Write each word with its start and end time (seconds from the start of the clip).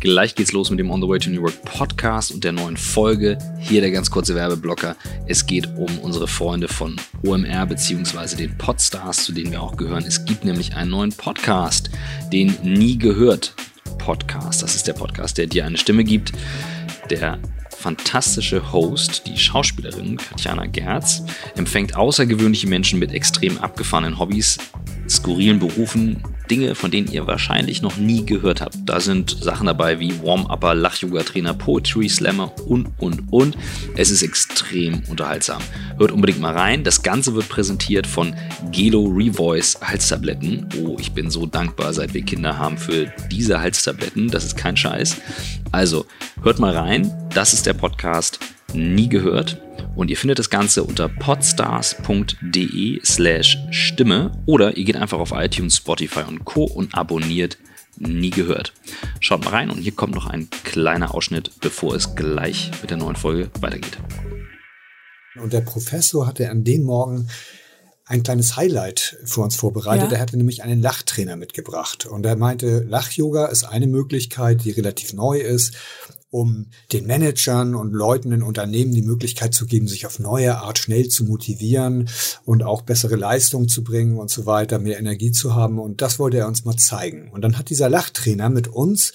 Gleich 0.00 0.34
geht's 0.34 0.52
los 0.52 0.70
mit 0.70 0.78
dem 0.78 0.90
On 0.90 1.02
the 1.02 1.06
Way 1.06 1.18
to 1.18 1.28
New 1.28 1.42
Work 1.42 1.62
Podcast 1.62 2.32
und 2.32 2.42
der 2.42 2.52
neuen 2.52 2.78
Folge. 2.78 3.36
Hier 3.58 3.82
der 3.82 3.90
ganz 3.90 4.10
kurze 4.10 4.34
Werbeblocker. 4.34 4.96
Es 5.26 5.44
geht 5.44 5.66
um 5.76 5.98
unsere 5.98 6.26
Freunde 6.26 6.68
von 6.68 6.96
OMR 7.22 7.66
bzw. 7.66 8.34
den 8.34 8.56
Podstars, 8.56 9.24
zu 9.24 9.32
denen 9.32 9.52
wir 9.52 9.60
auch 9.60 9.76
gehören. 9.76 10.02
Es 10.06 10.24
gibt 10.24 10.42
nämlich 10.42 10.74
einen 10.74 10.90
neuen 10.90 11.12
Podcast, 11.12 11.90
den 12.32 12.56
Nie 12.62 12.96
gehört 12.96 13.52
Podcast. 13.98 14.62
Das 14.62 14.74
ist 14.74 14.88
der 14.88 14.94
Podcast, 14.94 15.36
der 15.36 15.46
dir 15.46 15.66
eine 15.66 15.76
Stimme 15.76 16.02
gibt. 16.02 16.32
Der 17.10 17.38
fantastische 17.76 18.72
Host, 18.72 19.26
die 19.26 19.36
Schauspielerin 19.36 20.16
Katjana 20.16 20.64
Gerz, 20.64 21.22
empfängt 21.56 21.94
außergewöhnliche 21.94 22.68
Menschen 22.68 22.98
mit 22.98 23.12
extrem 23.12 23.58
abgefahrenen 23.58 24.18
Hobbys, 24.18 24.56
skurrilen 25.06 25.58
Berufen, 25.58 26.22
Dinge, 26.50 26.74
von 26.74 26.90
denen 26.90 27.10
ihr 27.10 27.26
wahrscheinlich 27.26 27.80
noch 27.82 27.96
nie 27.96 28.26
gehört 28.26 28.60
habt. 28.60 28.76
Da 28.84 29.00
sind 29.00 29.30
Sachen 29.30 29.66
dabei 29.66 30.00
wie 30.00 30.20
Warm-Upper, 30.22 30.74
Lach-Yoga-Trainer, 30.74 31.54
Poetry 31.54 32.08
Slammer 32.08 32.52
und, 32.66 32.88
und, 32.98 33.32
und. 33.32 33.56
Es 33.96 34.10
ist 34.10 34.22
extrem 34.22 35.02
unterhaltsam. 35.08 35.62
Hört 35.98 36.12
unbedingt 36.12 36.40
mal 36.40 36.56
rein. 36.56 36.84
Das 36.84 37.02
Ganze 37.02 37.34
wird 37.34 37.48
präsentiert 37.48 38.06
von 38.06 38.34
Gelo 38.72 39.04
Revoice 39.04 39.78
Halstabletten. 39.80 40.68
Oh, 40.82 40.96
ich 40.98 41.12
bin 41.12 41.30
so 41.30 41.46
dankbar, 41.46 41.92
seit 41.92 42.14
wir 42.14 42.22
Kinder 42.22 42.58
haben, 42.58 42.76
für 42.76 43.12
diese 43.30 43.60
Halstabletten. 43.60 44.28
Das 44.28 44.44
ist 44.44 44.56
kein 44.56 44.76
Scheiß. 44.76 45.16
Also, 45.72 46.06
hört 46.42 46.58
mal 46.58 46.76
rein. 46.76 47.12
Das 47.32 47.52
ist 47.52 47.66
der 47.66 47.74
Podcast 47.74 48.40
Nie 48.74 49.08
gehört. 49.08 49.60
Und 49.96 50.10
ihr 50.10 50.16
findet 50.16 50.38
das 50.38 50.50
Ganze 50.50 50.84
unter 50.84 51.08
podstars.de 51.08 53.00
slash 53.04 53.58
Stimme 53.70 54.32
oder 54.46 54.76
ihr 54.76 54.84
geht 54.84 54.96
einfach 54.96 55.18
auf 55.18 55.32
iTunes, 55.32 55.76
Spotify 55.76 56.22
und 56.26 56.44
Co. 56.44 56.64
und 56.64 56.94
abonniert 56.94 57.58
nie 57.98 58.30
gehört. 58.30 58.72
Schaut 59.20 59.44
mal 59.44 59.50
rein 59.50 59.70
und 59.70 59.78
hier 59.78 59.92
kommt 59.92 60.14
noch 60.14 60.26
ein 60.26 60.48
kleiner 60.64 61.14
Ausschnitt, 61.14 61.50
bevor 61.60 61.94
es 61.94 62.14
gleich 62.14 62.70
mit 62.80 62.90
der 62.90 62.96
neuen 62.96 63.16
Folge 63.16 63.50
weitergeht. 63.60 63.98
Und 65.40 65.52
der 65.52 65.60
Professor 65.60 66.26
hatte 66.26 66.50
an 66.50 66.64
dem 66.64 66.82
Morgen 66.82 67.28
ein 68.04 68.24
kleines 68.24 68.56
Highlight 68.56 69.18
für 69.24 69.40
uns 69.40 69.54
vorbereitet. 69.54 70.10
Ja. 70.10 70.16
Er 70.16 70.20
hatte 70.20 70.36
nämlich 70.36 70.64
einen 70.64 70.82
Lachtrainer 70.82 71.36
mitgebracht. 71.36 72.06
Und 72.06 72.26
er 72.26 72.34
meinte, 72.36 72.80
Lach-Yoga 72.80 73.46
ist 73.46 73.62
eine 73.64 73.86
Möglichkeit, 73.86 74.64
die 74.64 74.72
relativ 74.72 75.12
neu 75.12 75.38
ist 75.38 75.76
um 76.30 76.66
den 76.92 77.06
Managern 77.06 77.74
und 77.74 77.92
Leuten 77.92 78.32
in 78.32 78.42
Unternehmen 78.42 78.92
die 78.92 79.02
Möglichkeit 79.02 79.52
zu 79.52 79.66
geben, 79.66 79.88
sich 79.88 80.06
auf 80.06 80.18
neue 80.18 80.58
Art 80.58 80.78
schnell 80.78 81.08
zu 81.08 81.24
motivieren 81.24 82.08
und 82.44 82.62
auch 82.62 82.82
bessere 82.82 83.16
Leistung 83.16 83.68
zu 83.68 83.82
bringen 83.82 84.16
und 84.16 84.30
so 84.30 84.46
weiter, 84.46 84.78
mehr 84.78 84.98
Energie 84.98 85.32
zu 85.32 85.54
haben. 85.54 85.78
Und 85.78 86.02
das 86.02 86.18
wollte 86.18 86.38
er 86.38 86.46
uns 86.46 86.64
mal 86.64 86.76
zeigen. 86.76 87.30
Und 87.32 87.42
dann 87.42 87.58
hat 87.58 87.70
dieser 87.70 87.90
Lachtrainer 87.90 88.48
mit 88.48 88.68
uns 88.68 89.12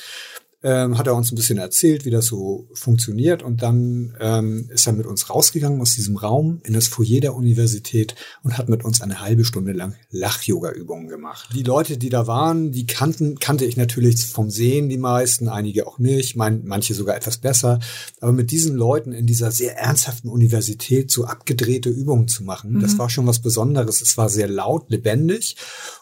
ähm, 0.66 0.98
hat 0.98 1.06
er 1.06 1.14
uns 1.14 1.32
ein 1.32 1.36
bisschen 1.36 1.60
erzählt, 1.60 2.06
wie 2.06 2.10
das 2.10 2.26
so 2.26 2.68
funktioniert. 2.74 3.44
Und 3.44 3.62
dann 3.62 4.18
ähm, 4.20 4.68
ist 4.74 4.88
er 4.88 4.94
mit 4.94 5.06
uns 5.06 5.30
rausgegangen 5.30 5.80
aus 5.80 5.94
diesem 5.94 6.18
Raum 6.18 6.60
in 6.64 6.74
das 6.74 6.88
Foyer 6.88 7.22
der 7.22 7.36
Universität 7.36 8.16
und 8.42 8.58
hat 8.58 8.68
mit 8.68 8.84
uns 8.84 9.00
eine 9.00 9.22
halbe 9.22 9.46
Stunde 9.46 9.74
lang 9.74 9.94
Lach-Yoga-Übungen 10.10 11.08
gemacht. 11.08 11.50
Die 11.54 11.62
Leute, 11.62 12.00
die 12.00 12.10
da 12.10 12.26
waren, 12.26 12.72
die 12.72 12.88
kannten, 12.88 13.38
kannte 13.38 13.64
ich 13.64 13.78
natürlich 13.78 14.26
vom 14.26 14.50
Sehen, 14.50 14.90
die 14.90 14.98
meisten, 14.98 15.50
einige 15.50 15.86
auch 15.86 16.00
nicht, 16.00 16.36
mein, 16.36 16.64
manche 16.66 16.96
sogar 16.96 17.16
etwas 17.16 17.38
besser. 17.38 17.80
Aber 18.20 18.32
mit 18.32 18.50
diesen 18.50 18.76
Leuten 18.76 19.12
in 19.12 19.28
dieser 19.28 19.52
sehr 19.52 19.78
ernsthaften 19.78 20.30
Universität 20.30 21.12
so 21.12 21.26
abgedrehte 21.26 21.90
Übungen 21.90 22.28
zu 22.28 22.44
machen, 22.44 22.74
mhm. 22.74 22.80
das 22.80 22.98
war 22.98 23.12
schon 23.12 23.28
was 23.28 23.38
Besonderes. 23.38 24.02
Es 24.02 24.18
war 24.18 24.30
sehr 24.30 24.48
laut, 24.48 24.90
lebendig. 24.90 25.58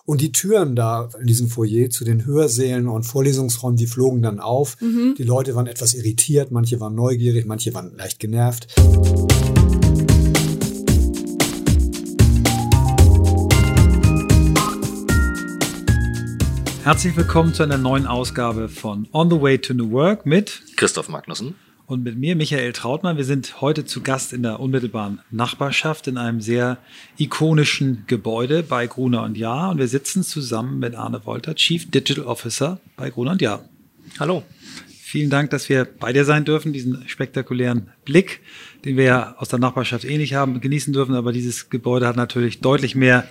Und 0.06 0.20
die 0.20 0.34
Türen 0.34 0.76
da 0.76 1.08
in 1.18 1.28
diesem 1.28 1.48
Foyer 1.48 1.90
zu 1.90 2.04
den 2.04 2.26
Hörsälen 2.26 2.90
und 2.90 3.04
Vorlesungsräumen, 3.04 3.78
die 3.78 3.88
flogen 3.88 4.22
dann 4.22 4.42
auf. 4.42 4.76
Mhm. 4.82 5.16
Die 5.18 5.24
Leute 5.24 5.56
waren 5.56 5.66
etwas 5.66 5.94
irritiert, 5.94 6.52
manche 6.52 6.82
waren 6.82 6.94
neugierig, 6.94 7.46
manche 7.46 7.74
waren 7.74 7.96
leicht 7.96 8.20
genervt. 8.20 8.68
Herzlich 16.84 17.16
willkommen 17.16 17.54
zu 17.54 17.64
einer 17.64 17.78
neuen 17.78 18.06
Ausgabe 18.06 18.68
von 18.68 19.08
On 19.14 19.30
the 19.30 19.40
Way 19.40 19.60
to 19.60 19.74
New 19.74 19.92
Work 19.92 20.26
mit 20.26 20.64
Christoph 20.76 21.08
Magnussen 21.08 21.56
und 21.94 22.04
mit 22.04 22.18
mir, 22.18 22.36
Michael 22.36 22.74
Trautmann. 22.74 23.18
Wir 23.18 23.24
sind 23.24 23.62
heute 23.62 23.86
zu 23.86 24.02
Gast 24.02 24.34
in 24.34 24.42
der 24.42 24.60
unmittelbaren 24.60 25.22
Nachbarschaft 25.30 26.08
in 26.08 26.18
einem 26.18 26.42
sehr 26.42 26.80
ikonischen 27.18 28.06
Gebäude 28.08 28.64
bei 28.64 28.88
Gruner 28.88 29.22
und 29.22 29.38
Jahr. 29.38 29.70
Und 29.70 29.78
wir 29.78 29.88
sitzen 29.88 30.24
zusammen 30.24 30.80
mit 30.80 30.96
Arne 30.96 31.24
Wolter, 31.26 31.54
Chief 31.54 31.90
Digital 31.90 32.26
Officer 32.26 32.80
bei 32.98 33.12
Gruner 33.12 33.32
und 33.32 33.42
Jahr. 33.44 33.64
Hallo. 34.20 34.44
Vielen 35.04 35.30
Dank, 35.30 35.52
dass 35.52 35.70
wir 35.70 35.86
bei 35.86 36.12
dir 36.12 36.26
sein 36.26 36.46
dürfen, 36.46 36.74
diesen 36.74 37.08
spektakulären 37.08 37.92
Blick, 38.06 38.42
den 38.84 38.98
wir 38.98 39.04
ja 39.04 39.36
aus 39.38 39.50
der 39.50 39.60
Nachbarschaft 39.60 40.04
eh 40.04 40.18
nicht 40.18 40.34
haben, 40.34 40.60
genießen 40.60 40.92
dürfen. 40.94 41.14
Aber 41.14 41.32
dieses 41.32 41.70
Gebäude 41.70 42.08
hat 42.08 42.16
natürlich 42.16 42.60
deutlich 42.60 42.96
mehr 42.96 43.28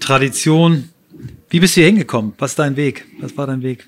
Tradition. 0.00 0.88
Wie 1.48 1.60
bist 1.60 1.76
du 1.76 1.80
hier 1.82 1.86
hingekommen? 1.86 2.34
Was 2.38 2.52
ist 2.52 2.58
dein 2.58 2.76
Weg? 2.76 3.06
Was 3.20 3.36
war 3.36 3.46
dein 3.46 3.62
Weg? 3.62 3.86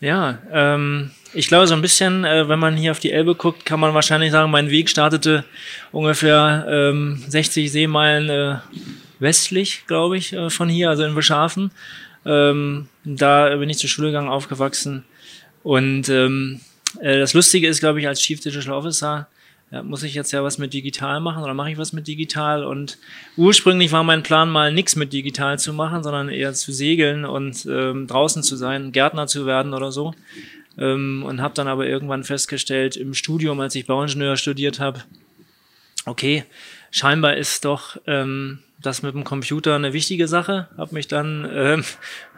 Ja, 0.00 0.38
ähm, 0.52 1.10
ich 1.34 1.48
glaube, 1.48 1.66
so 1.66 1.74
ein 1.74 1.82
bisschen, 1.82 2.24
äh, 2.24 2.48
wenn 2.48 2.58
man 2.58 2.76
hier 2.76 2.92
auf 2.92 3.00
die 3.00 3.12
Elbe 3.12 3.34
guckt, 3.34 3.64
kann 3.64 3.80
man 3.80 3.94
wahrscheinlich 3.94 4.30
sagen, 4.32 4.50
mein 4.50 4.70
Weg 4.70 4.88
startete 4.88 5.44
ungefähr 5.92 6.66
ähm, 6.68 7.22
60 7.28 7.70
Seemeilen 7.70 8.30
äh, 8.30 8.58
westlich, 9.18 9.84
glaube 9.86 10.16
ich, 10.16 10.32
äh, 10.32 10.50
von 10.50 10.68
hier, 10.68 10.90
also 10.90 11.04
in 11.04 11.14
Beschafen. 11.14 11.72
Ähm, 12.24 12.88
da 13.04 13.54
bin 13.56 13.68
ich 13.68 13.78
zur 13.78 13.90
Schule 13.90 14.08
gegangen, 14.08 14.28
aufgewachsen. 14.28 15.04
Und 15.62 16.08
ähm, 16.08 16.60
äh, 17.00 17.18
das 17.18 17.34
Lustige 17.34 17.68
ist, 17.68 17.80
glaube 17.80 18.00
ich, 18.00 18.08
als 18.08 18.20
Chief 18.20 18.40
Digital 18.40 18.74
Officer 18.74 19.28
ja, 19.70 19.82
muss 19.82 20.04
ich 20.04 20.14
jetzt 20.14 20.30
ja 20.30 20.44
was 20.44 20.58
mit 20.58 20.72
digital 20.72 21.20
machen 21.20 21.42
oder 21.42 21.54
mache 21.54 21.72
ich 21.72 21.78
was 21.78 21.92
mit 21.92 22.06
digital? 22.06 22.64
Und 22.64 22.98
ursprünglich 23.36 23.90
war 23.90 24.04
mein 24.04 24.22
Plan 24.22 24.48
mal 24.48 24.72
nichts 24.72 24.94
mit 24.94 25.12
digital 25.12 25.58
zu 25.58 25.72
machen, 25.72 26.04
sondern 26.04 26.28
eher 26.28 26.52
zu 26.52 26.70
segeln 26.70 27.24
und 27.24 27.66
ähm, 27.66 28.06
draußen 28.06 28.42
zu 28.42 28.56
sein, 28.56 28.92
Gärtner 28.92 29.26
zu 29.26 29.46
werden 29.46 29.74
oder 29.74 29.90
so 29.90 30.14
ähm, 30.78 31.22
und 31.26 31.40
habe 31.40 31.54
dann 31.54 31.68
aber 31.68 31.86
irgendwann 31.86 32.24
festgestellt 32.24 32.96
im 32.96 33.14
Studium, 33.14 33.60
als 33.60 33.74
ich 33.74 33.86
Bauingenieur 33.86 34.36
studiert 34.36 34.80
habe, 34.80 35.02
okay, 36.06 36.44
scheinbar 36.90 37.36
ist 37.36 37.64
doch 37.64 37.96
ähm, 38.06 38.60
das 38.86 39.02
mit 39.02 39.14
dem 39.14 39.24
Computer 39.24 39.74
eine 39.74 39.92
wichtige 39.92 40.28
Sache. 40.28 40.68
Habe 40.76 40.94
mich 40.94 41.08
dann 41.08 41.48
ähm, 41.52 41.84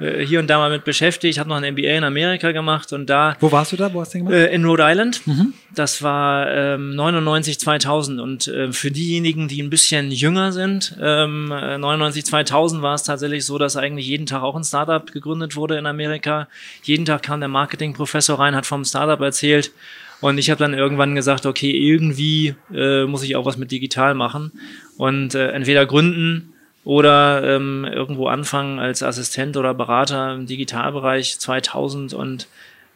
äh, 0.00 0.24
hier 0.24 0.40
und 0.40 0.48
da 0.48 0.58
mal 0.58 0.70
mit 0.70 0.84
beschäftigt. 0.84 1.38
Habe 1.38 1.48
noch 1.48 1.56
ein 1.56 1.74
MBA 1.74 1.96
in 1.96 2.04
Amerika 2.04 2.52
gemacht 2.52 2.92
und 2.92 3.10
da. 3.10 3.36
Wo 3.40 3.52
warst 3.52 3.72
du 3.72 3.76
da? 3.76 3.92
Wo 3.92 4.00
hast 4.00 4.14
du 4.14 4.18
gemacht? 4.18 4.34
Äh, 4.34 4.54
in 4.54 4.64
Rhode 4.64 4.84
Island. 4.86 5.26
Mhm. 5.26 5.54
Das 5.74 6.02
war 6.02 6.50
ähm, 6.50 6.94
99 6.94 7.60
2000 7.60 8.20
und 8.20 8.48
äh, 8.48 8.72
für 8.72 8.90
diejenigen, 8.90 9.48
die 9.48 9.62
ein 9.62 9.70
bisschen 9.70 10.10
jünger 10.10 10.52
sind, 10.52 10.96
ähm, 11.00 11.48
99 11.48 12.24
2000 12.24 12.82
war 12.82 12.94
es 12.94 13.02
tatsächlich 13.02 13.44
so, 13.44 13.58
dass 13.58 13.76
eigentlich 13.76 14.06
jeden 14.06 14.26
Tag 14.26 14.42
auch 14.42 14.56
ein 14.56 14.64
Startup 14.64 15.10
gegründet 15.10 15.56
wurde 15.56 15.76
in 15.76 15.86
Amerika. 15.86 16.48
Jeden 16.82 17.04
Tag 17.04 17.22
kam 17.22 17.40
der 17.40 17.48
Marketingprofessor 17.48 18.38
rein, 18.38 18.54
hat 18.54 18.66
vom 18.66 18.84
Startup 18.84 19.20
erzählt. 19.20 19.72
Und 20.20 20.38
ich 20.38 20.50
habe 20.50 20.58
dann 20.58 20.74
irgendwann 20.74 21.14
gesagt, 21.14 21.46
okay, 21.46 21.70
irgendwie 21.70 22.54
äh, 22.74 23.04
muss 23.04 23.22
ich 23.22 23.36
auch 23.36 23.44
was 23.44 23.56
mit 23.56 23.70
digital 23.70 24.14
machen 24.14 24.52
und 24.96 25.34
äh, 25.34 25.50
entweder 25.50 25.86
gründen 25.86 26.54
oder 26.84 27.56
ähm, 27.56 27.84
irgendwo 27.84 28.28
anfangen 28.28 28.78
als 28.78 29.02
Assistent 29.02 29.56
oder 29.56 29.74
Berater 29.74 30.34
im 30.34 30.46
Digitalbereich 30.46 31.38
2000 31.38 32.14
und 32.14 32.48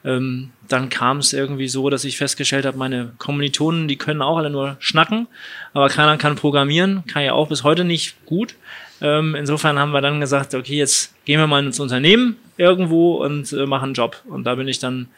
ähm, 0.03 0.51
dann 0.67 0.89
kam 0.89 1.19
es 1.19 1.33
irgendwie 1.33 1.69
so, 1.69 1.91
dass 1.91 2.05
ich 2.05 2.17
festgestellt 2.17 2.65
habe, 2.65 2.79
meine 2.79 3.13
Kommilitonen, 3.19 3.87
die 3.87 3.97
können 3.97 4.23
auch 4.23 4.39
alle 4.39 4.49
nur 4.49 4.77
schnacken, 4.79 5.27
aber 5.75 5.89
keiner 5.89 6.17
kann 6.17 6.37
programmieren, 6.37 7.05
kann 7.07 7.23
ja 7.23 7.33
auch 7.33 7.49
bis 7.49 7.65
heute 7.65 7.85
nicht 7.85 8.25
gut. 8.25 8.55
Ähm, 9.03 9.35
insofern 9.35 9.79
haben 9.79 9.93
wir 9.93 10.01
dann 10.01 10.21
gesagt, 10.21 10.55
okay, 10.55 10.77
jetzt 10.77 11.15
gehen 11.25 11.41
wir 11.41 11.47
mal 11.47 11.65
ins 11.65 11.81
Unternehmen 11.81 12.37
irgendwo 12.57 13.17
und 13.17 13.53
äh, 13.53 13.67
machen 13.67 13.87
einen 13.87 13.95
Job. 13.95 14.23
Und 14.27 14.45
da 14.45 14.55
bin 14.55 14.69
ich 14.69 14.79
dann 14.79 15.09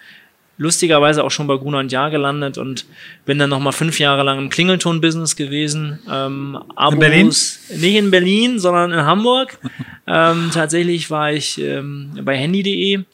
lustigerweise 0.58 1.24
auch 1.24 1.30
schon 1.30 1.46
bei 1.46 1.56
Gruner 1.56 1.78
und 1.78 1.92
Jahr 1.92 2.10
gelandet 2.10 2.58
und 2.58 2.86
bin 3.24 3.38
dann 3.38 3.50
nochmal 3.50 3.72
fünf 3.72 3.98
Jahre 3.98 4.22
lang 4.22 4.38
im 4.38 4.48
Klingelton-Business 4.48 5.36
gewesen. 5.36 5.98
Ähm, 6.10 6.58
Abos, 6.76 6.94
in 6.94 7.00
Berlin? 7.00 7.26
Nicht 7.26 7.96
in 7.96 8.10
Berlin, 8.10 8.58
sondern 8.58 8.92
in 8.92 9.04
Hamburg. 9.04 9.58
ähm, 10.06 10.50
tatsächlich 10.52 11.10
war 11.10 11.32
ich 11.32 11.60
ähm, 11.60 12.18
bei 12.22 12.36
handy.de. 12.36 13.04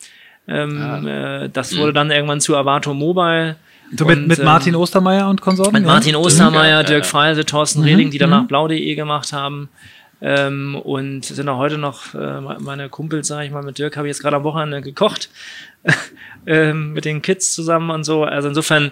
Ähm, 0.49 0.81
ah. 0.81 1.43
äh, 1.44 1.50
das 1.50 1.76
wurde 1.76 1.93
dann 1.93 2.11
irgendwann 2.11 2.40
zu 2.40 2.56
Avato 2.56 2.94
Mobile. 2.94 3.56
Du 3.93 4.05
mit, 4.05 4.26
mit 4.26 4.38
ähm, 4.38 4.44
Martin 4.44 4.75
Ostermeier 4.75 5.29
und 5.29 5.40
Konsorten? 5.40 5.73
Mit 5.73 5.82
ja? 5.82 5.88
Martin 5.88 6.17
Ostermeier, 6.17 6.85
Dirk 6.85 7.06
Freise, 7.06 7.44
Thorsten 7.44 7.81
mhm. 7.81 7.87
Reding, 7.87 8.11
die 8.11 8.19
danach 8.19 8.43
mhm. 8.43 8.49
blau.de 8.49 8.94
gemacht 8.94 9.32
haben. 9.32 9.69
Ähm, 10.20 10.75
und 10.75 11.25
sind 11.25 11.49
auch 11.49 11.59
heute 11.59 11.79
noch 11.79 12.15
äh, 12.15 12.41
meine 12.41 12.88
Kumpels, 12.88 13.29
sage 13.29 13.47
ich 13.47 13.53
mal, 13.53 13.62
mit 13.62 13.79
Dirk 13.79 13.97
habe 13.97 14.09
ich 14.09 14.15
jetzt 14.15 14.23
gerade 14.23 14.37
am 14.37 14.43
Wochenende 14.43 14.82
gekocht 14.82 15.31
ähm, 16.47 16.93
mit 16.93 17.05
den 17.05 17.23
Kids 17.23 17.55
zusammen 17.55 17.91
und 17.91 18.03
so. 18.03 18.25
Also 18.25 18.49
insofern, 18.49 18.91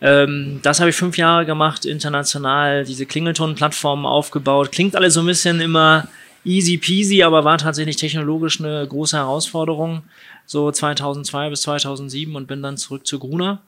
ähm, 0.00 0.60
das 0.62 0.78
habe 0.78 0.90
ich 0.90 0.96
fünf 0.96 1.16
Jahre 1.16 1.46
gemacht, 1.46 1.84
international, 1.84 2.84
diese 2.84 3.06
Klingelton-Plattformen 3.06 4.06
aufgebaut. 4.06 4.70
Klingt 4.70 4.94
alles 4.94 5.14
so 5.14 5.20
ein 5.20 5.26
bisschen 5.26 5.60
immer 5.60 6.06
easy 6.44 6.78
peasy, 6.78 7.24
aber 7.24 7.44
war 7.44 7.58
tatsächlich 7.58 7.96
technologisch 7.96 8.60
eine 8.60 8.86
große 8.86 9.16
Herausforderung, 9.16 10.02
so 10.46 10.70
2002 10.70 11.50
bis 11.50 11.62
2007 11.62 12.36
und 12.36 12.46
bin 12.46 12.62
dann 12.62 12.76
zurück 12.76 13.06
zu 13.06 13.18
Gruner. 13.18 13.60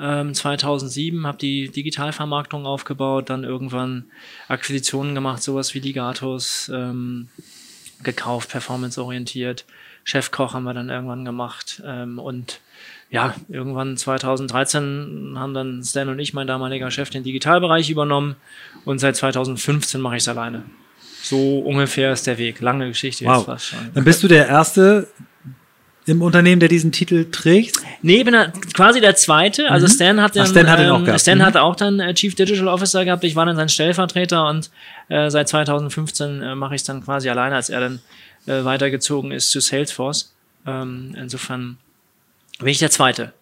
Ähm, 0.00 0.34
2007 0.34 1.26
habe 1.26 1.38
die 1.38 1.68
Digitalvermarktung 1.68 2.66
aufgebaut, 2.66 3.30
dann 3.30 3.44
irgendwann 3.44 4.06
Akquisitionen 4.48 5.14
gemacht, 5.14 5.42
sowas 5.42 5.74
wie 5.74 5.80
Ligatus, 5.80 6.70
ähm, 6.72 7.28
gekauft, 8.02 8.50
performanceorientiert. 8.50 9.64
Chefkoch 10.04 10.52
haben 10.54 10.64
wir 10.64 10.74
dann 10.74 10.90
irgendwann 10.90 11.24
gemacht 11.24 11.82
ähm, 11.84 12.18
und 12.18 12.60
ja, 13.10 13.34
irgendwann 13.48 13.96
2013 13.96 15.34
haben 15.36 15.54
dann 15.54 15.82
Stan 15.84 16.08
und 16.08 16.18
ich, 16.18 16.34
mein 16.34 16.46
damaliger 16.46 16.90
Chef, 16.90 17.10
den 17.10 17.22
Digitalbereich 17.22 17.88
übernommen 17.88 18.36
und 18.84 18.98
seit 18.98 19.16
2015 19.16 20.00
mache 20.00 20.16
ich 20.16 20.22
es 20.22 20.28
alleine. 20.28 20.64
So 21.22 21.60
ungefähr 21.60 22.12
ist 22.12 22.26
der 22.26 22.36
Weg. 22.36 22.60
Lange 22.60 22.88
Geschichte 22.88 23.24
wow. 23.24 23.36
jetzt 23.36 23.46
fast 23.46 23.66
schon. 23.68 23.90
Dann 23.94 24.04
bist 24.04 24.22
du 24.22 24.28
der 24.28 24.46
Erste 24.46 25.08
im 26.06 26.22
Unternehmen, 26.22 26.60
der 26.60 26.68
diesen 26.68 26.92
Titel 26.92 27.30
trägt? 27.30 27.76
Nee, 28.02 28.18
ich 28.18 28.24
bin 28.24 28.34
quasi 28.74 29.00
der 29.00 29.16
Zweite. 29.16 29.70
Also 29.70 29.86
mhm. 29.86 29.90
Stan 29.90 30.20
hat 30.20 30.36
dann, 30.36 30.44
Ach, 30.44 30.50
Stan, 30.50 30.70
hat 30.70 30.80
ähm, 30.80 30.90
auch, 30.90 31.04
gehabt. 31.04 31.20
Stan 31.20 31.38
mhm. 31.38 31.42
hatte 31.42 31.62
auch 31.62 31.76
dann 31.76 32.00
äh, 32.00 32.14
Chief 32.14 32.34
Digital 32.34 32.68
Officer 32.68 33.04
gehabt. 33.04 33.24
Ich 33.24 33.36
war 33.36 33.46
dann 33.46 33.56
sein 33.56 33.68
Stellvertreter 33.68 34.48
und 34.48 34.70
äh, 35.08 35.30
seit 35.30 35.48
2015 35.48 36.42
äh, 36.42 36.54
mache 36.54 36.74
ich 36.74 36.82
es 36.82 36.86
dann 36.86 37.02
quasi 37.02 37.28
alleine, 37.28 37.54
als 37.54 37.70
er 37.70 37.80
dann 37.80 38.00
äh, 38.46 38.64
weitergezogen 38.64 39.32
ist 39.32 39.50
zu 39.50 39.60
Salesforce. 39.60 40.32
Ähm, 40.66 41.14
insofern 41.18 41.78
bin 42.58 42.68
ich 42.68 42.78
der 42.78 42.90
Zweite. 42.90 43.32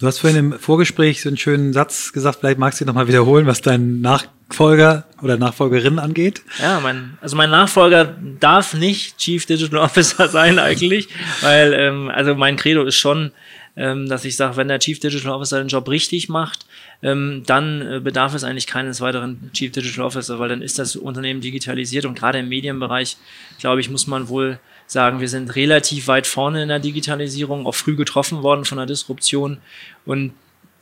Du 0.00 0.08
hast 0.08 0.18
vorhin 0.18 0.38
im 0.38 0.58
Vorgespräch 0.58 1.22
so 1.22 1.28
einen 1.28 1.36
schönen 1.36 1.72
Satz 1.72 2.12
gesagt, 2.12 2.40
vielleicht 2.40 2.58
magst 2.58 2.80
du 2.80 2.84
nochmal 2.84 3.06
wiederholen, 3.06 3.46
was 3.46 3.60
dein 3.60 4.00
Nachfolger 4.00 5.04
oder 5.22 5.36
Nachfolgerin 5.36 6.00
angeht. 6.00 6.42
Ja, 6.60 6.80
mein, 6.80 7.16
also 7.20 7.36
mein 7.36 7.50
Nachfolger 7.50 8.16
darf 8.40 8.74
nicht 8.74 9.18
Chief 9.18 9.46
Digital 9.46 9.78
Officer 9.78 10.28
sein 10.30 10.58
eigentlich, 10.58 11.08
weil 11.42 11.72
ähm, 11.74 12.10
also 12.10 12.34
mein 12.34 12.56
Credo 12.56 12.82
ist 12.82 12.96
schon, 12.96 13.30
ähm, 13.76 14.08
dass 14.08 14.24
ich 14.24 14.34
sage, 14.34 14.56
wenn 14.56 14.66
der 14.66 14.80
Chief 14.80 14.98
Digital 14.98 15.30
Officer 15.30 15.58
den 15.58 15.68
Job 15.68 15.88
richtig 15.88 16.28
macht, 16.28 16.66
ähm, 17.00 17.44
dann 17.46 17.80
äh, 17.80 18.00
bedarf 18.00 18.34
es 18.34 18.42
eigentlich 18.42 18.66
keines 18.66 19.00
weiteren 19.00 19.50
Chief 19.52 19.70
Digital 19.70 20.04
Officer, 20.04 20.40
weil 20.40 20.48
dann 20.48 20.60
ist 20.60 20.80
das 20.80 20.96
Unternehmen 20.96 21.40
digitalisiert 21.40 22.04
und 22.04 22.18
gerade 22.18 22.40
im 22.40 22.48
Medienbereich, 22.48 23.16
glaube 23.60 23.80
ich, 23.80 23.90
muss 23.90 24.08
man 24.08 24.28
wohl 24.28 24.58
sagen, 24.86 25.20
wir 25.20 25.28
sind 25.28 25.54
relativ 25.56 26.08
weit 26.08 26.26
vorne 26.26 26.62
in 26.62 26.68
der 26.68 26.78
Digitalisierung, 26.78 27.66
auch 27.66 27.74
früh 27.74 27.96
getroffen 27.96 28.42
worden 28.42 28.64
von 28.64 28.78
der 28.78 28.86
Disruption. 28.86 29.58
Und 30.04 30.32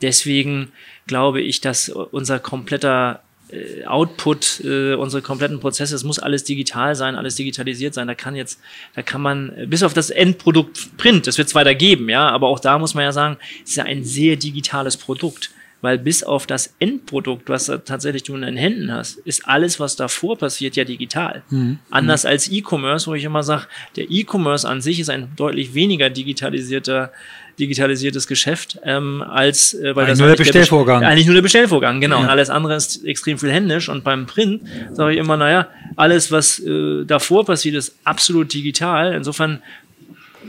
deswegen 0.01 0.71
glaube 1.07 1.41
ich, 1.41 1.61
dass 1.61 1.89
unser 1.89 2.39
kompletter 2.39 3.21
äh, 3.49 3.85
Output, 3.85 4.61
äh, 4.63 4.95
unsere 4.95 5.21
kompletten 5.21 5.59
Prozesse, 5.59 5.95
es 5.95 6.03
muss 6.03 6.19
alles 6.19 6.43
digital 6.43 6.95
sein, 6.95 7.15
alles 7.15 7.35
digitalisiert 7.35 7.93
sein. 7.93 8.07
Da 8.07 8.15
kann 8.15 8.35
jetzt, 8.35 8.59
da 8.95 9.01
kann 9.01 9.21
man, 9.21 9.53
bis 9.67 9.83
auf 9.83 9.93
das 9.93 10.09
Endprodukt 10.09 10.97
Print, 10.97 11.27
das 11.27 11.37
wird 11.37 11.47
es 11.47 11.55
weiter 11.55 11.75
geben, 11.75 12.09
ja, 12.09 12.29
aber 12.29 12.47
auch 12.47 12.59
da 12.59 12.79
muss 12.79 12.93
man 12.93 13.03
ja 13.03 13.11
sagen, 13.11 13.37
es 13.63 13.71
ist 13.71 13.75
ja 13.77 13.83
ein 13.83 14.03
sehr 14.03 14.35
digitales 14.37 14.97
Produkt 14.97 15.51
weil 15.83 15.99
bis 15.99 16.23
auf 16.23 16.47
das 16.47 16.75
Endprodukt, 16.79 17.49
was 17.49 17.65
tatsächlich 17.83 18.23
du 18.23 18.35
in 18.35 18.41
den 18.41 18.55
Händen 18.55 18.89
hast, 18.89 19.17
ist 19.17 19.45
alles, 19.45 19.81
was 19.81 19.97
davor 19.97 20.37
passiert, 20.37 20.77
ja 20.77 20.85
digital. 20.85 21.43
Mhm. 21.49 21.77
Anders 21.91 22.25
als 22.25 22.49
E-Commerce, 22.49 23.05
wo 23.07 23.15
ich 23.15 23.25
immer 23.25 23.43
sage, 23.43 23.67
der 23.97 24.09
E-Commerce 24.09 24.65
an 24.65 24.79
sich 24.81 25.01
ist 25.01 25.09
ein 25.09 25.33
deutlich 25.35 25.73
weniger 25.73 26.09
digitalisierter 26.09 27.11
digitalisiertes 27.59 28.25
Geschäft 28.25 28.79
ähm, 28.83 29.21
als 29.21 29.75
äh, 29.75 29.95
weil 29.95 30.05
eigentlich 30.05 30.09
das 30.09 30.19
nur 30.19 30.27
der 30.29 30.35
Bestellvorgang 30.37 31.01
der, 31.01 31.09
eigentlich 31.09 31.27
nur 31.27 31.35
der 31.35 31.43
Bestellvorgang 31.43 32.01
genau 32.01 32.15
ja. 32.15 32.23
und 32.23 32.29
alles 32.29 32.49
andere 32.49 32.73
ist 32.75 33.05
extrem 33.05 33.37
viel 33.37 33.51
händisch 33.51 33.89
und 33.89 34.03
beim 34.03 34.25
Print 34.25 34.63
sage 34.91 35.13
ich 35.13 35.19
immer 35.19 35.37
naja 35.37 35.67
alles 35.95 36.31
was 36.31 36.57
äh, 36.57 37.05
davor 37.05 37.45
passiert 37.45 37.75
ist 37.75 37.95
absolut 38.05 38.51
digital 38.51 39.13
insofern 39.13 39.61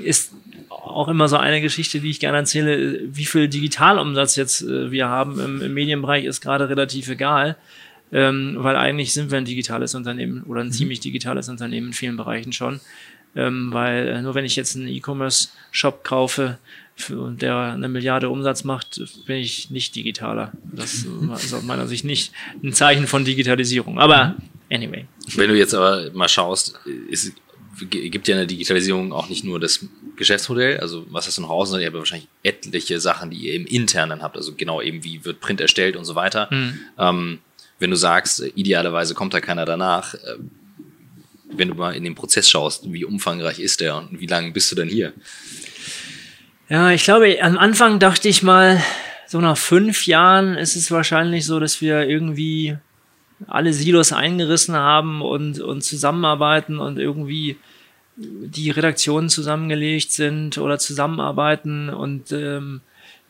ist 0.03 0.33
auch 0.95 1.09
immer 1.09 1.29
so 1.29 1.37
eine 1.37 1.61
Geschichte, 1.61 2.01
die 2.01 2.11
ich 2.11 2.21
gerne 2.21 2.39
erzähle, 2.39 3.01
wie 3.07 3.25
viel 3.25 3.49
Digitalumsatz 3.49 4.37
jetzt 4.37 4.63
äh, 4.63 4.91
wir 4.91 5.09
haben 5.09 5.41
im, 5.41 5.63
im, 5.63 5.75
Medienbereich, 5.75 6.25
ist 6.25 6.41
gerade 6.41 6.69
relativ 6.69 7.09
egal, 7.09 7.57
ähm, 8.13 8.57
weil 8.59 8.77
eigentlich 8.77 9.13
sind 9.13 9.31
wir 9.31 9.39
ein 9.39 9.45
digitales 9.45 9.95
Unternehmen 9.95 10.43
oder 10.45 10.61
ein 10.61 10.69
mhm. 10.69 10.73
ziemlich 10.73 11.01
digitales 11.01 11.49
Unternehmen 11.49 11.89
in 11.89 11.93
vielen 11.93 12.17
Bereichen 12.17 12.53
schon. 12.53 12.81
Ähm, 13.37 13.73
weil 13.73 14.09
äh, 14.09 14.23
nur 14.23 14.37
wenn 14.37 14.45
ich 14.45 14.55
jetzt 14.55 14.77
einen 14.77 14.87
E-Commerce-Shop 14.87 16.05
kaufe, 16.05 16.59
für, 16.97 17.33
der 17.33 17.57
eine 17.57 17.89
Milliarde 17.89 18.29
Umsatz 18.29 18.65
macht, 18.65 19.01
bin 19.27 19.37
ich 19.37 19.71
nicht 19.71 19.95
digitaler. 19.97 20.53
Das 20.63 20.95
ist 21.45 21.55
aus 21.55 21.63
meiner 21.63 21.87
Sicht 21.87 22.05
nicht 22.05 22.33
ein 22.63 22.73
Zeichen 22.73 23.07
von 23.07 23.25
Digitalisierung. 23.25 23.99
Aber 23.99 24.37
anyway. 24.71 25.07
Wenn 25.35 25.51
du 25.51 25.57
jetzt 25.57 25.75
aber 25.75 26.11
mal 26.13 26.29
schaust, 26.29 26.79
ist, 27.11 27.33
gibt 27.91 28.29
ja 28.29 28.35
in 28.35 28.41
der 28.41 28.47
Digitalisierung 28.47 29.13
auch 29.13 29.29
nicht 29.29 29.45
nur 29.45 29.61
das 29.61 29.87
Geschäftsmodell, 30.17 30.79
also 30.79 31.07
was 31.11 31.27
hast 31.27 31.39
du 31.39 31.43
noch 31.43 31.51
raus, 31.51 31.69
sondern 31.69 31.83
ihr 31.83 31.89
habt 31.89 31.99
wahrscheinlich 31.99 32.29
etliche 32.43 33.01
Sachen, 33.01 33.31
die 33.31 33.49
ihr 33.49 33.55
im 33.55 33.67
Internen 33.67 34.23
habt, 34.23 34.37
also 34.37 34.55
genau 34.55 34.81
eben 34.81 35.05
wie 35.05 35.25
wird 35.25 35.41
Print 35.41 35.61
erstellt 35.61 35.97
und 35.97 36.05
so 36.05 36.15
weiter. 36.15 36.49
Mhm. 36.51 36.81
Ähm, 36.99 37.39
wenn 37.79 37.91
du 37.91 37.97
sagst, 37.97 38.43
idealerweise 38.55 39.15
kommt 39.15 39.35
da 39.35 39.41
keiner 39.41 39.65
danach, 39.65 40.15
äh, 40.15 40.37
wenn 41.57 41.69
du 41.69 41.75
mal 41.75 41.95
in 41.95 42.05
den 42.05 42.15
Prozess 42.15 42.49
schaust, 42.49 42.93
wie 42.93 43.05
umfangreich 43.05 43.59
ist 43.59 43.81
der 43.81 43.97
und 43.97 44.21
wie 44.21 44.27
lange 44.27 44.51
bist 44.51 44.71
du 44.71 44.77
denn 44.77 44.89
hier? 44.89 45.13
Ja, 46.69 46.91
ich 46.91 47.05
glaube, 47.05 47.43
am 47.43 47.59
Anfang 47.59 47.99
dachte 47.99 48.29
ich 48.29 48.43
mal, 48.43 48.83
so 49.27 49.41
nach 49.41 49.57
fünf 49.57 50.07
Jahren 50.07 50.55
ist 50.57 50.77
es 50.77 50.91
wahrscheinlich 50.91 51.45
so, 51.45 51.61
dass 51.61 51.81
wir 51.81 52.09
irgendwie 52.09 52.77
alle 53.47 53.73
Silos 53.73 54.13
eingerissen 54.13 54.75
haben 54.75 55.23
und, 55.23 55.61
und 55.61 55.83
zusammenarbeiten 55.83 56.79
und 56.79 56.99
irgendwie 56.99 57.57
die 58.17 58.71
Redaktionen 58.71 59.29
zusammengelegt 59.29 60.13
sind 60.13 60.59
oder 60.59 60.79
zusammenarbeiten 60.79 61.89
und 61.89 62.31
ähm, 62.33 62.81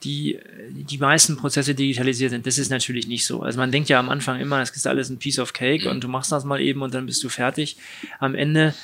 die, 0.02 0.38
die 0.70 0.98
meisten 0.98 1.36
Prozesse 1.36 1.74
digitalisiert 1.74 2.30
sind. 2.30 2.46
Das 2.46 2.58
ist 2.58 2.70
natürlich 2.70 3.06
nicht 3.06 3.24
so. 3.24 3.40
Also 3.40 3.58
man 3.58 3.72
denkt 3.72 3.88
ja 3.88 3.98
am 3.98 4.10
Anfang 4.10 4.38
immer, 4.40 4.60
es 4.60 4.70
ist 4.70 4.86
alles 4.86 5.08
ein 5.08 5.18
Piece 5.18 5.38
of 5.38 5.54
Cake 5.54 5.88
und 5.88 6.04
du 6.04 6.08
machst 6.08 6.32
das 6.32 6.44
mal 6.44 6.60
eben 6.60 6.82
und 6.82 6.92
dann 6.92 7.06
bist 7.06 7.24
du 7.24 7.30
fertig. 7.30 7.78
Am 8.20 8.34
Ende, 8.34 8.74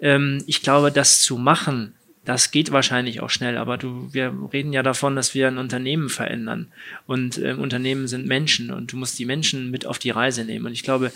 ähm, 0.00 0.42
ich 0.46 0.62
glaube, 0.62 0.90
das 0.90 1.20
zu 1.20 1.36
machen, 1.36 1.92
das 2.30 2.52
geht 2.52 2.70
wahrscheinlich 2.70 3.20
auch 3.22 3.28
schnell, 3.28 3.58
aber 3.58 3.76
du, 3.76 4.08
wir 4.12 4.32
reden 4.52 4.72
ja 4.72 4.84
davon, 4.84 5.16
dass 5.16 5.34
wir 5.34 5.48
ein 5.48 5.58
Unternehmen 5.58 6.08
verändern. 6.08 6.68
Und 7.04 7.38
äh, 7.38 7.54
Unternehmen 7.54 8.06
sind 8.06 8.24
Menschen 8.24 8.70
und 8.70 8.92
du 8.92 8.96
musst 8.96 9.18
die 9.18 9.24
Menschen 9.24 9.72
mit 9.72 9.84
auf 9.84 9.98
die 9.98 10.10
Reise 10.10 10.44
nehmen. 10.44 10.66
Und 10.66 10.72
ich 10.72 10.84
glaube, 10.84 11.10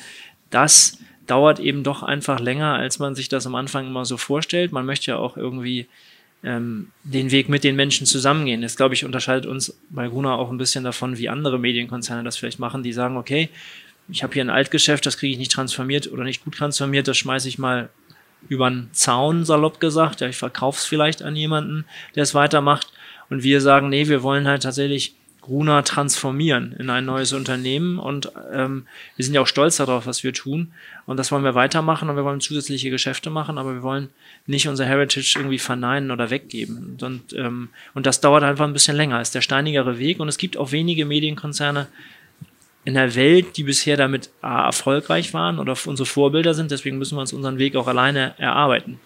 das 0.51 0.99
dauert 1.29 1.61
eben 1.61 1.85
doch 1.85 2.03
einfach 2.03 2.41
länger, 2.41 2.75
als 2.75 2.99
man 2.99 3.15
sich 3.15 3.29
das 3.29 3.47
am 3.47 3.55
Anfang 3.55 3.87
immer 3.87 4.05
so 4.05 4.17
vorstellt. 4.17 4.73
Man 4.73 4.87
möchte 4.87 5.13
ja 5.13 5.17
auch 5.17 5.37
irgendwie 5.37 5.87
ähm, 6.43 6.91
den 7.05 7.31
Weg 7.31 7.49
mit 7.49 7.63
den 7.63 7.77
Menschen 7.77 8.09
zusammengehen. 8.09 8.63
Das, 8.63 8.75
glaube 8.75 8.95
ich, 8.95 9.05
unterscheidet 9.05 9.47
uns 9.47 9.79
bei 9.91 10.09
Gruner 10.09 10.37
auch 10.37 10.51
ein 10.51 10.59
bisschen 10.59 10.83
davon, 10.83 11.17
wie 11.17 11.29
andere 11.29 11.61
Medienkonzerne 11.61 12.25
das 12.25 12.39
vielleicht 12.39 12.59
machen, 12.59 12.83
die 12.83 12.93
sagen, 12.93 13.17
okay, 13.17 13.51
ich 14.09 14.25
habe 14.25 14.35
hier 14.35 14.45
ein 14.45 14.51
Altgeschäft, 14.51 15.07
das 15.07 15.17
kriege 15.17 15.33
ich 15.33 15.39
nicht 15.39 15.53
transformiert 15.53 16.11
oder 16.11 16.25
nicht 16.25 16.45
gut 16.45 16.57
transformiert, 16.57 17.07
das 17.07 17.19
schmeiße 17.19 17.47
ich 17.47 17.59
mal 17.59 17.89
über 18.49 18.67
einen 18.67 18.91
Zaun, 18.93 19.45
salopp 19.45 19.81
gesagt. 19.81 20.21
Ja, 20.21 20.29
ich 20.29 20.37
verkaufe 20.37 20.79
es 20.79 20.85
vielleicht 20.85 21.23
an 21.23 21.37
jemanden, 21.37 21.85
der 22.15 22.23
es 22.23 22.35
weitermacht. 22.35 22.93
Und 23.31 23.43
wir 23.43 23.61
sagen, 23.61 23.89
nee, 23.89 24.09
wir 24.09 24.23
wollen 24.23 24.47
halt 24.47 24.63
tatsächlich 24.63 25.15
Gruna 25.45 25.83
transformieren 25.83 26.75
in 26.79 26.89
ein 26.89 27.05
neues 27.05 27.35
Unternehmen 27.35 27.99
und 27.99 28.33
ähm, 28.51 28.87
wir 29.17 29.27
sind 29.27 29.35
ja 29.35 29.43
auch 29.43 29.47
stolz 29.47 29.77
darauf, 29.77 30.07
was 30.07 30.25
wir 30.25 30.33
tun 30.33 30.73
und 31.05 31.19
das 31.19 31.31
wollen 31.31 31.45
wir 31.45 31.55
weitermachen 31.55 32.09
und 32.09 32.17
wir 32.17 32.25
wollen 32.25 32.41
zusätzliche 32.41 32.89
Geschäfte 32.89 33.29
machen, 33.29 33.59
aber 33.59 33.75
wir 33.75 33.83
wollen 33.83 34.09
nicht 34.47 34.69
unser 34.69 34.87
Heritage 34.87 35.35
irgendwie 35.37 35.59
verneinen 35.59 36.11
oder 36.11 36.31
weggeben 36.31 36.97
und, 37.03 37.35
ähm, 37.35 37.69
und 37.93 38.07
das 38.07 38.23
dauert 38.23 38.43
einfach 38.43 38.65
ein 38.65 38.73
bisschen 38.73 38.97
länger, 38.97 39.21
ist 39.21 39.35
der 39.35 39.43
steinigere 39.43 39.99
Weg 39.99 40.19
und 40.19 40.29
es 40.29 40.39
gibt 40.39 40.57
auch 40.57 40.73
wenige 40.73 41.05
Medienkonzerne 41.05 41.89
in 42.85 42.95
der 42.95 43.15
Welt, 43.15 43.57
die 43.57 43.63
bisher 43.63 43.97
damit 43.97 44.31
äh, 44.43 44.47
erfolgreich 44.47 45.33
waren 45.33 45.59
oder 45.59 45.77
unsere 45.87 46.07
Vorbilder 46.07 46.55
sind, 46.55 46.71
deswegen 46.71 46.99
müssen 46.99 47.17
wir 47.17 47.21
uns 47.23 47.33
unseren 47.33 47.59
Weg 47.59 47.77
auch 47.77 47.87
alleine 47.87 48.35
erarbeiten, 48.39 48.99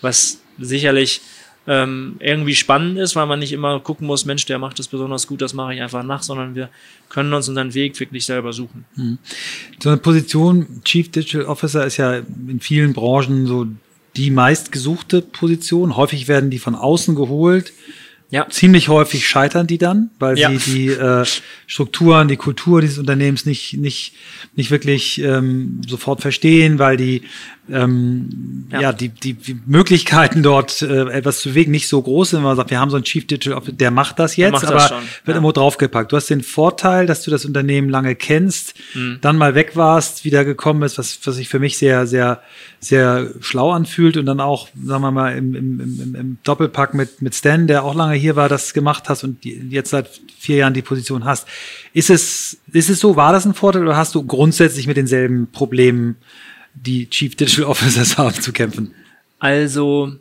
was 0.00 0.40
sicherlich 0.58 1.20
ähm, 1.66 2.16
irgendwie 2.20 2.54
spannend 2.54 2.98
ist, 2.98 3.14
weil 3.16 3.26
man 3.26 3.38
nicht 3.38 3.52
immer 3.52 3.78
gucken 3.80 4.06
muss, 4.06 4.24
Mensch, 4.24 4.46
der 4.46 4.58
macht 4.58 4.78
das 4.78 4.88
besonders 4.88 5.26
gut, 5.26 5.42
das 5.42 5.54
mache 5.54 5.74
ich 5.74 5.80
einfach 5.80 6.02
nach, 6.02 6.22
sondern 6.22 6.54
wir 6.54 6.70
können 7.08 7.32
uns 7.32 7.48
unseren 7.48 7.74
Weg 7.74 7.98
wirklich 8.00 8.24
selber 8.24 8.52
suchen. 8.52 8.84
Mhm. 8.96 9.18
So 9.78 9.90
eine 9.90 9.98
Position 9.98 10.80
Chief 10.84 11.10
Digital 11.10 11.46
Officer 11.46 11.84
ist 11.86 11.98
ja 11.98 12.16
in 12.16 12.60
vielen 12.60 12.92
Branchen 12.92 13.46
so 13.46 13.66
die 14.16 14.30
meistgesuchte 14.30 15.22
Position. 15.22 15.96
Häufig 15.96 16.26
werden 16.28 16.50
die 16.50 16.58
von 16.58 16.74
außen 16.74 17.14
geholt. 17.14 17.72
Ja. 18.30 18.48
Ziemlich 18.48 18.88
häufig 18.88 19.28
scheitern 19.28 19.66
die 19.66 19.78
dann, 19.78 20.10
weil 20.20 20.38
ja. 20.38 20.50
sie 20.50 20.58
die 20.58 20.88
äh, 20.88 21.24
Strukturen, 21.66 22.28
die 22.28 22.36
Kultur 22.36 22.80
dieses 22.80 22.98
Unternehmens 22.98 23.44
nicht, 23.44 23.74
nicht, 23.74 24.14
nicht 24.54 24.70
wirklich 24.70 25.20
ähm, 25.20 25.80
sofort 25.86 26.20
verstehen, 26.20 26.78
weil 26.78 26.96
die 26.96 27.22
ähm, 27.72 28.66
ja. 28.72 28.80
ja, 28.80 28.92
die, 28.92 29.08
die, 29.08 29.34
die 29.34 29.60
Möglichkeiten 29.66 30.42
dort 30.42 30.82
äh, 30.82 31.08
etwas 31.10 31.40
zu 31.40 31.50
bewegen 31.50 31.70
nicht 31.70 31.88
so 31.88 32.00
groß 32.00 32.30
sind, 32.30 32.38
wenn 32.38 32.44
man 32.44 32.56
sagt, 32.56 32.70
wir 32.70 32.80
haben 32.80 32.90
so 32.90 32.96
einen 32.96 33.04
Chief 33.04 33.26
Digital 33.26 33.58
Officer, 33.58 33.72
der 33.72 33.90
macht 33.90 34.18
das 34.18 34.36
jetzt, 34.36 34.52
macht 34.52 34.66
aber 34.66 34.74
das 34.74 34.90
wird 34.90 35.02
ja. 35.26 35.34
irgendwo 35.34 35.52
draufgepackt. 35.52 36.12
Du 36.12 36.16
hast 36.16 36.30
den 36.30 36.42
Vorteil, 36.42 37.06
dass 37.06 37.22
du 37.22 37.30
das 37.30 37.44
Unternehmen 37.44 37.88
lange 37.88 38.14
kennst, 38.14 38.74
mhm. 38.94 39.18
dann 39.20 39.36
mal 39.36 39.54
weg 39.54 39.76
warst, 39.76 40.24
wieder 40.24 40.44
gekommen 40.44 40.82
ist, 40.82 40.98
was, 40.98 41.18
was 41.24 41.36
sich 41.36 41.48
für 41.48 41.58
mich 41.58 41.78
sehr, 41.78 42.06
sehr, 42.06 42.42
sehr 42.80 43.28
schlau 43.40 43.72
anfühlt 43.72 44.16
und 44.16 44.26
dann 44.26 44.40
auch, 44.40 44.68
sagen 44.84 45.02
wir 45.02 45.10
mal, 45.10 45.36
im, 45.36 45.54
im, 45.54 45.80
im, 45.80 46.14
im 46.14 46.38
Doppelpack 46.42 46.94
mit, 46.94 47.22
mit 47.22 47.34
Stan, 47.34 47.66
der 47.66 47.84
auch 47.84 47.94
lange 47.94 48.14
hier 48.14 48.36
war, 48.36 48.48
das 48.48 48.74
gemacht 48.74 49.08
hast 49.08 49.24
und 49.24 49.44
jetzt 49.44 49.90
seit 49.90 50.08
vier 50.38 50.56
Jahren 50.56 50.74
die 50.74 50.82
Position 50.82 51.24
hast. 51.24 51.46
Ist 51.92 52.10
es, 52.10 52.58
ist 52.72 52.90
es 52.90 53.00
so, 53.00 53.16
war 53.16 53.32
das 53.32 53.44
ein 53.44 53.54
Vorteil 53.54 53.82
oder 53.82 53.96
hast 53.96 54.14
du 54.14 54.24
grundsätzlich 54.24 54.86
mit 54.86 54.96
denselben 54.96 55.48
Problemen 55.52 56.16
die 56.74 57.08
Chief 57.08 57.34
Digital 57.34 57.64
Officers 57.64 58.18
haben 58.18 58.34
zu 58.34 58.52
kämpfen? 58.52 58.94
Also, 59.38 60.16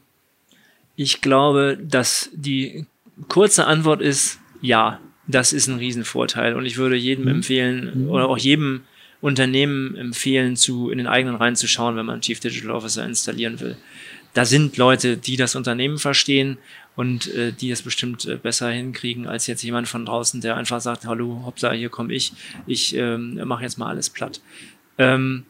ich 0.95 1.21
glaube, 1.21 1.77
dass 1.81 2.29
die 2.33 2.85
kurze 3.27 3.65
Antwort 3.65 4.01
ist 4.01 4.39
ja. 4.61 4.99
Das 5.27 5.53
ist 5.53 5.67
ein 5.67 5.77
Riesenvorteil 5.77 6.55
und 6.55 6.65
ich 6.65 6.77
würde 6.77 6.95
jedem 6.95 7.25
mhm. 7.25 7.31
empfehlen 7.31 8.03
mhm. 8.03 8.09
oder 8.09 8.27
auch 8.27 8.37
jedem 8.37 8.81
Unternehmen 9.21 9.95
empfehlen, 9.95 10.55
zu, 10.55 10.89
in 10.89 10.97
den 10.97 11.07
eigenen 11.07 11.35
Reihen 11.35 11.55
zu 11.55 11.67
schauen, 11.67 11.95
wenn 11.95 12.05
man 12.05 12.21
Chief 12.21 12.39
Digital 12.39 12.71
Officer 12.71 13.05
installieren 13.05 13.59
will. 13.59 13.77
Da 14.33 14.45
sind 14.45 14.77
Leute, 14.77 15.17
die 15.17 15.37
das 15.37 15.55
Unternehmen 15.55 15.97
verstehen 15.97 16.57
und 16.95 17.33
äh, 17.33 17.51
die 17.51 17.71
es 17.71 17.81
bestimmt 17.81 18.25
äh, 18.25 18.37
besser 18.37 18.69
hinkriegen 18.69 19.27
als 19.27 19.47
jetzt 19.47 19.63
jemand 19.63 19.87
von 19.87 20.05
draußen, 20.05 20.41
der 20.41 20.55
einfach 20.55 20.81
sagt, 20.81 21.05
hallo, 21.05 21.43
hoppla, 21.45 21.73
hier 21.73 21.89
komme 21.89 22.13
ich, 22.13 22.33
ich 22.65 22.95
ähm, 22.95 23.39
mache 23.45 23.63
jetzt 23.63 23.77
mal 23.77 23.87
alles 23.87 24.09
platt. 24.09 24.41
Ähm, 24.97 25.45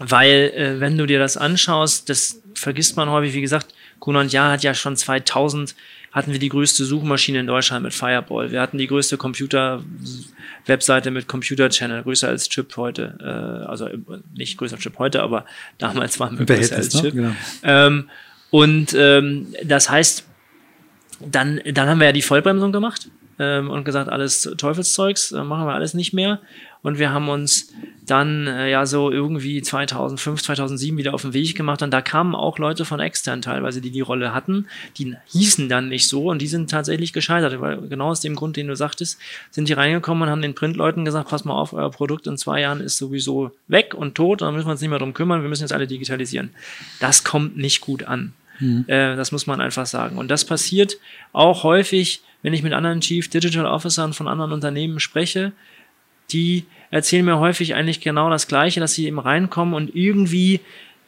weil, 0.00 0.52
äh, 0.56 0.80
wenn 0.80 0.96
du 0.96 1.06
dir 1.06 1.18
das 1.18 1.36
anschaust, 1.36 2.08
das 2.08 2.42
vergisst 2.54 2.96
man 2.96 3.10
häufig, 3.10 3.34
wie 3.34 3.42
gesagt, 3.42 3.74
Kuhn 4.00 4.28
Ja 4.28 4.50
hat 4.50 4.62
ja 4.62 4.72
schon 4.72 4.96
2000 4.96 5.74
hatten 6.10 6.32
wir 6.32 6.40
die 6.40 6.48
größte 6.48 6.84
Suchmaschine 6.84 7.38
in 7.38 7.46
Deutschland 7.46 7.84
mit 7.84 7.94
Fireball. 7.94 8.50
Wir 8.50 8.60
hatten 8.60 8.78
die 8.78 8.88
größte 8.88 9.16
Computer-Webseite 9.16 11.10
mit 11.12 11.28
Computer 11.28 11.68
Channel, 11.68 12.02
größer 12.02 12.28
als 12.28 12.48
Chip 12.48 12.76
heute. 12.76 13.16
Äh, 13.20 13.68
also 13.68 13.86
äh, 13.86 13.98
nicht 14.34 14.56
größer 14.56 14.74
als 14.74 14.82
Chip 14.82 14.98
heute, 14.98 15.22
aber 15.22 15.44
damals 15.78 16.18
waren 16.18 16.36
wir 16.38 16.46
größer 16.46 16.76
als 16.76 17.00
Chip. 17.00 17.14
Genau. 17.14 17.36
Ähm, 17.62 18.08
und 18.50 18.92
ähm, 18.94 19.54
das 19.62 19.88
heißt, 19.88 20.24
dann, 21.20 21.60
dann 21.64 21.88
haben 21.88 22.00
wir 22.00 22.06
ja 22.06 22.12
die 22.12 22.22
Vollbremsung 22.22 22.72
gemacht 22.72 23.10
ähm, 23.40 23.70
und 23.70 23.84
gesagt, 23.84 24.10
alles 24.10 24.42
Teufelszeugs, 24.58 25.32
äh, 25.32 25.42
machen 25.42 25.66
wir 25.66 25.72
alles 25.72 25.94
nicht 25.94 26.12
mehr. 26.12 26.40
Und 26.82 26.98
wir 26.98 27.10
haben 27.10 27.28
uns 27.28 27.72
dann 28.06 28.46
äh, 28.46 28.70
ja 28.70 28.86
so 28.86 29.10
irgendwie 29.10 29.62
2005, 29.62 30.42
2007 30.42 30.98
wieder 30.98 31.14
auf 31.14 31.22
den 31.22 31.32
Weg 31.32 31.54
gemacht 31.54 31.82
und 31.82 31.90
da 31.90 32.00
kamen 32.00 32.34
auch 32.34 32.58
Leute 32.58 32.84
von 32.84 33.00
extern 33.00 33.42
teilweise, 33.42 33.80
die 33.80 33.90
die 33.90 34.00
Rolle 34.00 34.34
hatten, 34.34 34.66
die 34.96 35.14
hießen 35.26 35.68
dann 35.68 35.88
nicht 35.88 36.06
so 36.06 36.30
und 36.30 36.40
die 36.40 36.46
sind 36.46 36.70
tatsächlich 36.70 37.12
gescheitert, 37.12 37.60
weil 37.60 37.80
genau 37.88 38.08
aus 38.08 38.20
dem 38.20 38.34
Grund, 38.34 38.56
den 38.56 38.68
du 38.68 38.76
sagtest, 38.76 39.18
sind 39.50 39.68
die 39.68 39.74
reingekommen 39.74 40.24
und 40.24 40.30
haben 40.30 40.42
den 40.42 40.54
Printleuten 40.54 41.04
gesagt, 41.04 41.28
pass 41.30 41.44
mal 41.44 41.54
auf, 41.54 41.72
euer 41.72 41.90
Produkt 41.90 42.26
in 42.26 42.38
zwei 42.38 42.60
Jahren 42.60 42.80
ist 42.80 42.96
sowieso 42.96 43.52
weg 43.68 43.94
und 43.94 44.14
tot, 44.14 44.42
dann 44.42 44.54
müssen 44.54 44.66
wir 44.66 44.72
uns 44.72 44.80
nicht 44.80 44.90
mehr 44.90 44.98
drum 44.98 45.14
kümmern, 45.14 45.42
wir 45.42 45.48
müssen 45.48 45.62
jetzt 45.62 45.72
alle 45.72 45.86
digitalisieren. 45.86 46.50
Das 46.98 47.24
kommt 47.24 47.56
nicht 47.56 47.80
gut 47.80 48.04
an. 48.04 48.32
Mhm. 48.60 48.84
Äh, 48.86 49.16
das 49.16 49.32
muss 49.32 49.46
man 49.46 49.60
einfach 49.60 49.86
sagen. 49.86 50.18
Und 50.18 50.30
das 50.30 50.44
passiert 50.44 50.98
auch 51.32 51.64
häufig, 51.64 52.22
wenn 52.42 52.54
ich 52.54 52.62
mit 52.62 52.72
anderen 52.72 53.00
Chief 53.00 53.28
Digital 53.28 53.66
Officern 53.66 54.12
von 54.12 54.28
anderen 54.28 54.52
Unternehmen 54.52 55.00
spreche, 55.00 55.52
die 56.30 56.64
erzählen 56.90 57.24
mir 57.24 57.38
häufig 57.38 57.74
eigentlich 57.74 58.00
genau 58.00 58.30
das 58.30 58.46
Gleiche, 58.46 58.80
dass 58.80 58.94
sie 58.94 59.06
eben 59.06 59.18
reinkommen 59.18 59.74
und 59.74 59.94
irgendwie 59.94 60.60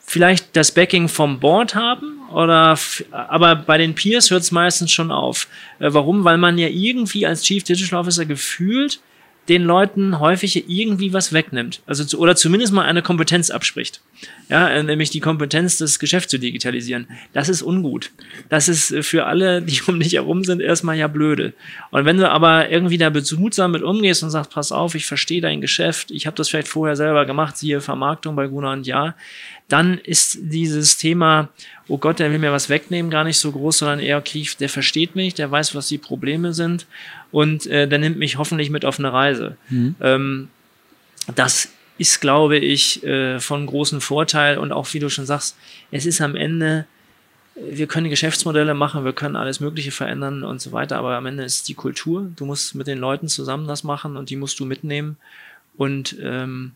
vielleicht 0.04 0.56
das 0.56 0.72
Backing 0.72 1.08
vom 1.08 1.38
Board 1.38 1.74
haben 1.74 2.18
oder 2.32 2.76
aber 3.12 3.54
bei 3.56 3.78
den 3.78 3.94
Peers 3.94 4.30
hört 4.30 4.42
es 4.42 4.50
meistens 4.50 4.90
schon 4.90 5.12
auf. 5.12 5.46
Äh, 5.78 5.92
warum? 5.92 6.24
Weil 6.24 6.38
man 6.38 6.58
ja 6.58 6.68
irgendwie 6.68 7.26
als 7.26 7.42
Chief 7.42 7.62
Digital 7.62 8.00
Officer 8.00 8.26
gefühlt 8.26 9.00
den 9.48 9.64
Leuten 9.64 10.20
häufig 10.20 10.68
irgendwie 10.68 11.12
was 11.12 11.32
wegnimmt. 11.32 11.80
Also 11.86 12.16
oder 12.18 12.36
zumindest 12.36 12.72
mal 12.72 12.84
eine 12.84 13.02
Kompetenz 13.02 13.50
abspricht. 13.50 14.00
Ja, 14.48 14.68
äh, 14.68 14.82
nämlich 14.84 15.10
die 15.10 15.18
Kompetenz, 15.18 15.78
das 15.78 15.98
Geschäft 15.98 16.30
zu 16.30 16.38
digitalisieren. 16.38 17.08
Das 17.32 17.48
ist 17.48 17.62
ungut. 17.62 18.10
Das 18.48 18.68
ist 18.68 18.92
äh, 18.92 19.02
für 19.02 19.26
alle, 19.26 19.60
die 19.60 19.80
um 19.86 19.98
dich 19.98 20.12
herum 20.12 20.44
sind, 20.44 20.60
erstmal 20.60 20.96
ja 20.96 21.08
blöde. 21.08 21.54
Und 21.90 22.04
wenn 22.04 22.18
du 22.18 22.30
aber 22.30 22.70
irgendwie 22.70 22.98
da 22.98 23.10
behutsam 23.10 23.72
mit 23.72 23.82
umgehst 23.82 24.22
und 24.22 24.30
sagst, 24.30 24.52
pass 24.52 24.70
auf, 24.70 24.94
ich 24.94 25.06
verstehe 25.06 25.40
dein 25.40 25.60
Geschäft, 25.60 26.12
ich 26.12 26.26
habe 26.26 26.36
das 26.36 26.48
vielleicht 26.48 26.68
vorher 26.68 26.94
selber 26.94 27.26
gemacht, 27.26 27.56
siehe 27.56 27.80
Vermarktung 27.80 28.36
bei 28.36 28.46
Guna 28.46 28.72
und 28.72 28.86
Ja, 28.86 29.16
dann 29.68 29.98
ist 29.98 30.38
dieses 30.40 30.98
Thema, 30.98 31.48
oh 31.88 31.98
Gott, 31.98 32.18
der 32.18 32.30
will 32.30 32.38
mir 32.38 32.52
was 32.52 32.68
wegnehmen, 32.68 33.10
gar 33.10 33.24
nicht 33.24 33.38
so 33.38 33.50
groß, 33.50 33.78
sondern 33.78 34.00
eher, 34.00 34.18
okay, 34.18 34.46
der 34.60 34.68
versteht 34.68 35.16
mich, 35.16 35.34
der 35.34 35.50
weiß, 35.50 35.74
was 35.74 35.88
die 35.88 35.98
Probleme 35.98 36.52
sind 36.52 36.86
und 37.32 37.66
äh, 37.66 37.88
der 37.88 37.98
nimmt 37.98 38.18
mich 38.18 38.36
hoffentlich 38.38 38.70
mit 38.70 38.84
auf 38.84 38.98
eine 38.98 39.12
Reise. 39.12 39.56
Mhm. 39.70 39.96
Ähm, 40.00 40.48
das 41.34 41.70
ist, 41.98 42.20
glaube 42.20 42.58
ich, 42.58 43.02
äh, 43.04 43.40
von 43.40 43.66
großem 43.66 44.00
Vorteil 44.00 44.58
und 44.58 44.70
auch, 44.70 44.92
wie 44.92 44.98
du 44.98 45.08
schon 45.08 45.26
sagst, 45.26 45.56
es 45.90 46.06
ist 46.06 46.20
am 46.20 46.36
Ende, 46.36 46.86
wir 47.54 47.86
können 47.86 48.10
Geschäftsmodelle 48.10 48.74
machen, 48.74 49.04
wir 49.04 49.12
können 49.12 49.36
alles 49.36 49.60
Mögliche 49.60 49.90
verändern 49.90 50.42
und 50.42 50.60
so 50.60 50.72
weiter, 50.72 50.98
aber 50.98 51.16
am 51.16 51.26
Ende 51.26 51.44
ist 51.44 51.68
die 51.68 51.74
Kultur. 51.74 52.30
Du 52.36 52.44
musst 52.44 52.74
mit 52.74 52.86
den 52.86 52.98
Leuten 52.98 53.28
zusammen 53.28 53.66
das 53.66 53.84
machen 53.84 54.16
und 54.16 54.30
die 54.30 54.36
musst 54.36 54.58
du 54.60 54.64
mitnehmen. 54.64 55.16
Und 55.76 56.16
ähm, 56.20 56.72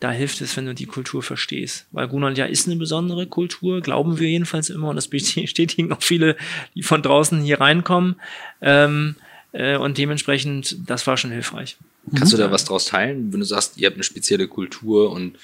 da 0.00 0.10
hilft 0.10 0.40
es, 0.40 0.56
wenn 0.56 0.66
du 0.66 0.74
die 0.74 0.86
Kultur 0.86 1.22
verstehst. 1.22 1.86
Weil 1.92 2.08
Gunalja 2.08 2.46
ist 2.46 2.66
eine 2.66 2.76
besondere 2.76 3.26
Kultur, 3.26 3.80
glauben 3.80 4.18
wir 4.18 4.28
jedenfalls 4.28 4.70
immer, 4.70 4.88
und 4.88 4.96
das 4.96 5.08
bestätigen 5.08 5.92
auch 5.92 6.02
viele, 6.02 6.36
die 6.74 6.82
von 6.82 7.02
draußen 7.02 7.40
hier 7.42 7.60
reinkommen. 7.60 8.16
Ähm, 8.62 9.16
äh, 9.18 9.29
und 9.52 9.98
dementsprechend, 9.98 10.76
das 10.88 11.06
war 11.06 11.16
schon 11.16 11.30
hilfreich. 11.30 11.76
Kannst 12.16 12.32
du 12.32 12.36
da 12.36 12.50
was 12.50 12.64
draus 12.64 12.86
teilen, 12.86 13.32
wenn 13.32 13.40
du 13.40 13.46
sagst, 13.46 13.76
ihr 13.78 13.86
habt 13.86 13.96
eine 13.96 14.04
spezielle 14.04 14.46
Kultur 14.48 15.10
und 15.10 15.36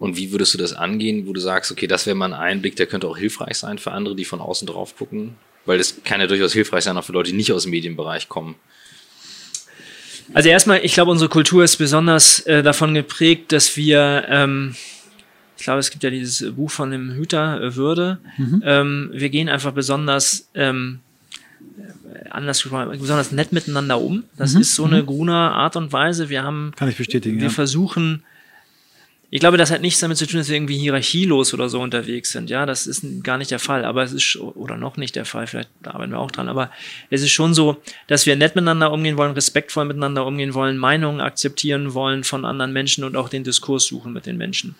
und 0.00 0.16
wie 0.16 0.32
würdest 0.32 0.54
du 0.54 0.58
das 0.58 0.72
angehen, 0.72 1.26
wo 1.26 1.34
du 1.34 1.40
sagst, 1.40 1.70
okay, 1.70 1.86
das 1.86 2.06
wäre 2.06 2.16
mal 2.16 2.32
ein 2.32 2.40
Einblick, 2.40 2.74
der 2.74 2.86
könnte 2.86 3.06
auch 3.06 3.18
hilfreich 3.18 3.58
sein 3.58 3.76
für 3.76 3.92
andere, 3.92 4.16
die 4.16 4.24
von 4.24 4.40
außen 4.40 4.66
drauf 4.66 4.96
gucken? 4.96 5.36
Weil 5.66 5.76
das 5.76 6.02
kann 6.04 6.22
ja 6.22 6.26
durchaus 6.26 6.54
hilfreich 6.54 6.84
sein, 6.84 6.96
auch 6.96 7.04
für 7.04 7.12
Leute, 7.12 7.30
die 7.30 7.36
nicht 7.36 7.52
aus 7.52 7.64
dem 7.64 7.70
Medienbereich 7.70 8.30
kommen. 8.30 8.54
Also 10.32 10.48
erstmal, 10.48 10.82
ich 10.82 10.94
glaube, 10.94 11.10
unsere 11.10 11.28
Kultur 11.28 11.64
ist 11.64 11.76
besonders 11.76 12.40
äh, 12.46 12.62
davon 12.62 12.94
geprägt, 12.94 13.52
dass 13.52 13.76
wir, 13.76 14.24
ähm, 14.28 14.74
ich 15.58 15.64
glaube, 15.64 15.80
es 15.80 15.90
gibt 15.90 16.02
ja 16.02 16.08
dieses 16.08 16.50
Buch 16.54 16.70
von 16.70 16.90
dem 16.90 17.12
Hüter 17.12 17.60
äh, 17.60 17.76
Würde. 17.76 18.20
Mhm. 18.38 18.62
Ähm, 18.64 19.10
wir 19.12 19.28
gehen 19.28 19.50
einfach 19.50 19.72
besonders 19.72 20.48
ähm, 20.54 21.00
anders 22.30 22.62
besonders 22.62 23.32
nett 23.32 23.52
miteinander 23.52 24.00
um. 24.00 24.24
Das 24.36 24.54
mhm. 24.54 24.60
ist 24.60 24.74
so 24.74 24.84
eine 24.84 25.02
mhm. 25.02 25.06
Gruner 25.06 25.52
Art 25.52 25.76
und 25.76 25.92
Weise. 25.92 26.28
Wir 26.28 26.42
haben, 26.42 26.72
kann 26.76 26.88
ich 26.88 26.96
bestätigen. 26.96 27.36
Wir 27.36 27.44
ja. 27.44 27.50
versuchen 27.50 28.22
ich 29.32 29.38
glaube, 29.38 29.56
das 29.56 29.70
hat 29.70 29.80
nichts 29.80 30.00
damit 30.00 30.18
zu 30.18 30.26
tun, 30.26 30.38
dass 30.38 30.48
wir 30.48 30.56
irgendwie 30.56 30.76
hierarchielos 30.76 31.54
oder 31.54 31.68
so 31.68 31.80
unterwegs 31.80 32.32
sind. 32.32 32.50
Ja, 32.50 32.66
das 32.66 32.88
ist 32.88 33.04
gar 33.22 33.38
nicht 33.38 33.52
der 33.52 33.60
Fall, 33.60 33.84
aber 33.84 34.02
es 34.02 34.12
ist, 34.12 34.36
oder 34.36 34.76
noch 34.76 34.96
nicht 34.96 35.14
der 35.14 35.24
Fall, 35.24 35.46
vielleicht 35.46 35.70
arbeiten 35.84 36.10
wir 36.10 36.18
auch 36.18 36.32
dran, 36.32 36.48
aber 36.48 36.72
es 37.10 37.22
ist 37.22 37.30
schon 37.30 37.54
so, 37.54 37.80
dass 38.08 38.26
wir 38.26 38.34
nett 38.34 38.56
miteinander 38.56 38.90
umgehen 38.90 39.16
wollen, 39.16 39.32
respektvoll 39.32 39.84
miteinander 39.84 40.26
umgehen 40.26 40.52
wollen, 40.52 40.78
Meinungen 40.78 41.20
akzeptieren 41.20 41.94
wollen 41.94 42.24
von 42.24 42.44
anderen 42.44 42.72
Menschen 42.72 43.04
und 43.04 43.14
auch 43.14 43.28
den 43.28 43.44
Diskurs 43.44 43.84
suchen 43.84 44.12
mit 44.12 44.26
den 44.26 44.36
Menschen. 44.36 44.74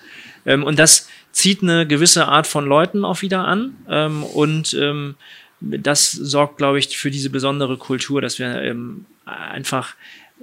Ähm, 0.44 0.64
und 0.64 0.80
das 0.80 1.08
zieht 1.30 1.62
eine 1.62 1.86
gewisse 1.86 2.26
Art 2.26 2.48
von 2.48 2.66
Leuten 2.66 3.04
auch 3.04 3.22
wieder 3.22 3.44
an 3.44 3.76
ähm, 3.88 4.24
und 4.24 4.74
ähm, 4.74 5.14
das 5.60 6.12
sorgt, 6.12 6.56
glaube 6.56 6.78
ich, 6.78 6.96
für 6.96 7.10
diese 7.10 7.30
besondere 7.30 7.76
Kultur, 7.76 8.20
dass 8.20 8.38
wir 8.38 8.74
einfach 9.24 9.94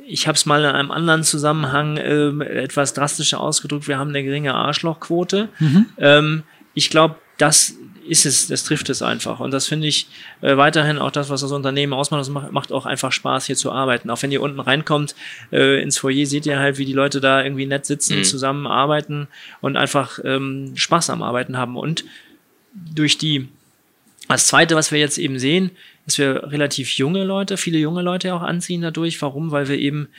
ich 0.06 0.28
habe 0.28 0.36
es 0.36 0.46
mal 0.46 0.64
in 0.64 0.68
einem 0.68 0.92
anderen 0.92 1.24
Zusammenhang 1.24 1.98
ähm, 1.98 2.42
etwas 2.42 2.94
drastischer 2.94 3.40
ausgedrückt, 3.40 3.88
wir 3.88 3.98
haben 3.98 4.10
eine 4.10 4.24
geringe 4.24 4.54
Arschlochquote. 4.54 5.50
Mhm. 5.60 5.86
Ähm, 5.98 6.44
ich 6.74 6.90
glaube, 6.90 7.16
das 7.38 7.76
ist 8.08 8.26
es, 8.26 8.48
das 8.48 8.64
trifft 8.64 8.90
es 8.90 9.02
einfach. 9.02 9.40
Und 9.40 9.52
das 9.52 9.68
finde 9.68 9.88
ich 9.88 10.08
äh, 10.42 10.56
weiterhin 10.56 10.98
auch 10.98 11.12
das, 11.12 11.30
was 11.30 11.42
das 11.42 11.52
Unternehmen 11.52 11.94
ausmacht. 11.94 12.22
Das 12.22 12.30
macht, 12.30 12.52
macht 12.52 12.72
auch 12.72 12.86
einfach 12.86 13.12
Spaß, 13.12 13.46
hier 13.46 13.56
zu 13.56 13.72
arbeiten. 13.72 14.10
Auch 14.10 14.22
wenn 14.24 14.32
ihr 14.32 14.42
unten 14.42 14.60
reinkommt 14.60 15.16
äh, 15.52 15.82
ins 15.82 15.98
Foyer, 15.98 16.26
seht 16.26 16.46
ihr 16.46 16.58
halt, 16.58 16.78
wie 16.78 16.86
die 16.86 16.94
Leute 16.94 17.20
da 17.20 17.44
irgendwie 17.44 17.66
nett 17.66 17.86
sitzen, 17.86 18.20
mhm. 18.20 18.24
zusammen 18.24 18.66
arbeiten 18.66 19.28
und 19.62 19.76
einfach 19.76 20.20
ähm, 20.24 20.72
Spaß 20.76 21.10
am 21.10 21.22
Arbeiten 21.22 21.58
haben. 21.58 21.76
Und 21.76 22.06
durch 22.74 23.18
die, 23.18 23.50
das 24.36 24.48
Zweite, 24.48 24.76
was 24.76 24.92
wir 24.92 25.00
jetzt 25.00 25.18
eben 25.18 25.40
sehen, 25.40 25.72
dass 26.06 26.18
wir 26.18 26.52
relativ 26.52 26.92
junge 26.92 27.24
Leute, 27.24 27.58
viele 27.58 27.78
junge 27.78 28.02
Leute 28.02 28.34
auch 28.34 28.42
anziehen 28.42 28.82
dadurch. 28.82 29.22
Warum? 29.22 29.52
Weil 29.52 29.68
wir 29.68 29.78
eben 29.78 30.10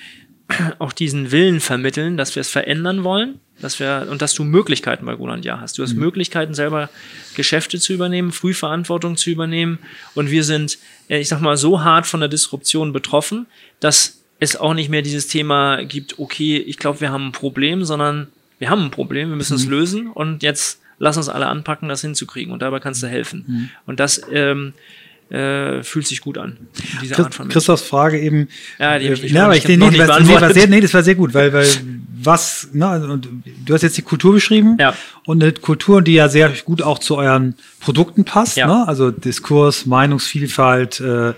auch 0.79 0.93
diesen 0.93 1.31
Willen 1.31 1.61
vermitteln, 1.61 2.17
dass 2.17 2.35
wir 2.35 2.41
es 2.41 2.49
verändern 2.49 3.05
wollen, 3.05 3.41
dass 3.61 3.81
wir 3.81 4.07
und 4.11 4.23
dass 4.23 4.35
du 4.35 4.45
Möglichkeiten 4.45 5.05
bei 5.05 5.15
Golan 5.15 5.43
Ja 5.43 5.61
hast. 5.61 5.79
Du 5.79 5.83
hast 5.83 5.95
mhm. 5.95 6.01
Möglichkeiten 6.01 6.55
selber 6.55 6.89
Geschäfte 7.35 7.79
zu 7.79 7.93
übernehmen, 7.93 8.33
Frühverantwortung 8.33 9.17
zu 9.17 9.31
übernehmen 9.31 9.79
und 10.15 10.31
wir 10.31 10.45
sind, 10.45 10.79
äh, 11.09 11.19
ich 11.19 11.29
sag 11.29 11.41
mal, 11.41 11.57
so 11.57 11.83
hart 11.83 12.07
von 12.07 12.21
der 12.21 12.29
Disruption 12.29 12.93
betroffen, 12.93 13.47
dass 13.81 14.23
es 14.41 14.57
auch 14.57 14.75
nicht 14.75 14.89
mehr 14.89 15.03
dieses 15.03 15.27
Thema 15.27 15.83
gibt, 15.85 16.19
okay, 16.19 16.59
ich 16.59 16.79
glaube, 16.79 17.01
wir 17.01 17.11
haben 17.11 17.29
ein 17.29 17.33
Problem, 17.33 17.85
sondern 17.85 18.29
wir 18.59 18.71
haben 18.71 18.85
ein 18.85 18.91
Problem, 18.91 19.31
wir 19.31 19.37
müssen 19.37 19.55
mhm. 19.55 19.61
es 19.61 19.67
lösen 19.67 20.07
und 20.09 20.43
jetzt 20.43 20.81
lass 20.99 21.17
uns 21.17 21.29
alle 21.29 21.47
anpacken, 21.47 21.89
das 21.89 22.01
hinzukriegen 22.01 22.53
und 22.53 22.63
dabei 22.63 22.81
kannst 22.81 23.03
du 23.03 23.07
helfen. 23.07 23.45
Mhm. 23.47 23.71
Und 23.87 24.01
das 24.01 24.21
ähm, 24.33 24.73
äh, 25.31 25.83
fühlt 25.83 26.07
sich 26.07 26.21
gut 26.21 26.39
an. 26.39 26.57
Diese 27.03 27.15
Christ, 27.15 27.27
Art 27.27 27.35
von 27.35 27.49
Christophs 27.49 27.83
Frage 27.83 28.19
eben. 28.19 28.49
Ja, 28.79 28.99
die 28.99 29.07
ich, 29.07 29.31
ja, 29.31 29.45
aber 29.45 29.57
ich, 29.57 29.67
nee, 29.69 29.77
nee, 29.77 29.99
war, 29.99 30.21
nee, 30.21 30.41
war 30.41 30.55
sehr, 30.55 30.67
nee, 30.69 30.81
das 30.81 30.95
war 30.95 31.03
sehr 31.03 31.15
gut, 31.15 31.35
weil, 31.35 31.53
weil 31.53 31.69
was, 32.21 32.69
ne, 32.73 32.87
also, 32.87 33.17
du 33.17 33.75
hast 33.75 33.83
jetzt 33.83 33.97
die 33.97 34.03
Kultur 34.03 34.33
beschrieben 34.33 34.77
ja. 34.81 34.95
und 35.25 35.43
eine 35.43 35.53
Kultur, 35.53 36.03
die 36.03 36.15
ja 36.15 36.29
sehr 36.29 36.51
gut 36.65 36.83
auch 36.83 36.99
zu 36.99 37.17
euren 37.17 37.55
Produkten 37.81 38.25
passt, 38.25 38.57
ja. 38.57 38.67
ne? 38.67 38.89
also 38.89 39.11
Diskurs, 39.11 39.87
Meinungsvielfalt, 39.87 41.01
äh, 41.01 41.35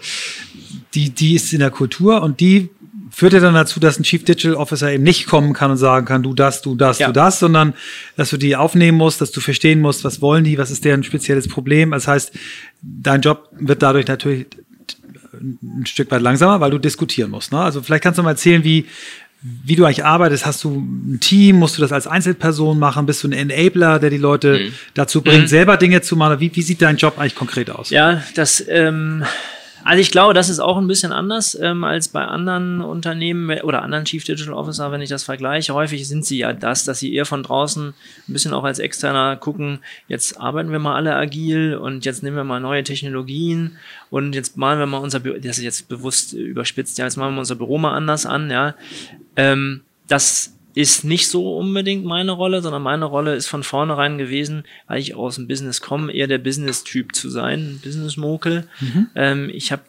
die, 0.94 1.10
die 1.10 1.34
ist 1.34 1.52
in 1.52 1.60
der 1.60 1.70
Kultur 1.70 2.22
und 2.22 2.40
die 2.40 2.70
führt 3.10 3.32
ja 3.32 3.40
dann 3.40 3.54
dazu, 3.54 3.80
dass 3.80 3.98
ein 3.98 4.04
Chief 4.04 4.24
Digital 4.24 4.54
Officer 4.54 4.92
eben 4.92 5.02
nicht 5.02 5.26
kommen 5.26 5.52
kann 5.52 5.70
und 5.70 5.76
sagen 5.76 6.06
kann, 6.06 6.22
du 6.22 6.32
das, 6.34 6.62
du 6.62 6.74
das, 6.74 6.98
ja. 6.98 7.08
du 7.08 7.12
das, 7.12 7.38
sondern 7.38 7.74
dass 8.16 8.30
du 8.30 8.36
die 8.36 8.56
aufnehmen 8.56 8.96
musst, 8.96 9.20
dass 9.20 9.30
du 9.30 9.40
verstehen 9.40 9.80
musst, 9.80 10.04
was 10.04 10.20
wollen 10.20 10.44
die, 10.44 10.58
was 10.58 10.70
ist 10.70 10.84
deren 10.84 11.02
spezielles 11.02 11.48
Problem. 11.48 11.90
Das 11.90 12.06
heißt, 12.06 12.32
dein 12.82 13.20
Job 13.20 13.48
wird 13.52 13.82
dadurch 13.82 14.06
natürlich 14.06 14.46
ein 15.40 15.86
Stück 15.86 16.10
weit 16.10 16.22
langsamer, 16.22 16.60
weil 16.60 16.70
du 16.70 16.78
diskutieren 16.78 17.30
musst. 17.30 17.52
Ne? 17.52 17.58
Also 17.58 17.82
vielleicht 17.82 18.02
kannst 18.02 18.18
du 18.18 18.22
mal 18.22 18.30
erzählen, 18.30 18.64
wie, 18.64 18.86
wie 19.42 19.76
du 19.76 19.84
eigentlich 19.84 20.04
arbeitest. 20.04 20.44
Hast 20.44 20.64
du 20.64 20.70
ein 20.70 21.18
Team? 21.20 21.56
Musst 21.56 21.78
du 21.78 21.82
das 21.82 21.92
als 21.92 22.06
Einzelperson 22.06 22.78
machen? 22.78 23.06
Bist 23.06 23.24
du 23.24 23.28
ein 23.28 23.32
Enabler, 23.32 23.98
der 23.98 24.10
die 24.10 24.18
Leute 24.18 24.58
mhm. 24.58 24.72
dazu 24.94 25.22
bringt, 25.22 25.42
mhm. 25.42 25.48
selber 25.48 25.76
Dinge 25.76 26.02
zu 26.02 26.16
machen? 26.16 26.40
Wie, 26.40 26.54
wie 26.54 26.62
sieht 26.62 26.82
dein 26.82 26.96
Job 26.96 27.18
eigentlich 27.18 27.34
konkret 27.34 27.70
aus? 27.70 27.90
Ja, 27.90 28.22
das 28.34 28.64
ähm, 28.68 29.24
also 29.84 30.00
ich 30.00 30.10
glaube, 30.10 30.34
das 30.34 30.48
ist 30.48 30.60
auch 30.60 30.76
ein 30.76 30.86
bisschen 30.86 31.12
anders 31.12 31.58
ähm, 31.60 31.84
als 31.84 32.08
bei 32.08 32.24
anderen 32.24 32.80
Unternehmen 32.80 33.60
oder 33.60 33.82
anderen 33.82 34.04
Chief 34.04 34.24
Digital 34.24 34.54
Officer, 34.54 34.92
wenn 34.92 35.00
ich 35.00 35.08
das 35.08 35.24
vergleiche. 35.24 35.74
Häufig 35.74 36.06
sind 36.06 36.24
sie 36.24 36.38
ja 36.38 36.52
das, 36.52 36.84
dass 36.84 36.98
sie 36.98 37.14
eher 37.14 37.26
von 37.26 37.42
draußen 37.42 37.88
ein 37.88 38.32
bisschen 38.32 38.52
auch 38.52 38.64
als 38.64 38.78
Externer 38.78 39.36
gucken, 39.36 39.80
jetzt 40.08 40.40
arbeiten 40.40 40.72
wir 40.72 40.78
mal 40.78 40.96
alle 40.96 41.14
agil 41.14 41.76
und 41.76 42.04
jetzt 42.04 42.22
nehmen 42.22 42.36
wir 42.36 42.44
mal 42.44 42.60
neue 42.60 42.84
Technologien 42.84 43.78
und 44.10 44.34
jetzt 44.34 44.56
malen 44.56 44.78
wir 44.78 44.86
mal 44.86 44.98
unser 44.98 45.20
Büro, 45.20 45.38
das 45.38 45.58
ist 45.58 45.64
jetzt 45.64 45.88
bewusst 45.88 46.32
überspitzt, 46.32 46.98
ja, 46.98 47.04
jetzt 47.04 47.16
malen 47.16 47.34
wir 47.34 47.40
unser 47.40 47.56
Büro 47.56 47.78
mal 47.78 47.94
anders 47.94 48.26
an, 48.26 48.50
ja. 48.50 48.74
Ähm, 49.36 49.82
das 50.08 50.54
ist 50.74 51.04
nicht 51.04 51.28
so 51.28 51.56
unbedingt 51.56 52.04
meine 52.04 52.32
Rolle, 52.32 52.62
sondern 52.62 52.82
meine 52.82 53.04
Rolle 53.04 53.34
ist 53.34 53.48
von 53.48 53.62
vornherein 53.62 54.18
gewesen, 54.18 54.64
weil 54.86 55.00
ich 55.00 55.14
aus 55.14 55.36
dem 55.36 55.48
Business 55.48 55.80
komme, 55.80 56.12
eher 56.12 56.26
der 56.26 56.38
Business-Typ 56.38 57.14
zu 57.14 57.28
sein, 57.28 57.80
Business-Mokel. 57.82 58.68
Mhm. 58.80 59.06
Ähm, 59.14 59.50
ich 59.52 59.72
habe 59.72 59.82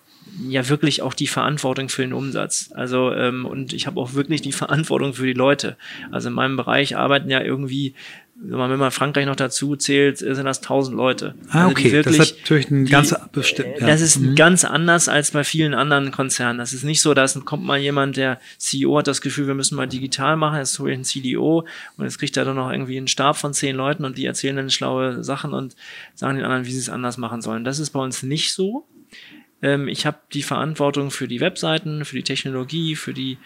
ja 0.48 0.68
wirklich 0.70 1.02
auch 1.02 1.14
die 1.14 1.28
Verantwortung 1.28 1.90
für 1.90 2.02
den 2.02 2.14
Umsatz. 2.14 2.72
Also 2.74 3.12
ähm, 3.12 3.46
und 3.46 3.74
ich 3.74 3.86
habe 3.88 4.00
auch 4.00 4.14
wirklich 4.14 4.42
die 4.42 4.52
Verantwortung 4.52 5.14
für 5.14 5.26
die 5.26 5.34
Leute. 5.34 5.78
Also 6.12 6.30
in 6.30 6.36
meinem 6.36 6.58
Bereich 6.58 6.96
arbeiten 6.96 7.30
ja 7.30 7.42
irgendwie 7.42 7.96
wenn 8.44 8.80
man 8.80 8.92
Frankreich 8.92 9.28
noch 9.28 9.36
dazu 9.36 9.76
zählt, 9.76 10.18
sind 10.18 10.46
das 10.46 10.62
tausend 10.62 10.98
Leute. 10.98 11.36
Ah, 11.50 11.66
also 11.66 11.72
okay. 11.72 11.92
Wirklich, 11.92 12.18
das 12.18 12.32
ist 12.32 12.40
natürlich 12.40 12.72
ein 12.72 12.86
ganz 12.86 13.16
bestimmt. 13.32 13.80
Ja. 13.80 13.88
Das 13.88 14.02
ist 14.02 14.20
mhm. 14.20 14.36
ganz 14.36 14.66
anders 14.66 15.08
als 15.08 15.32
bei 15.32 15.44
vielen 15.44 15.76
anderen 15.76 16.12
Konzernen. 16.12 16.58
Das 16.58 16.74
ist 16.74 16.84
nicht 16.84 17.02
so, 17.02 17.14
dass 17.14 17.40
kommt 17.46 17.64
mal 17.64 17.78
jemand, 17.78 18.18
der 18.18 18.40
CEO 18.58 18.98
hat 18.98 19.08
das 19.08 19.22
Gefühl, 19.22 19.46
wir 19.46 19.54
müssen 19.54 19.76
mal 19.76 19.88
digital 19.88 20.38
machen, 20.38 20.58
jetzt 20.58 20.78
hole 20.80 20.92
ich 20.92 20.96
einen 20.96 21.04
CDO 21.04 21.68
und 21.98 22.04
jetzt 22.04 22.18
kriegt 22.18 22.36
er 22.36 22.46
dann 22.46 22.56
noch 22.56 22.72
irgendwie 22.72 22.98
einen 22.98 23.08
Stab 23.08 23.38
von 23.38 23.54
zehn 23.54 23.76
Leuten 23.76 24.06
und 24.06 24.18
die 24.18 24.26
erzählen 24.26 24.56
dann 24.56 24.72
schlaue 24.72 25.24
Sachen 25.24 25.54
und 25.54 25.76
sagen 26.16 26.38
den 26.38 26.46
anderen, 26.46 26.66
wie 26.66 26.72
sie 26.72 26.80
es 26.80 26.90
anders 26.90 27.18
machen 27.18 27.42
sollen. 27.42 27.64
Das 27.64 27.78
ist 27.78 27.92
bei 27.92 28.00
uns 28.00 28.24
nicht 28.24 28.54
so. 28.54 28.88
Ähm, 29.62 29.88
ich 29.88 30.06
habe 30.06 30.18
die 30.34 30.44
Verantwortung 30.44 31.12
für 31.12 31.28
die 31.28 31.40
Webseiten, 31.40 32.06
für 32.06 32.16
die 32.16 32.24
Technologie, 32.24 32.96
für 32.96 33.14
die 33.14 33.38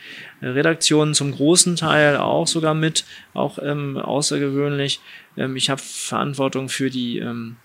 äh, 0.41 0.47
Redaktion 0.47 1.13
zum 1.13 1.31
großen 1.31 1.75
Teil 1.75 2.17
auch 2.17 2.47
sogar 2.47 2.73
mit, 2.73 3.05
auch 3.33 3.59
ähm, 3.61 3.97
außergewöhnlich. 3.97 4.99
Ähm, 5.37 5.55
ich 5.55 5.69
habe 5.69 5.81
Verantwortung 5.81 6.69
für 6.69 6.89
die, 6.89 7.19
ähm, 7.19 7.57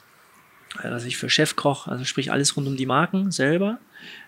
also 0.79 1.07
ich 1.07 1.17
für 1.17 1.31
Chefkoch, 1.31 1.87
also 1.87 2.05
sprich 2.05 2.33
alles 2.33 2.57
rund 2.57 2.67
um 2.67 2.77
die 2.77 2.87
Marken 2.87 3.31
selber. 3.31 3.79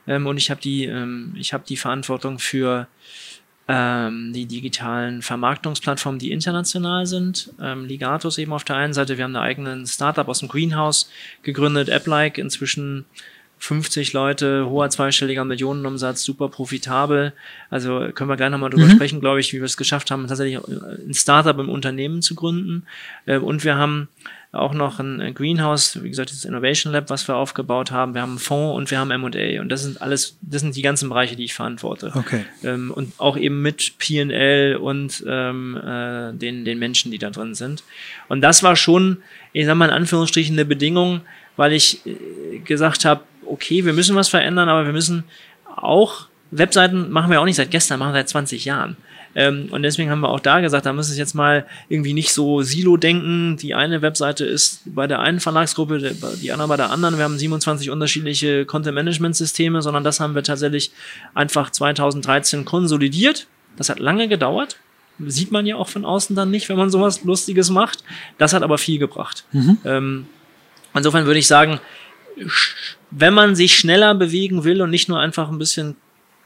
Ähm, 0.06 0.26
und 0.26 0.36
ich 0.36 0.50
habe 0.50 0.60
die, 0.60 0.84
ähm, 0.84 1.34
ich 1.36 1.52
habe 1.52 1.64
die 1.66 1.76
Verantwortung 1.76 2.38
für 2.38 2.88
ähm, 3.68 4.32
die 4.32 4.46
digitalen 4.46 5.22
Vermarktungsplattformen, 5.22 6.18
die 6.18 6.32
international 6.32 7.06
sind. 7.06 7.52
Ähm, 7.60 7.84
Ligatus 7.84 8.38
eben 8.38 8.52
auf 8.52 8.64
der 8.64 8.76
einen 8.76 8.92
Seite. 8.92 9.16
Wir 9.16 9.24
haben 9.24 9.36
einen 9.36 9.44
eigenen 9.44 9.86
Startup 9.86 10.28
aus 10.28 10.40
dem 10.40 10.48
Greenhouse 10.48 11.08
gegründet, 11.42 11.88
AppLike, 11.88 12.40
inzwischen 12.40 13.04
50 13.62 14.12
Leute, 14.12 14.66
hoher 14.69 14.90
zweistelliger 14.90 15.45
Millionenumsatz, 15.45 16.25
super 16.25 16.49
profitabel. 16.49 17.33
Also 17.71 18.09
können 18.12 18.28
wir 18.28 18.37
gleich 18.37 18.50
nochmal 18.50 18.71
drüber 18.71 18.87
mhm. 18.87 18.90
sprechen, 18.97 19.21
glaube 19.21 19.38
ich, 19.38 19.53
wie 19.53 19.59
wir 19.59 19.66
es 19.66 19.77
geschafft 19.77 20.11
haben, 20.11 20.27
tatsächlich 20.27 20.59
ein 20.66 21.14
Startup 21.14 21.57
im 21.57 21.68
Unternehmen 21.68 22.22
zu 22.22 22.35
gründen. 22.35 22.87
Äh, 23.25 23.38
und 23.38 23.62
wir 23.62 23.77
haben 23.77 24.09
auch 24.51 24.75
noch 24.75 24.98
ein 24.98 25.33
Greenhouse, 25.33 26.03
wie 26.03 26.09
gesagt, 26.09 26.33
das 26.33 26.44
Innovation 26.44 26.92
Lab, 26.92 27.09
was 27.09 27.29
wir 27.29 27.37
aufgebaut 27.37 27.92
haben. 27.92 28.14
Wir 28.14 28.22
haben 28.22 28.31
einen 28.31 28.38
Fonds 28.40 28.77
und 28.77 28.90
wir 28.90 28.98
haben 28.98 29.12
M&A. 29.12 29.61
Und 29.61 29.68
das 29.68 29.85
sind 29.85 30.03
alles, 30.03 30.37
das 30.42 30.62
sind 30.62 30.75
die 30.75 30.83
ganzen 30.83 31.09
Bereiche, 31.09 31.37
die 31.37 31.44
ich 31.44 31.55
verantworte. 31.55 32.11
Okay. 32.16 32.44
Ähm, 32.64 32.90
und 32.90 33.12
auch 33.18 33.37
eben 33.37 33.62
mit 33.62 33.96
P&L 33.98 34.75
und 34.75 35.22
ähm, 35.27 35.77
äh, 35.77 36.33
den, 36.33 36.64
den 36.64 36.81
Menschen, 36.81 37.12
die 37.12 37.18
da 37.18 37.31
drin 37.31 37.55
sind. 37.55 37.85
Und 38.29 38.40
das 38.40 38.64
war 38.64 38.75
schon, 38.75 39.18
ich 39.53 39.66
sag 39.66 39.77
mal 39.77 39.87
in 39.87 39.94
Anführungsstrichen, 39.94 40.57
eine 40.57 40.64
Bedingung, 40.64 41.20
weil 41.57 41.72
ich 41.72 42.05
äh, 42.05 42.59
gesagt 42.59 43.05
habe, 43.05 43.22
okay, 43.52 43.84
wir 43.84 43.92
müssen 43.92 44.16
was 44.16 44.28
verändern, 44.28 44.68
aber 44.68 44.86
wir 44.86 44.92
müssen 44.92 45.24
auch, 45.76 46.26
Webseiten 46.50 47.10
machen 47.10 47.30
wir 47.30 47.40
auch 47.40 47.44
nicht 47.44 47.56
seit 47.56 47.70
gestern, 47.70 47.98
machen 47.98 48.12
wir 48.12 48.20
seit 48.20 48.28
20 48.30 48.64
Jahren. 48.64 48.96
Ähm, 49.34 49.68
und 49.70 49.82
deswegen 49.82 50.10
haben 50.10 50.20
wir 50.20 50.28
auch 50.28 50.40
da 50.40 50.60
gesagt, 50.60 50.86
da 50.86 50.92
muss 50.92 51.08
es 51.08 51.16
jetzt 51.16 51.34
mal 51.34 51.66
irgendwie 51.88 52.12
nicht 52.12 52.32
so 52.32 52.62
Silo 52.62 52.96
denken. 52.96 53.56
Die 53.56 53.74
eine 53.74 54.02
Webseite 54.02 54.44
ist 54.44 54.82
bei 54.84 55.06
der 55.06 55.20
einen 55.20 55.40
Verlagsgruppe, 55.40 56.14
die 56.40 56.52
andere 56.52 56.68
bei 56.68 56.76
der 56.76 56.90
anderen. 56.90 57.16
Wir 57.16 57.24
haben 57.24 57.38
27 57.38 57.90
unterschiedliche 57.90 58.66
Content-Management-Systeme, 58.66 59.80
sondern 59.80 60.04
das 60.04 60.20
haben 60.20 60.34
wir 60.34 60.42
tatsächlich 60.42 60.92
einfach 61.34 61.70
2013 61.70 62.64
konsolidiert. 62.64 63.46
Das 63.76 63.88
hat 63.88 63.98
lange 63.98 64.28
gedauert. 64.28 64.76
Sieht 65.18 65.52
man 65.52 65.66
ja 65.66 65.76
auch 65.76 65.88
von 65.88 66.04
außen 66.04 66.36
dann 66.36 66.50
nicht, 66.50 66.68
wenn 66.68 66.76
man 66.76 66.90
sowas 66.90 67.24
Lustiges 67.24 67.70
macht. 67.70 68.04
Das 68.38 68.52
hat 68.52 68.62
aber 68.62 68.76
viel 68.76 68.98
gebracht. 68.98 69.44
Mhm. 69.52 69.78
Ähm, 69.84 70.26
insofern 70.94 71.26
würde 71.26 71.38
ich 71.38 71.46
sagen, 71.46 71.80
wenn 73.11 73.35
man 73.35 73.55
sich 73.55 73.77
schneller 73.77 74.14
bewegen 74.14 74.64
will 74.64 74.83
und 74.83 74.90
nicht 74.90 75.09
nur 75.09 75.21
einfach 75.21 75.51
ein 75.51 75.59
bisschen 75.59 75.97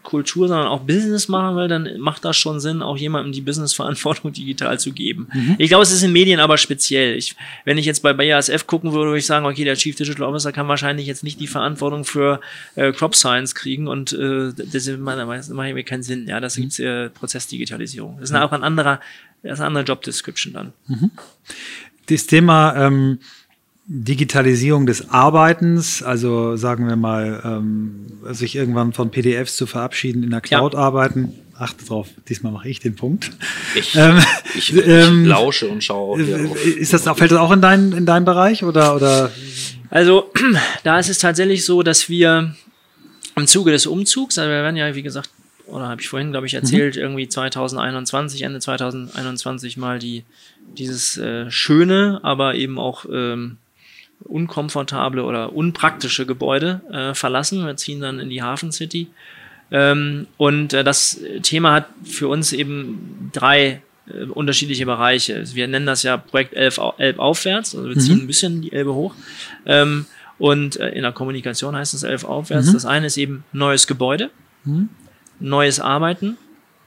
Kultur, 0.06 0.46
sondern 0.46 0.68
auch 0.68 0.82
Business 0.82 1.26
machen 1.26 1.56
will, 1.56 1.66
dann 1.66 1.98
macht 1.98 2.24
das 2.24 2.36
schon 2.36 2.60
Sinn, 2.60 2.80
auch 2.80 2.96
jemandem 2.96 3.32
die 3.32 3.40
Business-Verantwortung 3.40 4.32
digital 4.32 4.78
zu 4.78 4.92
geben. 4.92 5.28
Mhm. 5.34 5.56
Ich 5.58 5.68
glaube, 5.68 5.82
es 5.82 5.90
ist 5.90 6.04
in 6.04 6.12
Medien 6.12 6.38
aber 6.38 6.58
speziell. 6.58 7.16
Ich, 7.16 7.34
wenn 7.64 7.76
ich 7.76 7.86
jetzt 7.86 8.02
bei 8.02 8.12
BASF 8.12 8.68
gucken 8.68 8.92
würde, 8.92 9.06
würde 9.06 9.18
ich 9.18 9.26
sagen, 9.26 9.44
okay, 9.46 9.64
der 9.64 9.74
Chief 9.74 9.96
Digital 9.96 10.22
Officer 10.22 10.52
kann 10.52 10.68
wahrscheinlich 10.68 11.08
jetzt 11.08 11.24
nicht 11.24 11.40
die 11.40 11.48
Verantwortung 11.48 12.04
für 12.04 12.40
äh, 12.76 12.92
Crop 12.92 13.16
Science 13.16 13.56
kriegen 13.56 13.88
und 13.88 14.12
äh, 14.12 14.52
das 14.54 14.86
macht 14.86 15.74
mir 15.74 15.82
keinen 15.82 16.04
Sinn. 16.04 16.28
Ja, 16.28 16.38
das 16.38 16.56
mhm. 16.56 16.62
gibt's 16.62 16.78
äh, 16.78 17.10
Prozessdigitalisierung. 17.10 18.18
Das 18.20 18.30
ist 18.30 18.36
mhm. 18.36 18.42
auch 18.42 18.52
ein 18.52 18.62
anderer, 18.62 19.00
das 19.42 19.54
ist 19.54 19.60
eine 19.60 19.66
andere 19.66 19.84
Job 19.84 20.02
Description 20.02 20.52
dann. 20.52 20.72
Mhm. 20.86 21.10
Das 22.06 22.26
Thema 22.26 22.76
ähm 22.76 23.18
Digitalisierung 23.88 24.86
des 24.86 25.10
Arbeitens, 25.10 26.02
also 26.02 26.56
sagen 26.56 26.88
wir 26.88 26.96
mal, 26.96 27.40
ähm, 27.44 28.06
sich 28.32 28.56
irgendwann 28.56 28.92
von 28.92 29.10
PDFs 29.10 29.56
zu 29.56 29.66
verabschieden, 29.66 30.24
in 30.24 30.30
der 30.30 30.40
Cloud 30.40 30.74
ja. 30.74 30.80
arbeiten. 30.80 31.32
Achte 31.56 31.86
drauf, 31.86 32.08
diesmal 32.28 32.52
mache 32.52 32.68
ich 32.68 32.80
den 32.80 32.96
Punkt. 32.96 33.30
Ich, 33.76 33.94
ähm, 33.94 34.18
ich, 34.56 34.74
ich 34.76 34.86
ähm, 34.86 35.24
lausche 35.24 35.68
und 35.68 35.84
schaue. 35.84 36.20
Ist 36.20 36.92
das, 36.92 37.04
fällt 37.04 37.30
das 37.30 37.38
auch 37.38 37.52
in 37.52 37.62
deinen, 37.62 37.92
in 37.92 38.06
deinen 38.06 38.24
Bereich 38.24 38.64
oder, 38.64 38.96
oder? 38.96 39.30
Also, 39.88 40.32
da 40.82 40.98
ist 40.98 41.08
es 41.08 41.18
tatsächlich 41.18 41.64
so, 41.64 41.82
dass 41.82 42.08
wir 42.08 42.54
im 43.36 43.46
Zuge 43.46 43.70
des 43.70 43.86
Umzugs, 43.86 44.36
also 44.36 44.50
wir 44.50 44.62
werden 44.62 44.76
ja, 44.76 44.94
wie 44.96 45.02
gesagt, 45.02 45.30
oder 45.66 45.88
habe 45.88 46.00
ich 46.00 46.08
vorhin, 46.08 46.32
glaube 46.32 46.46
ich, 46.46 46.54
erzählt, 46.54 46.96
mhm. 46.96 47.02
irgendwie 47.02 47.28
2021, 47.28 48.42
Ende 48.42 48.58
2021 48.58 49.76
mal 49.76 49.98
die, 49.98 50.24
dieses 50.76 51.16
äh, 51.18 51.50
schöne, 51.50 52.20
aber 52.22 52.56
eben 52.56 52.78
auch 52.78 53.04
ähm, 53.10 53.58
unkomfortable 54.20 55.24
oder 55.24 55.52
unpraktische 55.52 56.26
Gebäude 56.26 56.80
äh, 56.90 57.14
verlassen. 57.14 57.64
Wir 57.64 57.76
ziehen 57.76 58.00
dann 58.00 58.18
in 58.18 58.30
die 58.30 58.42
Hafen 58.42 58.72
City. 58.72 59.08
Ähm, 59.70 60.26
und 60.36 60.72
äh, 60.72 60.84
das 60.84 61.20
Thema 61.42 61.72
hat 61.72 61.86
für 62.04 62.28
uns 62.28 62.52
eben 62.52 63.30
drei 63.32 63.82
äh, 64.08 64.24
unterschiedliche 64.24 64.86
Bereiche. 64.86 65.42
Wir 65.54 65.66
nennen 65.66 65.86
das 65.86 66.02
ja 66.02 66.16
Projekt 66.16 66.54
Elf, 66.54 66.80
Elb 66.98 67.18
aufwärts, 67.18 67.74
also 67.74 67.88
wir 67.88 67.98
ziehen 67.98 68.16
mhm. 68.16 68.22
ein 68.22 68.26
bisschen 68.26 68.62
die 68.62 68.72
Elbe 68.72 68.94
hoch. 68.94 69.14
Ähm, 69.64 70.06
und 70.38 70.78
äh, 70.78 70.90
in 70.90 71.02
der 71.02 71.12
Kommunikation 71.12 71.74
heißt 71.74 71.94
es 71.94 72.02
Elf 72.02 72.24
aufwärts. 72.24 72.68
Mhm. 72.68 72.72
Das 72.74 72.86
eine 72.86 73.06
ist 73.06 73.16
eben 73.16 73.44
neues 73.52 73.86
Gebäude, 73.86 74.30
mhm. 74.64 74.90
neues 75.40 75.80
Arbeiten 75.80 76.36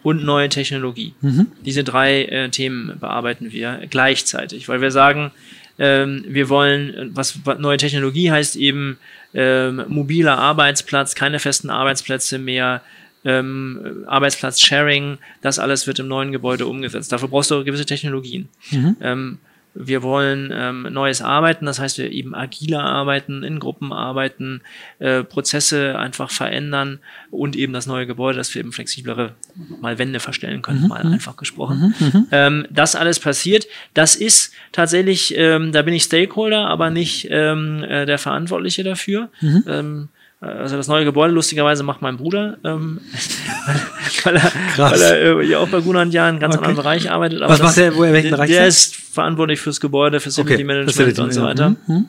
und 0.04 0.24
neue 0.24 0.48
Technologie. 0.50 1.14
Mhm. 1.22 1.48
Diese 1.66 1.84
drei 1.84 2.24
äh, 2.24 2.50
Themen 2.50 2.98
bearbeiten 3.00 3.52
wir 3.52 3.82
gleichzeitig, 3.90 4.70
weil 4.70 4.82
wir 4.82 4.92
sagen, 4.92 5.32
ähm, 5.80 6.26
wir 6.28 6.50
wollen, 6.50 7.12
was 7.14 7.40
neue 7.58 7.78
Technologie 7.78 8.32
heißt 8.32 8.56
eben 8.58 8.98
ähm, 9.34 9.86
mobiler 9.88 10.38
Arbeitsplatz, 10.38 11.16
keine 11.16 11.40
festen 11.40 11.70
Arbeitsplätze 11.70 12.38
mehr, 12.38 12.82
ähm, 13.26 14.04
Arbeitsplatz-Sharing, 14.08 15.18
das 15.42 15.60
alles 15.60 15.88
wird 15.88 16.00
im 16.00 16.08
neuen 16.08 16.32
Gebäude 16.32 16.68
umgesetzt. 16.68 17.12
Dafür 17.12 17.28
brauchst 17.28 17.52
du 17.52 17.64
gewisse 17.64 17.86
Technologien. 17.86 18.50
Mhm. 18.72 18.96
Ähm, 19.02 19.38
wir 19.76 20.04
wollen 20.04 20.52
ähm, 20.54 20.88
neues 20.92 21.22
Arbeiten, 21.22 21.66
das 21.66 21.80
heißt, 21.80 22.00
wir 22.00 22.12
eben 22.12 22.34
agiler 22.34 22.84
arbeiten, 22.84 23.44
in 23.44 23.60
Gruppen 23.60 23.94
arbeiten, 23.94 24.62
äh, 24.98 25.24
Prozesse 25.24 25.98
einfach 25.98 26.32
verändern 26.32 27.00
und 27.32 27.56
eben 27.56 27.72
das 27.74 27.86
neue 27.86 28.08
Gebäude, 28.08 28.38
dass 28.38 28.54
wir 28.54 28.62
eben 28.62 28.72
flexiblere 28.72 29.36
mal 29.80 29.98
Wände 30.00 30.20
verstellen 30.20 30.62
können, 30.62 30.82
mhm. 30.82 30.88
mal 30.88 31.04
mhm. 31.04 31.14
einfach 31.14 31.38
gesprochen. 31.38 31.94
Mhm. 32.00 32.06
mhm. 32.08 32.28
Ähm, 32.32 32.68
das 32.70 32.96
alles 32.96 33.20
passiert. 33.20 33.68
Das 33.94 34.16
ist 34.16 34.54
tatsächlich, 34.72 35.36
ähm, 35.38 35.72
da 35.72 35.82
bin 35.84 35.94
ich 35.94 36.04
Stakeholder, 36.04 36.68
aber 36.68 36.90
nicht 36.90 37.28
ähm, 37.30 37.84
äh, 37.84 38.06
der 38.06 38.18
Verantwortliche 38.18 38.84
dafür. 38.84 39.30
Mhm. 39.42 39.64
Ähm, 39.68 40.10
also 40.42 40.78
das 40.78 40.88
neue 40.88 41.04
Gebäude 41.04 41.34
lustigerweise 41.34 41.84
macht 41.84 42.02
mein 42.02 42.16
Bruder, 42.16 42.58
ähm, 42.64 43.02
weil 44.24 44.38
er, 44.38 44.52
weil 44.78 45.02
er 45.02 45.42
äh, 45.42 45.56
auch 45.56 45.68
bei 45.68 45.82
Gunnar 45.82 46.06
Jahren 46.06 46.30
einen 46.30 46.40
ganz 46.40 46.56
okay. 46.56 46.66
anderen 46.66 46.84
Bereich 46.84 47.12
arbeitet. 47.12 47.42
Was 47.42 47.62
macht 47.62 47.78
er, 47.78 47.94
wo 47.96 48.04
er 48.04 48.14
welchen 48.14 48.32
Bereich 48.32 48.50
Der 48.50 48.66
ist 48.66 48.96
verantwortlich 48.96 49.60
fürs 49.60 49.82
Gebäude, 49.82 50.22
fürs 50.22 50.36
Facility 50.36 50.56
okay. 50.56 50.64
Management 50.64 50.96
Facility, 50.96 51.22
und 51.22 51.34
so 51.34 51.44
weiter. 51.44 51.76
Mhm. 51.88 52.06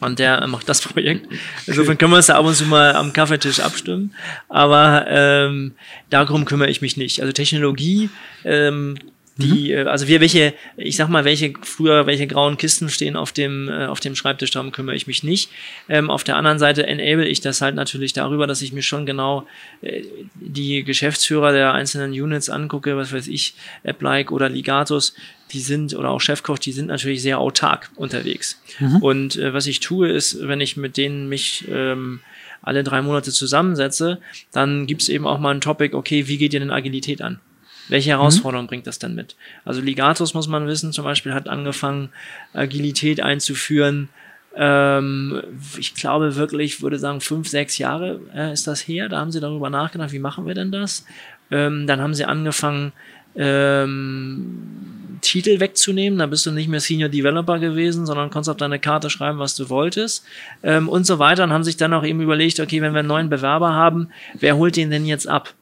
Und 0.00 0.18
der 0.20 0.46
macht 0.46 0.68
das 0.68 0.80
Projekt. 0.86 1.26
Insofern 1.66 1.98
können 1.98 2.12
wir 2.12 2.18
uns 2.18 2.26
da 2.26 2.38
ab 2.38 2.44
und 2.44 2.54
zu 2.54 2.64
mal 2.64 2.94
am 2.94 3.12
Kaffeetisch 3.12 3.58
abstimmen. 3.58 4.14
Aber 4.48 5.06
ähm, 5.08 5.72
darum 6.10 6.44
kümmere 6.44 6.70
ich 6.70 6.80
mich 6.80 6.96
nicht. 6.96 7.20
Also 7.20 7.32
Technologie 7.32 8.08
ähm, 8.44 8.96
die, 9.36 9.74
mhm. 9.74 9.88
Also 9.88 10.06
wir 10.06 10.20
welche, 10.20 10.54
ich 10.76 10.96
sag 10.96 11.08
mal, 11.08 11.24
welche 11.24 11.54
früher 11.62 12.06
welche 12.06 12.26
grauen 12.26 12.56
Kisten 12.56 12.88
stehen 12.88 13.16
auf 13.16 13.32
dem 13.32 13.68
äh, 13.68 13.86
auf 13.86 13.98
dem 13.98 14.14
Schreibtisch, 14.14 14.52
darum 14.52 14.70
kümmere 14.70 14.94
ich 14.94 15.06
mich 15.06 15.24
nicht. 15.24 15.50
Ähm, 15.88 16.10
auf 16.10 16.22
der 16.22 16.36
anderen 16.36 16.58
Seite 16.60 16.86
enable 16.86 17.26
ich 17.26 17.40
das 17.40 17.60
halt 17.60 17.74
natürlich 17.74 18.12
darüber, 18.12 18.46
dass 18.46 18.62
ich 18.62 18.72
mir 18.72 18.82
schon 18.82 19.06
genau 19.06 19.46
äh, 19.82 20.02
die 20.36 20.84
Geschäftsführer 20.84 21.52
der 21.52 21.74
einzelnen 21.74 22.12
Units 22.12 22.48
angucke, 22.48 22.96
was 22.96 23.12
weiß 23.12 23.26
ich, 23.26 23.54
AppLike 23.84 24.32
oder 24.32 24.48
Ligatus, 24.48 25.14
die 25.52 25.60
sind 25.60 25.94
oder 25.94 26.10
auch 26.10 26.20
Chefkoch, 26.20 26.58
die 26.58 26.72
sind 26.72 26.86
natürlich 26.86 27.20
sehr 27.20 27.38
autark 27.40 27.90
unterwegs. 27.96 28.60
Mhm. 28.78 28.96
Und 28.98 29.36
äh, 29.36 29.52
was 29.52 29.66
ich 29.66 29.80
tue, 29.80 30.08
ist, 30.08 30.46
wenn 30.46 30.60
ich 30.60 30.76
mit 30.76 30.96
denen 30.96 31.28
mich 31.28 31.64
ähm, 31.68 32.20
alle 32.62 32.84
drei 32.84 33.02
Monate 33.02 33.32
zusammensetze, 33.32 34.18
dann 34.52 34.86
gibt's 34.86 35.08
eben 35.08 35.26
auch 35.26 35.38
mal 35.38 35.54
ein 35.54 35.60
Topic, 35.60 35.94
okay, 35.94 36.28
wie 36.28 36.38
geht 36.38 36.54
ihr 36.54 36.60
denn 36.60 36.70
Agilität 36.70 37.20
an? 37.20 37.40
Welche. 37.88 38.10
Herausforderungen 38.10 38.66
mhm. 38.66 38.68
bringt 38.68 38.86
das 38.86 38.98
denn 38.98 39.14
mit? 39.14 39.36
Also 39.64 39.80
Ligatus 39.80 40.34
muss 40.34 40.48
man 40.48 40.66
wissen, 40.66 40.92
zum 40.92 41.04
Beispiel 41.04 41.34
hat 41.34 41.48
angefangen, 41.48 42.10
Agilität 42.52 43.20
einzuführen. 43.20 44.08
Ähm, 44.56 45.42
ich 45.78 45.94
glaube 45.94 46.36
wirklich, 46.36 46.80
würde 46.82 46.98
sagen, 46.98 47.20
fünf, 47.20 47.48
sechs 47.48 47.78
Jahre 47.78 48.20
äh, 48.34 48.52
ist 48.52 48.66
das 48.66 48.86
her. 48.86 49.08
Da 49.08 49.20
haben 49.20 49.32
sie 49.32 49.40
darüber 49.40 49.70
nachgedacht, 49.70 50.12
wie 50.12 50.18
machen 50.18 50.46
wir 50.46 50.54
denn 50.54 50.70
das? 50.70 51.04
Ähm, 51.50 51.86
dann 51.86 52.00
haben 52.00 52.14
sie 52.14 52.24
angefangen, 52.24 52.92
ähm, 53.36 55.18
Titel 55.20 55.58
wegzunehmen. 55.58 56.18
Da 56.18 56.26
bist 56.26 56.46
du 56.46 56.52
nicht 56.52 56.68
mehr 56.68 56.80
Senior 56.80 57.08
Developer 57.08 57.58
gewesen, 57.58 58.06
sondern 58.06 58.30
konntest 58.30 58.50
auf 58.50 58.56
deine 58.56 58.78
Karte 58.78 59.10
schreiben, 59.10 59.38
was 59.38 59.56
du 59.56 59.68
wolltest 59.68 60.24
ähm, 60.62 60.88
und 60.88 61.06
so 61.06 61.18
weiter. 61.18 61.44
Und 61.44 61.52
haben 61.52 61.64
sich 61.64 61.76
dann 61.76 61.92
auch 61.92 62.04
eben 62.04 62.20
überlegt, 62.20 62.60
okay, 62.60 62.80
wenn 62.82 62.92
wir 62.92 63.00
einen 63.00 63.08
neuen 63.08 63.30
Bewerber 63.30 63.72
haben, 63.72 64.08
wer 64.34 64.56
holt 64.56 64.76
den 64.76 64.90
denn 64.90 65.06
jetzt 65.06 65.26
ab? 65.26 65.54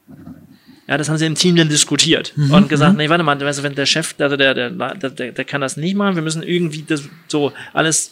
Ja, 0.87 0.97
das 0.97 1.09
haben 1.09 1.17
sie 1.17 1.25
im 1.25 1.35
Team 1.35 1.55
dann 1.55 1.69
diskutiert 1.69 2.33
mhm. 2.35 2.53
und 2.53 2.69
gesagt, 2.69 2.93
mhm. 2.93 2.97
nee, 2.97 3.09
warte 3.09 3.23
mal, 3.23 3.41
also 3.41 3.63
wenn 3.63 3.75
der 3.75 3.85
Chef, 3.85 4.15
also 4.17 4.35
der, 4.35 4.53
der, 4.53 4.69
der, 4.69 5.31
der 5.31 5.45
kann 5.45 5.61
das 5.61 5.77
nicht 5.77 5.95
machen, 5.95 6.15
wir 6.15 6.21
müssen 6.21 6.43
irgendwie 6.43 6.83
das 6.85 7.03
so 7.27 7.53
alles 7.71 8.11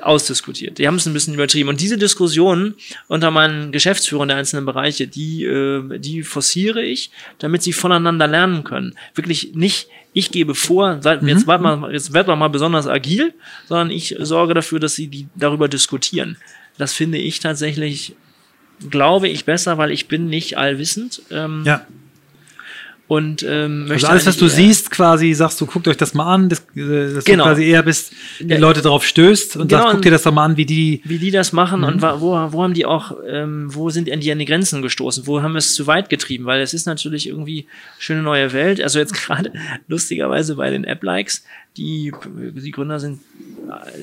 ausdiskutiert. 0.00 0.78
Die 0.78 0.86
haben 0.86 0.96
es 0.96 1.06
ein 1.06 1.12
bisschen 1.12 1.34
übertrieben. 1.34 1.68
Und 1.68 1.80
diese 1.80 1.98
Diskussionen 1.98 2.74
unter 3.08 3.30
meinen 3.30 3.72
Geschäftsführern 3.72 4.28
der 4.28 4.36
einzelnen 4.36 4.64
Bereiche, 4.64 5.06
die, 5.06 5.44
äh, 5.44 5.98
die 5.98 6.22
forciere 6.22 6.82
ich, 6.82 7.10
damit 7.38 7.62
sie 7.62 7.72
voneinander 7.72 8.26
lernen 8.26 8.64
können. 8.64 8.94
Wirklich 9.14 9.54
nicht, 9.54 9.88
ich 10.12 10.30
gebe 10.30 10.54
vor, 10.54 11.00
seid, 11.02 11.22
mhm. 11.22 11.28
jetzt, 11.28 11.46
wart 11.46 11.62
mal, 11.62 11.92
jetzt 11.92 12.12
werdet 12.12 12.36
mal 12.36 12.48
besonders 12.48 12.86
agil, 12.86 13.34
sondern 13.68 13.90
ich 13.90 14.16
sorge 14.20 14.54
dafür, 14.54 14.80
dass 14.80 14.94
sie 14.94 15.08
die 15.08 15.28
darüber 15.34 15.68
diskutieren. 15.68 16.36
Das 16.76 16.92
finde 16.92 17.18
ich 17.18 17.40
tatsächlich 17.40 18.14
glaube 18.90 19.28
ich, 19.28 19.44
besser, 19.44 19.78
weil 19.78 19.90
ich 19.90 20.08
bin 20.08 20.28
nicht 20.28 20.58
allwissend. 20.58 21.22
Ähm, 21.30 21.62
ja. 21.64 21.86
Und 23.08 23.42
ähm, 23.42 23.86
möchte 23.86 24.06
also 24.06 24.08
alles, 24.08 24.26
was 24.26 24.36
du 24.36 24.48
siehst, 24.48 24.90
quasi 24.90 25.32
sagst 25.32 25.58
du, 25.62 25.64
guckt 25.64 25.88
euch 25.88 25.96
das 25.96 26.12
mal 26.12 26.30
an, 26.30 26.50
dass, 26.50 26.58
äh, 26.76 27.14
dass 27.14 27.24
genau. 27.24 27.44
du 27.44 27.50
quasi 27.50 27.64
eher 27.64 27.82
bist, 27.82 28.12
die. 28.38 28.52
Leute 28.54 28.82
darauf 28.82 29.02
stößt 29.02 29.56
und 29.56 29.68
genau, 29.68 29.80
sagst, 29.80 29.94
guck 29.94 30.02
dir 30.02 30.10
das 30.10 30.24
doch 30.24 30.32
mal 30.32 30.44
an, 30.44 30.58
wie 30.58 30.66
die 30.66 31.00
wie 31.04 31.18
die 31.18 31.30
das 31.30 31.54
machen 31.54 31.80
mhm. 31.80 31.86
und 31.86 32.02
wo, 32.02 32.32
wo 32.52 32.62
haben 32.62 32.74
die 32.74 32.84
auch, 32.84 33.16
ähm, 33.26 33.74
wo 33.74 33.88
sind 33.88 34.08
die 34.08 34.12
an 34.12 34.38
die 34.38 34.44
Grenzen 34.44 34.82
gestoßen, 34.82 35.26
wo 35.26 35.40
haben 35.40 35.52
wir 35.52 35.58
es 35.58 35.74
zu 35.74 35.86
weit 35.86 36.10
getrieben, 36.10 36.44
weil 36.44 36.60
es 36.60 36.74
ist 36.74 36.84
natürlich 36.84 37.28
irgendwie 37.28 37.66
schöne 37.98 38.20
neue 38.20 38.52
Welt. 38.52 38.82
Also 38.82 38.98
jetzt 38.98 39.14
gerade 39.26 39.54
lustigerweise 39.86 40.56
bei 40.56 40.68
den 40.68 40.84
App-Likes, 40.84 41.44
die, 41.76 42.12
die 42.54 42.70
Gründer 42.72 42.98
sind 42.98 43.20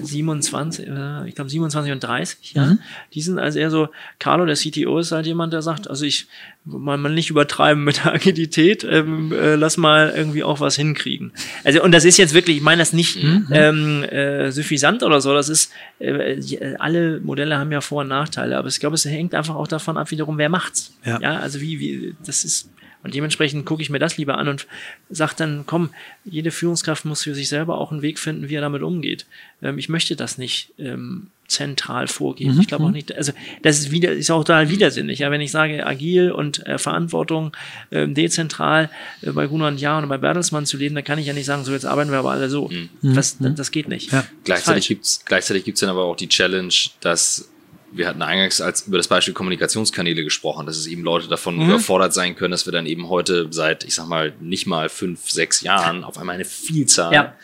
27, 0.01 0.87
äh, 0.87 1.27
ich 1.27 1.35
glaube 1.35 1.49
27 1.49 1.91
und 1.91 2.03
30, 2.03 2.53
ja. 2.53 2.65
Mhm. 2.65 2.79
Die 3.13 3.21
sind 3.21 3.39
also 3.39 3.59
eher 3.59 3.71
so, 3.71 3.89
Carlo, 4.19 4.45
der 4.45 4.55
CTO, 4.55 4.99
ist 4.99 5.11
halt 5.11 5.25
jemand, 5.25 5.53
der 5.53 5.61
sagt, 5.61 5.89
also 5.89 6.05
ich, 6.05 6.27
man, 6.63 7.01
man 7.01 7.13
nicht 7.13 7.29
übertreiben 7.29 7.83
mit 7.83 7.97
der 7.97 8.13
Agilität, 8.13 8.83
ähm, 8.89 9.31
äh, 9.31 9.55
lass 9.55 9.77
mal 9.77 10.13
irgendwie 10.15 10.43
auch 10.43 10.59
was 10.59 10.75
hinkriegen. 10.75 11.31
Also, 11.63 11.83
und 11.83 11.91
das 11.91 12.05
ist 12.05 12.17
jetzt 12.17 12.33
wirklich, 12.33 12.57
ich 12.57 12.63
meine 12.63 12.79
das 12.79 12.93
nicht 12.93 13.21
mhm. 13.21 13.47
ähm, 13.51 14.03
äh, 14.03 14.51
suffisant 14.51 15.03
oder 15.03 15.19
so, 15.19 15.33
das 15.33 15.49
ist, 15.49 15.71
äh, 15.99 16.75
alle 16.79 17.19
Modelle 17.21 17.57
haben 17.57 17.71
ja 17.71 17.81
Vor- 17.81 18.01
und 18.01 18.09
Nachteile, 18.09 18.57
aber 18.57 18.67
ich 18.67 18.79
glaube, 18.79 18.95
es 18.95 19.05
hängt 19.05 19.33
einfach 19.33 19.55
auch 19.55 19.67
davon 19.67 19.97
ab, 19.97 20.11
wiederum, 20.11 20.37
wer 20.37 20.49
macht's. 20.49 20.93
Ja, 21.03 21.19
ja 21.19 21.39
also 21.39 21.59
wie, 21.59 21.79
wie, 21.79 22.15
das 22.25 22.45
ist, 22.45 22.69
und 23.05 23.13
dementsprechend 23.13 23.67
gucke 23.67 23.83
ich 23.83 23.91
mir 23.91 23.99
das 23.99 24.17
lieber 24.17 24.39
an 24.39 24.47
und 24.47 24.65
sage 25.11 25.35
dann, 25.37 25.65
komm, 25.67 25.91
jede 26.23 26.49
Führungskraft 26.49 27.05
muss 27.05 27.21
für 27.21 27.35
sich 27.35 27.49
selber 27.49 27.77
auch 27.77 27.91
einen 27.91 28.01
Weg 28.01 28.17
finden, 28.17 28.49
wie 28.49 28.55
er 28.55 28.61
damit 28.61 28.81
umgeht. 28.81 29.27
Ähm, 29.61 29.77
ich 29.77 29.89
möchte 29.89 30.15
das 30.15 30.39
nicht 30.39 30.73
ähm, 30.79 31.27
zentral 31.47 32.07
vorgeben. 32.07 32.55
Mhm. 32.55 32.61
Ich 32.61 32.67
glaube 32.67 32.85
auch 32.85 32.87
mhm. 32.87 32.95
nicht, 32.95 33.15
also 33.15 33.31
das 33.61 33.77
ist 33.77 33.91
wieder, 33.91 34.11
ist 34.11 34.31
auch 34.31 34.39
total 34.39 34.71
widersinnig. 34.71 35.19
Ja, 35.19 35.29
wenn 35.29 35.39
ich 35.39 35.51
sage, 35.51 35.85
agil 35.85 36.31
und 36.31 36.65
äh, 36.65 36.79
Verantwortung 36.79 37.55
äh, 37.91 38.07
dezentral 38.07 38.89
äh, 39.21 39.29
bei 39.29 39.45
Gunnar 39.45 39.67
und 39.67 39.79
Jahr 39.79 40.01
und 40.01 40.09
bei 40.09 40.17
Bertelsmann 40.17 40.65
zu 40.65 40.77
leben, 40.77 40.95
dann 40.95 41.03
kann 41.03 41.19
ich 41.19 41.27
ja 41.27 41.33
nicht 41.33 41.45
sagen, 41.45 41.63
so 41.63 41.73
jetzt 41.73 41.85
arbeiten 41.85 42.09
wir 42.09 42.17
aber 42.17 42.31
alle 42.31 42.49
so. 42.49 42.69
Mhm. 42.69 42.89
Das, 43.13 43.37
das, 43.37 43.53
das, 43.53 43.69
geht 43.69 43.87
nicht. 43.87 44.13
Ja. 44.13 44.25
Gleichzeitig 44.45 44.87
gibt's 44.87 45.21
gleichzeitig 45.25 45.63
gibt's 45.63 45.81
dann 45.81 45.91
aber 45.91 46.05
auch 46.05 46.15
die 46.15 46.27
Challenge, 46.27 46.73
dass 47.01 47.51
wir 47.95 48.07
hatten 48.07 48.21
eingangs 48.21 48.61
als 48.61 48.87
über 48.87 48.97
das 48.97 49.07
Beispiel 49.07 49.33
Kommunikationskanäle 49.33 50.23
gesprochen, 50.23 50.65
dass 50.65 50.77
es 50.77 50.87
eben 50.87 51.03
Leute 51.03 51.27
davon 51.27 51.55
mhm. 51.55 51.69
überfordert 51.69 52.13
sein 52.13 52.35
können, 52.35 52.51
dass 52.51 52.65
wir 52.65 52.73
dann 52.73 52.85
eben 52.85 53.09
heute 53.09 53.47
seit, 53.51 53.83
ich 53.83 53.95
sag 53.95 54.07
mal, 54.07 54.33
nicht 54.41 54.67
mal 54.67 54.89
fünf, 54.89 55.29
sechs 55.29 55.61
Jahren 55.61 56.03
auf 56.03 56.17
einmal 56.17 56.35
eine 56.35 56.45
Vielzahl 56.45 57.13
ja. 57.13 57.35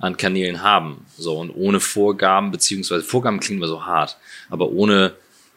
an 0.00 0.16
Kanälen 0.16 0.62
haben. 0.62 1.04
So, 1.16 1.38
und 1.38 1.50
ohne 1.50 1.80
Vorgaben, 1.80 2.50
beziehungsweise 2.50 3.04
Vorgaben 3.04 3.40
klingen 3.40 3.60
wir 3.60 3.68
so 3.68 3.84
hart, 3.84 4.16
aber 4.48 4.70
ohne 4.70 5.12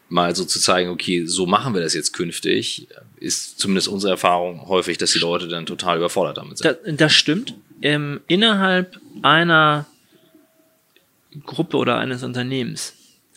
mal 0.08 0.36
so 0.36 0.44
zu 0.44 0.60
zeigen, 0.60 0.90
okay, 0.90 1.24
so 1.24 1.46
machen 1.46 1.72
wir 1.72 1.80
das 1.80 1.94
jetzt 1.94 2.12
künftig, 2.12 2.88
ist 3.16 3.58
zumindest 3.58 3.88
unsere 3.88 4.12
Erfahrung 4.12 4.68
häufig, 4.68 4.98
dass 4.98 5.12
die 5.12 5.18
Leute 5.18 5.48
dann 5.48 5.64
total 5.64 5.96
überfordert 5.96 6.36
damit 6.36 6.58
sind. 6.58 6.66
Das, 6.66 6.96
das 6.96 7.12
stimmt. 7.14 7.54
Ähm, 7.80 8.20
innerhalb 8.26 9.00
einer 9.22 9.86
Gruppe 11.46 11.78
oder 11.78 11.96
eines 11.96 12.22
Unternehmens 12.22 12.92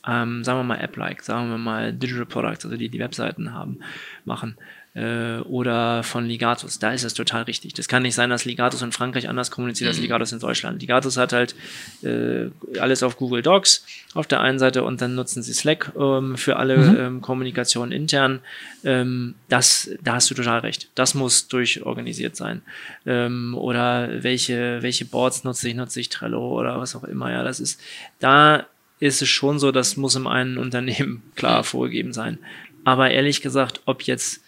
ähm, 0.08 0.44
sagen 0.44 0.60
wir 0.60 0.64
mal 0.64 0.80
App-like, 0.80 1.24
sagen 1.24 1.50
wir 1.50 1.58
mal 1.58 1.94
Digital 1.94 2.26
Products, 2.26 2.66
also 2.66 2.78
die 2.78 2.90
die 2.90 3.00
Webseiten 3.00 3.54
haben, 3.54 3.80
machen, 4.24 4.58
äh, 4.96 5.40
oder 5.40 6.04
von 6.04 6.26
Ligatus, 6.26 6.80
da 6.80 6.94
ist 6.94 7.04
es 7.04 7.14
total 7.14 7.44
richtig. 7.44 7.74
Das 7.74 7.88
kann 7.88 8.04
nicht 8.04 8.16
sein, 8.16 8.30
dass 8.30 8.46
Ligatus 8.46 8.82
in 8.82 8.94
Frankreich 8.94 9.28
anders 9.28 9.52
kommuniziert 9.52 9.90
als 9.90 9.98
mhm. 9.98 10.04
Ligatus 10.04 10.32
in 10.32 10.40
Deutschland. 10.40 10.82
Ligatus 10.82 11.18
hat 11.18 11.34
halt 11.34 11.54
äh, 12.02 12.50
alles 12.80 13.04
auf 13.04 13.18
Google 13.18 13.42
Docs 13.42 13.86
auf 14.14 14.26
der 14.26 14.40
einen 14.40 14.58
Seite 14.58 14.84
und 14.84 15.02
dann 15.02 15.16
nutzen 15.16 15.44
sie 15.44 15.54
Slack 15.54 15.92
ähm, 16.00 16.38
für 16.38 16.56
alle 16.56 16.78
mhm. 16.78 16.98
ähm, 16.98 17.22
Kommunikation 17.22 17.92
intern. 17.92 18.40
Ähm, 18.86 19.36
das, 19.50 19.90
da 20.02 20.16
hast 20.16 20.32
du 20.32 20.34
total 20.34 20.60
recht. 20.60 20.90
Das 20.96 21.14
muss 21.14 21.50
durchorganisiert 21.50 22.38
sein. 22.38 22.62
Ähm, 23.06 23.54
oder 23.58 24.24
welche, 24.24 24.82
welche 24.82 25.04
Boards 25.04 25.44
nutze 25.44 25.68
ich? 25.68 25.76
Nutze 25.76 26.00
ich 26.00 26.08
Trello 26.08 26.58
oder 26.58 26.80
was 26.80 26.96
auch 26.96 27.04
immer. 27.04 27.32
Ja, 27.32 27.44
das 27.44 27.60
ist, 27.60 27.82
da 28.20 28.66
ist 29.00 29.22
es 29.22 29.30
schon 29.30 29.60
so, 29.60 29.72
das 29.72 29.98
muss 29.98 30.16
im 30.16 30.28
einen 30.28 30.58
Unternehmen 30.58 31.24
klar 31.36 31.64
vorgegeben 31.64 32.14
sein. 32.14 32.38
Aber 32.84 33.12
ehrlich 33.12 33.42
gesagt, 33.42 33.82
ob 33.86 34.04
jetzt 34.04 34.42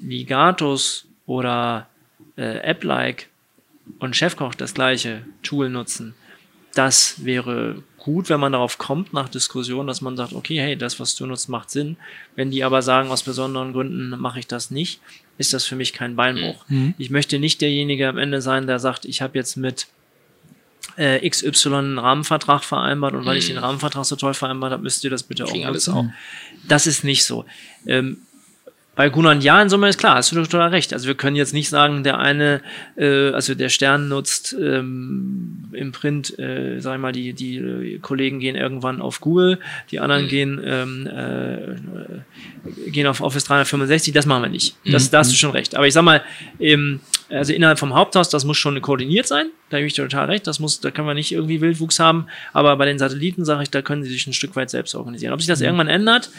Ligatus 0.00 1.06
oder 1.26 1.88
äh, 2.36 2.58
AppLike 2.70 3.26
und 3.98 4.16
Chefkoch 4.16 4.54
das 4.54 4.74
gleiche 4.74 5.24
Tool 5.42 5.68
nutzen, 5.68 6.14
das 6.74 7.24
wäre 7.24 7.82
gut, 7.98 8.28
wenn 8.28 8.40
man 8.40 8.52
darauf 8.52 8.78
kommt 8.78 9.12
nach 9.12 9.28
Diskussion, 9.28 9.86
dass 9.86 10.00
man 10.00 10.16
sagt, 10.16 10.32
okay, 10.32 10.60
hey, 10.60 10.76
das, 10.76 11.00
was 11.00 11.14
du 11.14 11.24
nutzt, 11.24 11.48
macht 11.48 11.70
Sinn. 11.70 11.96
Wenn 12.36 12.50
die 12.50 12.64
aber 12.64 12.82
sagen, 12.82 13.10
aus 13.10 13.22
besonderen 13.22 13.72
Gründen 13.72 14.10
mache 14.20 14.40
ich 14.40 14.46
das 14.46 14.70
nicht, 14.70 15.00
ist 15.38 15.54
das 15.54 15.64
für 15.64 15.76
mich 15.76 15.92
kein 15.92 16.16
Beinbruch. 16.16 16.64
Mhm. 16.68 16.94
Ich 16.98 17.10
möchte 17.10 17.38
nicht 17.38 17.60
derjenige 17.60 18.08
am 18.08 18.18
Ende 18.18 18.42
sein, 18.42 18.66
der 18.66 18.78
sagt, 18.78 19.04
ich 19.04 19.22
habe 19.22 19.38
jetzt 19.38 19.56
mit 19.56 19.86
äh, 20.96 21.28
XY 21.28 21.74
einen 21.74 21.98
Rahmenvertrag 21.98 22.64
vereinbart 22.64 23.14
und 23.14 23.24
weil 23.24 23.36
ich 23.36 23.46
den 23.46 23.56
mhm. 23.56 23.62
Rahmenvertrag 23.62 24.04
so 24.04 24.16
toll 24.16 24.34
vereinbart 24.34 24.72
habe, 24.72 24.82
müsst 24.82 25.04
ihr 25.04 25.10
das 25.10 25.22
bitte 25.22 25.44
auch 25.44 25.64
alles 25.64 25.88
auch. 25.88 26.06
Das 26.66 26.86
ist 26.86 27.04
nicht 27.04 27.24
so. 27.24 27.44
Ähm, 27.86 28.18
bei 28.96 29.08
Gunnar 29.08 29.34
Ja 29.34 29.60
in 29.60 29.68
Summe 29.68 29.88
ist 29.88 29.98
klar, 29.98 30.16
hast 30.16 30.30
du 30.30 30.36
total 30.36 30.68
recht. 30.70 30.92
Also 30.92 31.08
wir 31.08 31.14
können 31.14 31.36
jetzt 31.36 31.52
nicht 31.52 31.68
sagen, 31.68 32.04
der 32.04 32.18
eine, 32.18 32.60
äh, 32.96 33.30
also 33.30 33.54
der 33.54 33.68
Stern 33.68 34.08
nutzt 34.08 34.54
ähm, 34.58 35.64
im 35.72 35.92
Print, 35.92 36.38
äh, 36.38 36.78
sag 36.80 36.94
ich 36.94 37.00
mal, 37.00 37.12
die, 37.12 37.32
die 37.32 37.56
äh, 37.56 37.98
Kollegen 37.98 38.38
gehen 38.38 38.54
irgendwann 38.54 39.02
auf 39.02 39.20
Google, 39.20 39.58
die 39.90 39.98
anderen 39.98 40.24
mhm. 40.24 40.28
gehen, 40.28 40.60
ähm, 40.64 41.06
äh, 41.08 42.90
gehen 42.90 43.06
auf 43.08 43.20
Office 43.20 43.44
365, 43.44 44.14
das 44.14 44.26
machen 44.26 44.44
wir 44.44 44.48
nicht. 44.48 44.76
Das, 44.84 45.06
mhm. 45.06 45.10
Da 45.10 45.18
hast 45.18 45.32
du 45.32 45.36
schon 45.36 45.50
recht. 45.50 45.74
Aber 45.74 45.86
ich 45.86 45.94
sag 45.94 46.02
mal, 46.02 46.22
im, 46.58 47.00
also 47.30 47.52
innerhalb 47.52 47.80
vom 47.80 47.94
Haupthaus, 47.94 48.28
das 48.28 48.44
muss 48.44 48.58
schon 48.58 48.80
koordiniert 48.80 49.26
sein, 49.26 49.46
da 49.70 49.78
habe 49.78 49.86
ich 49.86 49.94
total 49.94 50.26
recht, 50.26 50.46
das 50.46 50.60
muss, 50.60 50.80
da 50.80 50.92
können 50.92 51.08
wir 51.08 51.14
nicht 51.14 51.32
irgendwie 51.32 51.60
Wildwuchs 51.60 51.98
haben, 51.98 52.26
aber 52.52 52.76
bei 52.76 52.86
den 52.86 52.98
Satelliten 52.98 53.44
sage 53.44 53.64
ich, 53.64 53.70
da 53.70 53.82
können 53.82 54.04
sie 54.04 54.10
sich 54.10 54.26
ein 54.28 54.32
Stück 54.32 54.54
weit 54.54 54.70
selbst 54.70 54.94
organisieren. 54.94 55.32
Ob 55.32 55.40
sich 55.40 55.48
das 55.48 55.58
mhm. 55.58 55.66
irgendwann 55.66 55.88
ändert, 55.88 56.30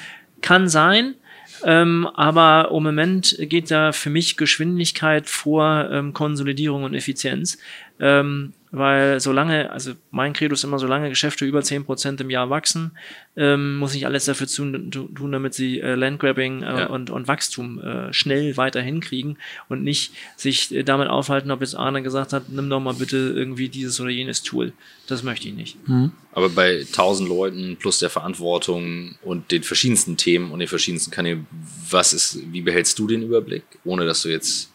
kann 0.41 0.70
sein, 0.70 1.15
ähm, 1.63 2.08
aber 2.15 2.70
im 2.72 2.84
Moment 2.84 3.36
geht 3.39 3.72
da 3.72 3.91
für 3.91 4.10
mich 4.10 4.38
Geschwindigkeit 4.38 5.28
vor 5.28 5.89
ähm, 5.91 6.13
Konsolidierung 6.13 6.84
und 6.84 6.94
Effizienz. 6.94 7.58
Ähm, 8.00 8.54
weil 8.71 9.19
solange, 9.19 9.71
also 9.71 9.93
mein 10.12 10.34
Credo 10.34 10.54
ist 10.54 10.63
immer, 10.63 10.80
solange 10.80 11.10
Geschäfte 11.10 11.45
über 11.45 11.62
zehn 11.62 11.86
Prozent 11.86 12.19
im 12.21 12.30
Jahr 12.30 12.49
wachsen, 12.49 12.91
ähm, 13.38 13.78
muss 13.78 13.95
ich 13.95 14.06
alles 14.06 14.25
dafür 14.25 14.47
tun, 14.47 14.91
tun 14.91 15.32
damit 15.32 15.54
sie 15.54 15.80
äh, 15.80 15.95
Landgrabbing 15.95 16.62
äh, 16.62 16.65
ja. 16.65 16.86
und, 16.88 17.10
und 17.10 17.28
Wachstum 17.28 17.82
äh, 17.82 18.13
schnell 18.13 18.58
weiter 18.58 18.82
hinkriegen 18.82 19.38
und 19.69 19.84
nicht 19.84 20.13
sich 20.36 20.73
äh, 20.73 20.84
damit 20.84 21.08
aufhalten, 21.08 21.51
ob 21.51 21.62
jetzt 21.62 21.75
Arne 21.75 22.04
gesagt 22.04 22.34
hat, 22.34 22.49
nimm 22.49 22.69
doch 22.69 22.80
mal 22.80 22.93
bitte 22.93 23.17
irgendwie 23.17 23.69
dieses 23.69 23.99
oder 23.99 24.10
jenes 24.10 24.43
Tool. 24.43 24.73
Das 25.08 25.23
möchte 25.23 25.47
ich 25.47 25.54
nicht. 25.54 25.88
Mhm. 25.88 26.12
Aber 26.32 26.49
bei 26.49 26.86
tausend 26.91 27.30
Leuten 27.30 27.78
plus 27.78 27.99
der 27.99 28.10
Verantwortung 28.10 29.15
und 29.23 29.51
den 29.51 29.63
verschiedensten 29.63 30.17
Themen 30.17 30.51
und 30.51 30.60
den 30.60 30.67
verschiedensten 30.67 31.12
Kanälen, 31.12 31.47
was 31.89 32.13
ist, 32.13 32.39
wie 32.51 32.62
behältst 32.62 32.99
du 32.99 33.08
den 33.08 33.21
Überblick, 33.21 33.63
ohne 33.84 34.06
dass 34.06 34.23
du 34.23 34.30
jetzt 34.30 34.71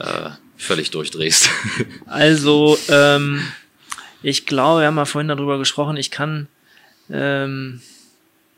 äh, 0.00 0.30
völlig 0.58 0.90
durchdrehst. 0.90 1.48
Also, 2.06 2.76
ähm, 2.88 3.42
ich 4.22 4.46
glaube, 4.46 4.80
wir 4.80 4.86
haben 4.88 4.94
mal 4.94 5.04
vorhin 5.04 5.28
darüber 5.28 5.58
gesprochen, 5.58 5.96
ich 5.96 6.10
kann 6.10 6.48
ähm, 7.10 7.80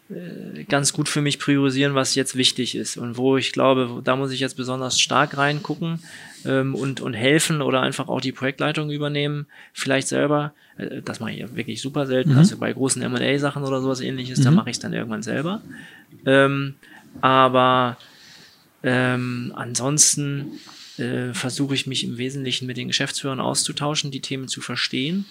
äh, 0.08 0.64
ganz 0.64 0.92
gut 0.92 1.08
für 1.08 1.20
mich 1.20 1.38
priorisieren, 1.38 1.94
was 1.94 2.14
jetzt 2.14 2.36
wichtig 2.36 2.74
ist 2.74 2.96
und 2.96 3.16
wo 3.16 3.36
ich 3.36 3.52
glaube, 3.52 4.00
da 4.02 4.16
muss 4.16 4.32
ich 4.32 4.40
jetzt 4.40 4.56
besonders 4.56 4.98
stark 4.98 5.36
reingucken 5.36 6.02
ähm, 6.44 6.74
und, 6.74 7.00
und 7.00 7.14
helfen 7.14 7.60
oder 7.62 7.82
einfach 7.82 8.08
auch 8.08 8.20
die 8.20 8.32
Projektleitung 8.32 8.90
übernehmen, 8.90 9.46
vielleicht 9.72 10.08
selber. 10.08 10.52
Äh, 10.78 11.02
das 11.02 11.20
mache 11.20 11.32
ich 11.32 11.38
ja 11.38 11.54
wirklich 11.54 11.82
super 11.82 12.06
selten, 12.06 12.32
mhm. 12.32 12.38
also 12.38 12.56
bei 12.56 12.72
großen 12.72 13.02
M&A-Sachen 13.02 13.62
oder 13.62 13.80
sowas 13.80 14.00
ähnliches, 14.00 14.38
mhm. 14.40 14.44
da 14.44 14.50
mache 14.50 14.70
ich 14.70 14.76
es 14.76 14.80
dann 14.80 14.92
irgendwann 14.92 15.22
selber. 15.22 15.60
Ähm, 16.24 16.74
aber 17.20 17.98
ähm, 18.82 19.52
ansonsten 19.54 20.58
äh, 21.00 21.34
versuche 21.34 21.74
ich 21.74 21.86
mich 21.86 22.04
im 22.04 22.18
Wesentlichen 22.18 22.66
mit 22.66 22.76
den 22.76 22.88
Geschäftsführern 22.88 23.40
auszutauschen, 23.40 24.10
die 24.10 24.20
Themen 24.20 24.48
zu 24.48 24.60
verstehen, 24.60 25.26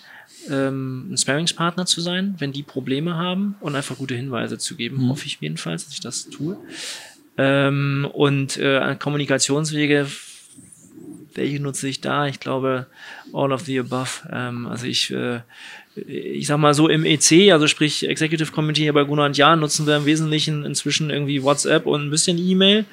ähm, 0.49 1.13
ein 1.13 1.17
Sparingspartner 1.17 1.85
zu 1.85 2.01
sein, 2.01 2.35
wenn 2.39 2.51
die 2.51 2.63
Probleme 2.63 3.15
haben 3.15 3.55
und 3.59 3.75
einfach 3.75 3.97
gute 3.97 4.15
Hinweise 4.15 4.57
zu 4.57 4.75
geben, 4.75 4.97
mhm. 4.97 5.09
hoffe 5.09 5.25
ich 5.25 5.39
jedenfalls, 5.39 5.85
dass 5.85 5.93
ich 5.93 6.01
das 6.01 6.29
tue. 6.29 6.57
Ähm, 7.37 8.07
und 8.13 8.57
äh, 8.57 8.95
Kommunikationswege, 8.99 10.07
welche 11.35 11.59
nutze 11.61 11.87
ich 11.87 12.01
da? 12.01 12.27
Ich 12.27 12.39
glaube, 12.39 12.87
all 13.33 13.51
of 13.51 13.61
the 13.61 13.79
above. 13.79 14.27
Ähm, 14.31 14.67
also 14.67 14.85
ich 14.85 15.11
äh, 15.11 15.41
ich 16.07 16.47
sag 16.47 16.57
mal 16.57 16.73
so 16.73 16.87
im 16.87 17.05
EC, 17.05 17.51
also 17.51 17.67
sprich 17.67 18.07
Executive 18.07 18.51
Committee 18.51 18.91
bei 18.91 19.03
Gunnar 19.03 19.27
und 19.27 19.37
Jan, 19.37 19.59
nutzen 19.59 19.87
wir 19.87 19.97
im 19.97 20.05
Wesentlichen 20.05 20.65
inzwischen 20.65 21.09
irgendwie 21.09 21.43
WhatsApp 21.43 21.85
und 21.85 22.07
ein 22.07 22.09
bisschen 22.09 22.37
E-Mail. 22.37 22.85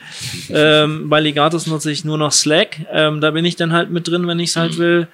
Ähm, 0.51 1.09
bei 1.09 1.21
Legatus 1.21 1.67
nutze 1.67 1.91
ich 1.91 2.05
nur 2.05 2.19
noch 2.19 2.33
Slack. 2.33 2.81
Ähm, 2.91 3.21
da 3.21 3.31
bin 3.31 3.45
ich 3.45 3.57
dann 3.57 3.73
halt 3.73 3.91
mit 3.91 4.09
drin, 4.09 4.27
wenn 4.27 4.39
ich 4.39 4.51
es 4.51 4.57
halt 4.57 4.75
mhm. 4.75 4.79
will. 4.79 5.09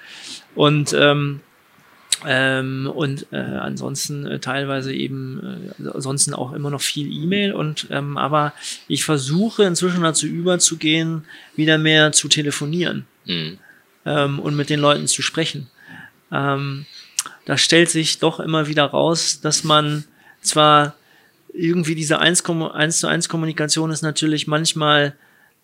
Und 0.54 0.94
ähm, 0.98 1.40
ähm, 2.24 2.90
und 2.94 3.26
äh, 3.32 3.36
ansonsten 3.36 4.26
äh, 4.26 4.38
teilweise 4.38 4.94
eben 4.94 5.72
äh, 5.78 5.88
ansonsten 5.92 6.34
auch 6.34 6.52
immer 6.52 6.70
noch 6.70 6.80
viel 6.80 7.10
E-Mail 7.12 7.52
und 7.52 7.88
ähm, 7.90 8.16
aber 8.16 8.52
ich 8.86 9.04
versuche 9.04 9.64
inzwischen 9.64 10.02
dazu 10.02 10.26
überzugehen, 10.26 11.24
wieder 11.56 11.78
mehr 11.78 12.12
zu 12.12 12.28
telefonieren 12.28 13.06
mhm. 13.24 13.58
ähm, 14.06 14.38
und 14.38 14.54
mit 14.54 14.70
den 14.70 14.78
Leuten 14.80 15.08
zu 15.08 15.22
sprechen. 15.22 15.68
Ähm, 16.30 16.86
da 17.44 17.56
stellt 17.56 17.90
sich 17.90 18.18
doch 18.18 18.40
immer 18.40 18.66
wieder 18.66 18.84
raus, 18.84 19.40
dass 19.40 19.64
man 19.64 20.04
zwar 20.40 20.94
irgendwie 21.52 21.94
diese 21.94 22.18
1, 22.18 22.44
1 22.44 23.00
zu 23.00 23.06
1 23.06 23.28
Kommunikation 23.28 23.90
ist 23.90 24.02
natürlich 24.02 24.46
manchmal, 24.46 25.14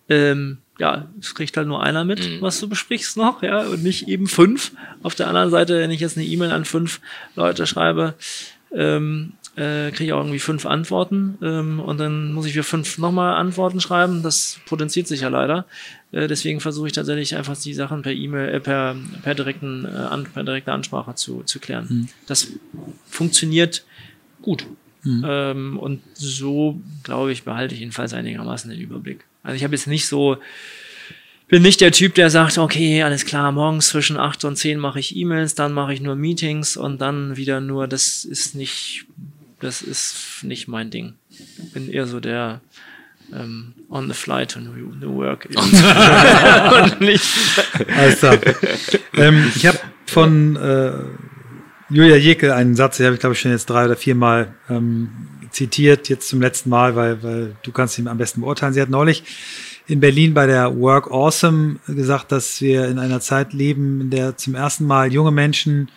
ähm, 0.08 0.58
ja, 0.78 1.08
es 1.20 1.34
kriegt 1.34 1.56
halt 1.56 1.66
nur 1.66 1.82
einer 1.82 2.04
mit, 2.04 2.20
mhm. 2.20 2.40
was 2.40 2.60
du 2.60 2.68
besprichst 2.68 3.16
noch, 3.16 3.42
ja, 3.42 3.60
und 3.60 3.82
nicht 3.82 4.08
eben 4.08 4.26
fünf. 4.26 4.72
Auf 5.02 5.14
der 5.14 5.28
anderen 5.28 5.50
Seite, 5.50 5.80
wenn 5.80 5.90
ich 5.90 6.00
jetzt 6.00 6.16
eine 6.16 6.26
E-Mail 6.26 6.52
an 6.52 6.64
fünf 6.64 7.00
Leute 7.34 7.66
schreibe, 7.66 8.14
ähm, 8.72 9.32
äh, 9.58 9.90
kriege 9.90 10.04
ich 10.04 10.12
auch 10.12 10.20
irgendwie 10.20 10.38
fünf 10.38 10.66
Antworten 10.66 11.36
ähm, 11.42 11.80
und 11.80 11.98
dann 11.98 12.32
muss 12.32 12.46
ich 12.46 12.52
für 12.52 12.62
fünf 12.62 12.96
nochmal 12.98 13.34
Antworten 13.34 13.80
schreiben. 13.80 14.22
Das 14.22 14.60
potenziert 14.66 15.08
sich 15.08 15.22
ja 15.22 15.28
leider. 15.28 15.66
Äh, 16.12 16.28
deswegen 16.28 16.60
versuche 16.60 16.86
ich 16.86 16.92
tatsächlich 16.92 17.34
einfach 17.34 17.56
die 17.56 17.74
Sachen 17.74 18.02
per 18.02 18.12
E-Mail, 18.12 18.54
äh, 18.54 18.60
per, 18.60 18.94
per, 19.22 19.34
direkten, 19.34 19.84
äh, 19.84 19.88
an, 19.88 20.24
per 20.24 20.44
direkter 20.44 20.74
Ansprache 20.74 21.16
zu, 21.16 21.42
zu 21.42 21.58
klären. 21.58 21.86
Mhm. 21.88 22.08
Das 22.26 22.52
funktioniert 23.08 23.84
gut. 24.42 24.64
Mhm. 25.02 25.24
Ähm, 25.26 25.78
und 25.78 26.02
so, 26.14 26.80
glaube 27.02 27.32
ich, 27.32 27.42
behalte 27.42 27.74
ich 27.74 27.80
jedenfalls 27.80 28.14
einigermaßen 28.14 28.70
den 28.70 28.80
Überblick. 28.80 29.24
Also 29.42 29.56
ich 29.56 29.64
habe 29.64 29.74
jetzt 29.74 29.88
nicht 29.88 30.06
so, 30.06 30.36
bin 31.48 31.62
nicht 31.62 31.80
der 31.80 31.90
Typ, 31.90 32.14
der 32.14 32.30
sagt, 32.30 32.58
okay, 32.58 33.02
alles 33.02 33.24
klar, 33.24 33.50
morgens 33.50 33.88
zwischen 33.88 34.18
acht 34.18 34.44
und 34.44 34.56
zehn 34.56 34.78
mache 34.78 35.00
ich 35.00 35.16
E-Mails, 35.16 35.56
dann 35.56 35.72
mache 35.72 35.94
ich 35.94 36.00
nur 36.00 36.14
Meetings 36.14 36.76
und 36.76 37.00
dann 37.00 37.36
wieder 37.36 37.60
nur, 37.60 37.88
das 37.88 38.24
ist 38.24 38.54
nicht 38.54 39.06
das 39.60 39.82
ist 39.82 40.42
nicht 40.42 40.68
mein 40.68 40.90
Ding. 40.90 41.14
Ich 41.30 41.72
bin 41.72 41.90
eher 41.90 42.06
so 42.06 42.20
der 42.20 42.60
ähm, 43.32 43.74
on 43.90 44.08
the 44.08 44.14
fly 44.14 44.46
to 44.46 44.60
new, 44.60 44.94
new 44.94 45.14
work. 45.14 45.48
Und 45.54 47.00
nicht. 47.00 47.24
Alles 47.96 48.18
klar. 48.18 48.38
ähm, 49.14 49.50
ich 49.54 49.66
habe 49.66 49.78
von 50.06 50.56
äh, 50.56 50.92
Julia 51.90 52.16
Jekel 52.16 52.52
einen 52.52 52.76
Satz, 52.76 52.96
den 52.96 53.06
habe 53.06 53.14
ich 53.14 53.20
glaube 53.20 53.34
ich 53.34 53.40
schon 53.40 53.50
jetzt 53.50 53.66
drei 53.66 53.84
oder 53.84 53.96
vier 53.96 54.14
Mal 54.14 54.54
ähm, 54.68 55.10
zitiert, 55.50 56.08
jetzt 56.08 56.28
zum 56.28 56.40
letzten 56.40 56.70
Mal, 56.70 56.96
weil, 56.96 57.22
weil 57.22 57.56
du 57.62 57.72
kannst 57.72 57.98
ihn 57.98 58.08
am 58.08 58.18
besten 58.18 58.40
beurteilen. 58.42 58.72
Sie 58.72 58.80
hat 58.80 58.90
neulich 58.90 59.24
in 59.86 60.00
Berlin 60.00 60.34
bei 60.34 60.46
der 60.46 60.78
Work 60.78 61.10
Awesome 61.10 61.76
gesagt, 61.86 62.30
dass 62.30 62.60
wir 62.60 62.88
in 62.88 62.98
einer 62.98 63.20
Zeit 63.20 63.52
leben, 63.54 64.02
in 64.02 64.10
der 64.10 64.36
zum 64.36 64.54
ersten 64.54 64.84
Mal 64.84 65.12
junge 65.12 65.30
Menschen 65.30 65.90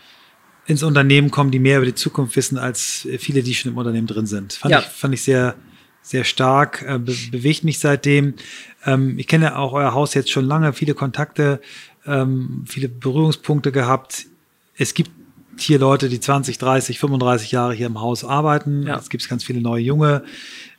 ins 0.66 0.84
Unternehmen 0.84 1.32
kommen, 1.32 1.52
die 1.52 1.60
mehr 1.60 1.78
über 1.78 1.86
die 1.86 1.96
Zukunft 1.96 2.36
wissen, 2.36 2.58
als 2.58 3.08
viele, 3.18 3.44
die 3.44 3.54
schon 3.54 3.72
im 3.72 3.78
Unternehmen 3.78 4.08
drin 4.08 4.26
sind. 4.26 4.54
Fand, 4.54 4.72
ja. 4.72 4.80
ich, 4.80 4.86
fand 4.86 5.14
ich 5.14 5.24
sehr, 5.24 5.56
sehr 6.02 6.24
stark, 6.24 6.84
äh, 6.88 7.00
be 7.00 7.16
bewegt 7.32 7.64
mich 7.64 7.80
seitdem. 7.80 8.36
Ähm, 8.86 9.18
ich 9.20 9.28
kenne 9.28 9.58
auch 9.58 9.74
euer 9.74 9.94
Haus 9.94 10.14
jetzt 10.14 10.32
schon 10.32 10.46
lange, 10.46 10.74
viele 10.74 10.94
Kontakte, 10.94 11.62
ähm, 12.06 12.66
viele 12.68 12.90
Berührungspunkte 12.90 13.72
gehabt. 13.72 14.26
Es 14.76 14.94
gibt 14.94 15.12
hier 15.58 15.80
Leute, 15.80 16.10
die 16.10 16.20
20, 16.20 16.58
30, 16.58 17.00
35 17.00 17.52
Jahre 17.52 17.74
hier 17.74 17.88
im 17.88 18.00
Haus 18.00 18.24
arbeiten. 18.24 18.88
Ja. 18.88 18.98
Es 18.98 19.10
gibt 19.10 19.28
ganz 19.30 19.44
viele 19.44 19.62
neue 19.62 19.84
Junge. 19.84 20.24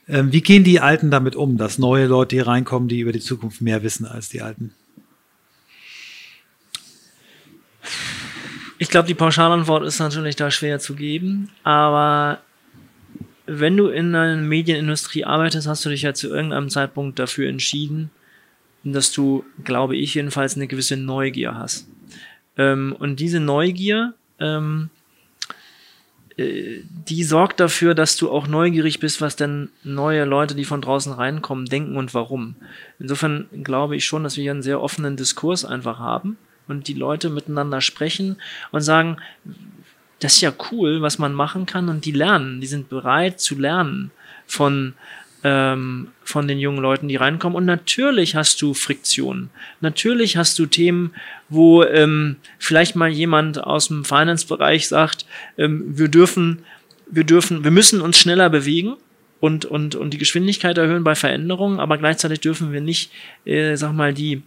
Ähm, 0.08 0.32
wie 0.32 0.40
gehen 0.40 0.64
die 0.64 0.80
Alten 0.80 1.10
damit 1.10 1.36
um, 1.36 1.56
dass 1.56 1.78
neue 1.78 2.06
Leute 2.06 2.36
hier 2.36 2.46
reinkommen, 2.46 2.88
die 2.88 3.00
über 3.00 3.12
die 3.12 3.20
Zukunft 3.20 3.60
mehr 3.60 3.82
wissen 3.82 4.06
als 4.06 4.28
die 4.28 4.42
Alten? 4.42 4.74
Ich 8.82 8.88
glaube, 8.88 9.06
die 9.06 9.14
Pauschalantwort 9.14 9.84
ist 9.84 10.00
natürlich 10.00 10.34
da 10.34 10.50
schwer 10.50 10.80
zu 10.80 10.96
geben, 10.96 11.50
aber 11.62 12.40
wenn 13.46 13.76
du 13.76 13.86
in 13.86 14.12
einer 14.12 14.34
Medienindustrie 14.34 15.24
arbeitest, 15.24 15.68
hast 15.68 15.84
du 15.84 15.88
dich 15.88 16.02
ja 16.02 16.14
zu 16.14 16.30
irgendeinem 16.30 16.68
Zeitpunkt 16.68 17.16
dafür 17.20 17.48
entschieden, 17.48 18.10
dass 18.82 19.12
du, 19.12 19.44
glaube 19.62 19.94
ich 19.94 20.16
jedenfalls, 20.16 20.56
eine 20.56 20.66
gewisse 20.66 20.96
Neugier 20.96 21.54
hast. 21.54 21.86
Ähm, 22.58 22.96
und 22.98 23.20
diese 23.20 23.38
Neugier, 23.38 24.14
ähm, 24.40 24.90
äh, 26.36 26.80
die 27.08 27.22
sorgt 27.22 27.60
dafür, 27.60 27.94
dass 27.94 28.16
du 28.16 28.32
auch 28.32 28.48
neugierig 28.48 28.98
bist, 28.98 29.20
was 29.20 29.36
denn 29.36 29.68
neue 29.84 30.24
Leute, 30.24 30.56
die 30.56 30.64
von 30.64 30.82
draußen 30.82 31.12
reinkommen, 31.12 31.66
denken 31.66 31.96
und 31.96 32.14
warum. 32.14 32.56
Insofern 32.98 33.46
glaube 33.62 33.94
ich 33.94 34.04
schon, 34.04 34.24
dass 34.24 34.36
wir 34.36 34.42
hier 34.42 34.50
einen 34.50 34.62
sehr 34.62 34.80
offenen 34.80 35.16
Diskurs 35.16 35.64
einfach 35.64 36.00
haben 36.00 36.36
und 36.68 36.88
die 36.88 36.94
Leute 36.94 37.30
miteinander 37.30 37.80
sprechen 37.80 38.36
und 38.70 38.80
sagen, 38.80 39.16
das 40.20 40.34
ist 40.34 40.40
ja 40.40 40.52
cool, 40.70 41.02
was 41.02 41.18
man 41.18 41.34
machen 41.34 41.66
kann 41.66 41.88
und 41.88 42.04
die 42.04 42.12
lernen, 42.12 42.60
die 42.60 42.66
sind 42.66 42.88
bereit 42.88 43.40
zu 43.40 43.58
lernen 43.58 44.10
von 44.46 44.94
ähm, 45.44 46.08
von 46.22 46.46
den 46.46 46.58
jungen 46.58 46.80
Leuten, 46.80 47.08
die 47.08 47.16
reinkommen. 47.16 47.56
Und 47.56 47.64
natürlich 47.64 48.36
hast 48.36 48.62
du 48.62 48.74
Friktionen. 48.74 49.50
Natürlich 49.80 50.36
hast 50.36 50.58
du 50.58 50.66
Themen, 50.66 51.12
wo 51.48 51.82
ähm, 51.82 52.36
vielleicht 52.58 52.94
mal 52.94 53.10
jemand 53.10 53.62
aus 53.62 53.88
dem 53.88 54.04
Finance-Bereich 54.04 54.88
sagt, 54.88 55.26
ähm, 55.58 55.84
wir 55.86 56.08
dürfen, 56.08 56.64
wir 57.10 57.24
dürfen, 57.24 57.64
wir 57.64 57.70
müssen 57.70 58.00
uns 58.00 58.18
schneller 58.18 58.50
bewegen 58.50 58.94
und, 59.40 59.64
und, 59.64 59.96
und 59.96 60.14
die 60.14 60.18
Geschwindigkeit 60.18 60.78
erhöhen 60.78 61.04
bei 61.04 61.16
Veränderungen, 61.16 61.80
aber 61.80 61.98
gleichzeitig 61.98 62.40
dürfen 62.40 62.72
wir 62.72 62.80
nicht, 62.80 63.10
äh, 63.44 63.74
sag 63.76 63.92
mal, 63.92 64.14
die, 64.14 64.42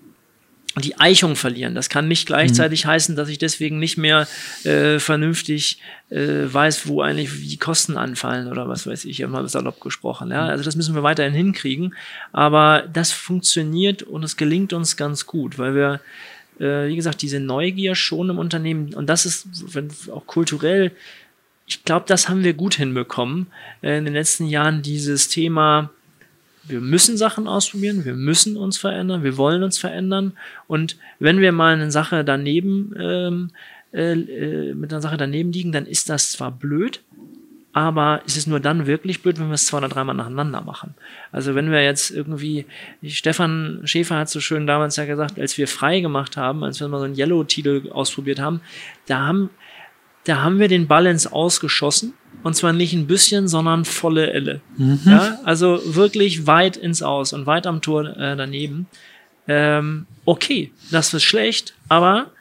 die 0.81 0.99
Eichung 0.99 1.35
verlieren. 1.35 1.73
Das 1.73 1.89
kann 1.89 2.07
nicht 2.07 2.25
gleichzeitig 2.27 2.85
mhm. 2.85 2.89
heißen, 2.89 3.15
dass 3.15 3.29
ich 3.29 3.37
deswegen 3.37 3.79
nicht 3.79 3.97
mehr 3.97 4.27
äh, 4.63 4.99
vernünftig 4.99 5.79
äh, 6.09 6.43
weiß, 6.45 6.87
wo 6.87 7.01
eigentlich 7.01 7.29
die 7.47 7.57
Kosten 7.57 7.97
anfallen 7.97 8.47
oder 8.47 8.67
was 8.67 8.85
weiß 8.85 9.05
ich, 9.05 9.21
immer 9.21 9.47
salopp 9.47 9.79
gesprochen. 9.79 10.31
Ja? 10.31 10.45
Also 10.45 10.63
das 10.63 10.75
müssen 10.75 10.95
wir 10.95 11.03
weiterhin 11.03 11.33
hinkriegen. 11.33 11.95
Aber 12.33 12.83
das 12.91 13.11
funktioniert 13.11 14.03
und 14.03 14.23
es 14.23 14.35
gelingt 14.35 14.73
uns 14.73 14.97
ganz 14.97 15.25
gut, 15.25 15.57
weil 15.57 15.75
wir, 15.75 16.01
äh, 16.59 16.89
wie 16.89 16.95
gesagt, 16.95 17.21
diese 17.21 17.39
Neugier 17.39 17.95
schon 17.95 18.29
im 18.29 18.37
Unternehmen, 18.37 18.93
und 18.93 19.07
das 19.07 19.25
ist 19.25 19.73
wenn, 19.73 19.89
auch 20.11 20.27
kulturell, 20.27 20.91
ich 21.67 21.83
glaube, 21.83 22.05
das 22.07 22.29
haben 22.29 22.43
wir 22.43 22.53
gut 22.53 22.75
hinbekommen 22.75 23.47
äh, 23.81 23.97
in 23.97 24.05
den 24.05 24.13
letzten 24.13 24.45
Jahren, 24.45 24.81
dieses 24.81 25.29
Thema, 25.29 25.89
wir 26.67 26.81
müssen 26.81 27.17
Sachen 27.17 27.47
ausprobieren, 27.47 28.05
wir 28.05 28.15
müssen 28.15 28.57
uns 28.57 28.77
verändern, 28.77 29.23
wir 29.23 29.37
wollen 29.37 29.63
uns 29.63 29.77
verändern. 29.77 30.33
Und 30.67 30.97
wenn 31.19 31.39
wir 31.39 31.51
mal 31.51 31.73
eine 31.73 31.91
Sache 31.91 32.23
daneben, 32.23 32.93
ähm, 32.99 33.51
äh, 33.93 34.13
äh, 34.13 34.73
mit 34.73 34.91
einer 34.91 35.01
Sache 35.01 35.17
daneben 35.17 35.51
liegen, 35.51 35.71
dann 35.71 35.85
ist 35.85 36.09
das 36.09 36.31
zwar 36.31 36.51
blöd, 36.51 37.01
aber 37.71 38.21
es 38.25 38.37
ist 38.37 38.47
nur 38.47 38.59
dann 38.59 38.87
wirklich 38.87 39.21
blöd, 39.21 39.39
wenn 39.39 39.47
wir 39.47 39.55
es 39.55 39.65
zwei 39.65 39.79
oder 39.79 39.89
dreimal 39.89 40.15
nacheinander 40.15 40.61
machen. 40.61 40.95
Also 41.31 41.55
wenn 41.55 41.71
wir 41.71 41.83
jetzt 41.83 42.09
irgendwie, 42.09 42.65
Stefan 43.03 43.81
Schäfer 43.83 44.17
hat 44.17 44.29
so 44.29 44.39
schön 44.39 44.65
damals 44.65 44.95
ja 44.95 45.05
gesagt, 45.05 45.39
als 45.39 45.57
wir 45.57 45.67
frei 45.67 45.99
gemacht 45.99 46.37
haben, 46.37 46.63
als 46.63 46.79
wir 46.79 46.87
mal 46.87 46.99
so 46.99 47.05
einen 47.05 47.17
Yellow-Titel 47.17 47.89
ausprobiert 47.91 48.39
haben, 48.39 48.61
da 49.07 49.25
haben, 49.25 49.49
da 50.23 50.41
haben 50.41 50.59
wir 50.59 50.69
den 50.69 50.87
Balance 50.87 51.31
ausgeschossen 51.31 52.13
und 52.43 52.55
zwar 52.55 52.73
nicht 52.73 52.93
ein 52.93 53.07
bisschen, 53.07 53.47
sondern 53.47 53.85
volle 53.85 54.31
Elle. 54.31 54.61
Mhm. 54.77 54.99
Ja, 55.05 55.39
also 55.43 55.81
wirklich 55.85 56.47
weit 56.47 56.77
ins 56.77 57.01
Aus 57.01 57.33
und 57.33 57.45
weit 57.45 57.67
am 57.67 57.81
Tor 57.81 58.05
äh, 58.17 58.35
daneben. 58.35 58.87
Ähm, 59.47 60.05
okay, 60.25 60.71
das 60.91 61.13
ist 61.13 61.23
schlecht, 61.23 61.75
aber 61.87 62.31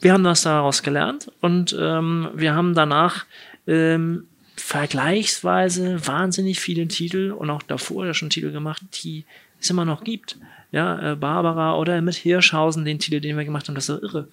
wir 0.00 0.12
haben 0.12 0.24
das 0.24 0.42
daraus 0.42 0.82
gelernt 0.82 1.30
und 1.40 1.76
ähm, 1.78 2.30
wir 2.34 2.54
haben 2.54 2.74
danach 2.74 3.26
ähm, 3.66 4.24
vergleichsweise 4.56 6.06
wahnsinnig 6.06 6.60
viele 6.60 6.88
Titel 6.88 7.32
und 7.32 7.50
auch 7.50 7.62
davor 7.62 8.06
ja 8.06 8.14
schon 8.14 8.30
Titel 8.30 8.52
gemacht, 8.52 8.82
die 9.02 9.24
es 9.60 9.70
immer 9.70 9.84
noch 9.84 10.04
gibt. 10.04 10.38
Ja, 10.72 11.12
äh, 11.12 11.16
Barbara 11.16 11.76
oder 11.76 12.00
mit 12.00 12.14
Hirschhausen, 12.14 12.84
den 12.84 12.98
Titel, 12.98 13.20
den 13.20 13.36
wir 13.36 13.44
gemacht 13.44 13.68
haben, 13.68 13.74
das 13.74 13.88
ist 13.88 14.02
irre, 14.02 14.28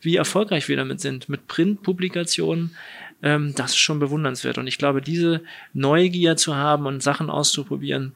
wie 0.00 0.16
erfolgreich 0.16 0.68
wir 0.68 0.76
damit 0.76 1.00
sind. 1.00 1.28
Mit 1.28 1.46
Printpublikationen, 1.46 2.76
ähm, 3.22 3.54
das 3.56 3.70
ist 3.70 3.78
schon 3.78 4.00
bewundernswert. 4.00 4.58
Und 4.58 4.66
ich 4.66 4.76
glaube, 4.76 5.00
diese 5.00 5.42
Neugier 5.72 6.36
zu 6.36 6.56
haben 6.56 6.86
und 6.86 7.02
Sachen 7.02 7.30
auszuprobieren, 7.30 8.12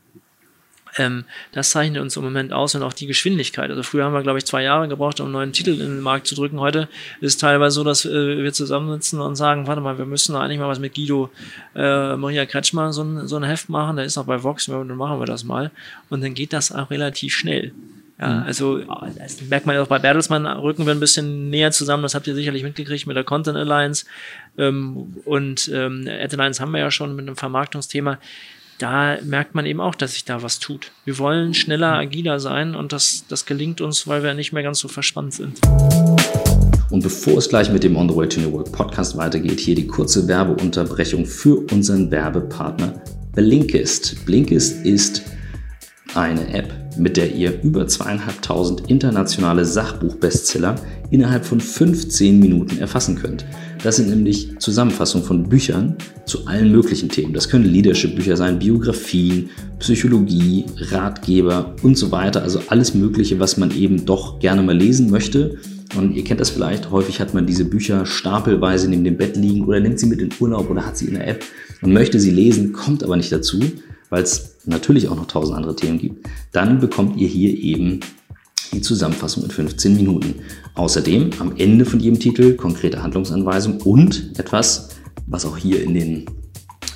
ähm, 0.98 1.24
das 1.52 1.70
zeichnet 1.70 2.02
uns 2.02 2.16
im 2.16 2.24
Moment 2.24 2.52
aus 2.52 2.74
und 2.74 2.82
auch 2.82 2.92
die 2.92 3.06
Geschwindigkeit. 3.06 3.70
Also 3.70 3.82
früher 3.82 4.04
haben 4.04 4.12
wir, 4.12 4.22
glaube 4.22 4.38
ich, 4.38 4.44
zwei 4.44 4.62
Jahre 4.62 4.88
gebraucht, 4.88 5.20
um 5.20 5.26
einen 5.26 5.32
neuen 5.32 5.52
Titel 5.52 5.70
in 5.70 5.78
den 5.78 6.00
Markt 6.00 6.26
zu 6.26 6.34
drücken. 6.34 6.60
Heute 6.60 6.88
ist 7.20 7.34
es 7.34 7.38
teilweise 7.38 7.76
so, 7.76 7.84
dass 7.84 8.04
äh, 8.04 8.42
wir 8.42 8.52
zusammensitzen 8.52 9.20
und 9.20 9.36
sagen, 9.36 9.66
warte 9.66 9.80
mal, 9.80 9.96
wir 9.96 10.06
müssen 10.06 10.36
eigentlich 10.36 10.58
mal 10.58 10.68
was 10.68 10.80
mit 10.80 10.94
Guido 10.94 11.30
äh, 11.74 12.16
Maria 12.16 12.44
Kretschmer 12.44 12.92
so 12.92 13.02
ein, 13.02 13.26
so 13.26 13.36
ein 13.36 13.44
Heft 13.44 13.68
machen. 13.68 13.96
Der 13.96 14.04
ist 14.04 14.16
noch 14.16 14.26
bei 14.26 14.42
Vox, 14.42 14.66
dann 14.66 14.88
machen 14.96 15.20
wir 15.20 15.26
das 15.26 15.44
mal. 15.44 15.70
Und 16.10 16.22
dann 16.22 16.34
geht 16.34 16.52
das 16.52 16.72
auch 16.72 16.90
relativ 16.90 17.34
schnell. 17.34 17.72
Ja, 18.20 18.28
mhm. 18.28 18.42
also 18.42 18.78
das 19.16 19.40
merkt 19.42 19.66
man 19.66 19.76
ja 19.76 19.82
auch 19.82 19.86
bei 19.86 20.00
Bertelsmann, 20.00 20.44
rücken 20.46 20.86
wir 20.86 20.92
ein 20.92 21.00
bisschen 21.00 21.50
näher 21.50 21.70
zusammen, 21.70 22.02
das 22.02 22.16
habt 22.16 22.26
ihr 22.26 22.34
sicherlich 22.34 22.64
mitgekriegt 22.64 23.06
mit 23.06 23.16
der 23.16 23.22
Content 23.22 23.56
Alliance. 23.56 24.06
Ähm, 24.56 25.16
und 25.24 25.70
ähm, 25.72 26.08
Ad 26.08 26.34
Alliance 26.34 26.60
haben 26.60 26.72
wir 26.72 26.80
ja 26.80 26.90
schon 26.90 27.14
mit 27.14 27.26
einem 27.26 27.36
Vermarktungsthema. 27.36 28.18
Da 28.78 29.18
merkt 29.24 29.56
man 29.56 29.66
eben 29.66 29.80
auch, 29.80 29.96
dass 29.96 30.12
sich 30.12 30.24
da 30.24 30.40
was 30.44 30.60
tut. 30.60 30.92
Wir 31.04 31.18
wollen 31.18 31.52
schneller, 31.52 31.94
agiler 31.94 32.38
sein 32.38 32.76
und 32.76 32.92
das, 32.92 33.24
das 33.28 33.44
gelingt 33.44 33.80
uns, 33.80 34.06
weil 34.06 34.22
wir 34.22 34.34
nicht 34.34 34.52
mehr 34.52 34.62
ganz 34.62 34.78
so 34.78 34.86
verspannt 34.86 35.34
sind. 35.34 35.58
Und 36.88 37.02
bevor 37.02 37.38
es 37.38 37.48
gleich 37.48 37.72
mit 37.72 37.82
dem 37.82 37.96
On 37.96 38.08
the 38.08 38.14
Way 38.14 38.28
to 38.28 38.40
New 38.40 38.52
Work 38.52 38.70
Podcast 38.70 39.16
weitergeht, 39.16 39.58
hier 39.58 39.74
die 39.74 39.88
kurze 39.88 40.28
Werbeunterbrechung 40.28 41.26
für 41.26 41.66
unseren 41.72 42.08
Werbepartner 42.12 43.02
Blinkist. 43.32 44.24
Blinkist 44.24 44.86
ist 44.86 45.22
eine 46.14 46.54
App, 46.54 46.72
mit 46.96 47.16
der 47.16 47.34
ihr 47.34 47.60
über 47.62 47.88
zweieinhalbtausend 47.88 48.88
internationale 48.88 49.64
Sachbuchbestseller 49.64 50.76
innerhalb 51.10 51.44
von 51.44 51.60
15 51.60 52.38
Minuten 52.38 52.78
erfassen 52.78 53.16
könnt. 53.16 53.44
Das 53.82 53.96
sind 53.96 54.10
nämlich 54.10 54.58
Zusammenfassungen 54.58 55.26
von 55.26 55.48
Büchern 55.48 55.96
zu 56.26 56.46
allen 56.46 56.72
möglichen 56.72 57.08
Themen. 57.08 57.32
Das 57.32 57.48
können 57.48 57.64
Leadership-Bücher 57.64 58.36
sein, 58.36 58.58
Biografien, 58.58 59.50
Psychologie, 59.78 60.64
Ratgeber 60.90 61.74
und 61.82 61.96
so 61.96 62.10
weiter. 62.10 62.42
Also 62.42 62.60
alles 62.68 62.94
Mögliche, 62.94 63.38
was 63.38 63.56
man 63.56 63.70
eben 63.70 64.04
doch 64.04 64.40
gerne 64.40 64.62
mal 64.62 64.76
lesen 64.76 65.10
möchte. 65.10 65.58
Und 65.96 66.14
ihr 66.14 66.24
kennt 66.24 66.40
das 66.40 66.50
vielleicht, 66.50 66.90
häufig 66.90 67.20
hat 67.20 67.32
man 67.32 67.46
diese 67.46 67.64
Bücher 67.64 68.04
stapelweise 68.04 68.90
neben 68.90 69.04
dem 69.04 69.16
Bett 69.16 69.36
liegen 69.36 69.64
oder 69.64 69.80
nimmt 69.80 69.98
sie 69.98 70.06
mit 70.06 70.20
in 70.20 70.30
Urlaub 70.38 70.68
oder 70.68 70.84
hat 70.84 70.98
sie 70.98 71.06
in 71.06 71.14
der 71.14 71.26
App 71.26 71.44
und 71.80 71.94
möchte 71.94 72.20
sie 72.20 72.30
lesen, 72.30 72.72
kommt 72.72 73.02
aber 73.02 73.16
nicht 73.16 73.32
dazu 73.32 73.60
weil 74.10 74.22
es 74.22 74.56
natürlich 74.64 75.08
auch 75.08 75.16
noch 75.16 75.26
tausend 75.26 75.56
andere 75.56 75.76
Themen 75.76 75.98
gibt, 75.98 76.26
dann 76.52 76.80
bekommt 76.80 77.16
ihr 77.16 77.28
hier 77.28 77.56
eben 77.56 78.00
die 78.72 78.80
Zusammenfassung 78.80 79.44
in 79.44 79.50
15 79.50 79.96
Minuten. 79.96 80.34
Außerdem 80.78 81.30
am 81.40 81.56
Ende 81.56 81.84
von 81.84 81.98
jedem 81.98 82.20
Titel 82.20 82.54
konkrete 82.54 83.02
Handlungsanweisungen 83.02 83.80
und 83.82 84.38
etwas, 84.38 84.90
was 85.26 85.44
auch 85.44 85.56
hier 85.56 85.82
in 85.82 85.92
den 85.92 86.26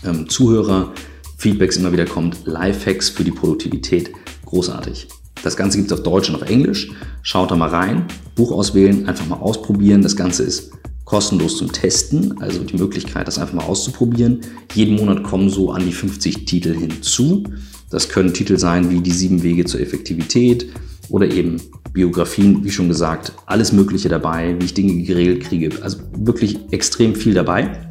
ähm, 0.04 0.28
Zuhörer-Feedbacks 0.28 1.78
immer 1.78 1.92
wieder 1.92 2.04
kommt, 2.06 2.46
Lifehacks 2.46 3.10
für 3.10 3.24
die 3.24 3.32
Produktivität. 3.32 4.12
Großartig. 4.46 5.08
Das 5.42 5.56
Ganze 5.56 5.78
gibt 5.78 5.90
es 5.90 5.98
auf 5.98 6.04
Deutsch 6.04 6.30
und 6.30 6.36
auf 6.36 6.48
Englisch. 6.48 6.92
Schaut 7.22 7.50
da 7.50 7.56
mal 7.56 7.70
rein, 7.70 8.06
Buch 8.36 8.52
auswählen, 8.52 9.08
einfach 9.08 9.26
mal 9.26 9.40
ausprobieren. 9.40 10.00
Das 10.00 10.14
Ganze 10.14 10.44
ist 10.44 10.70
kostenlos 11.04 11.56
zum 11.56 11.72
Testen, 11.72 12.40
also 12.40 12.62
die 12.62 12.76
Möglichkeit, 12.76 13.26
das 13.26 13.38
einfach 13.38 13.54
mal 13.54 13.64
auszuprobieren. 13.64 14.42
Jeden 14.74 14.94
Monat 14.94 15.24
kommen 15.24 15.50
so 15.50 15.72
an 15.72 15.84
die 15.84 15.92
50 15.92 16.44
Titel 16.44 16.72
hinzu. 16.72 17.42
Das 17.90 18.08
können 18.08 18.32
Titel 18.32 18.58
sein 18.58 18.90
wie 18.90 19.00
die 19.00 19.10
sieben 19.10 19.42
Wege 19.42 19.64
zur 19.64 19.80
Effektivität 19.80 20.68
oder 21.12 21.30
eben 21.30 21.62
Biografien, 21.92 22.64
wie 22.64 22.70
schon 22.70 22.88
gesagt, 22.88 23.32
alles 23.46 23.72
Mögliche 23.72 24.08
dabei, 24.08 24.56
wie 24.58 24.64
ich 24.64 24.74
Dinge 24.74 25.02
geregelt 25.02 25.44
kriege. 25.44 25.70
Also 25.82 25.98
wirklich 26.16 26.58
extrem 26.72 27.14
viel 27.14 27.34
dabei. 27.34 27.86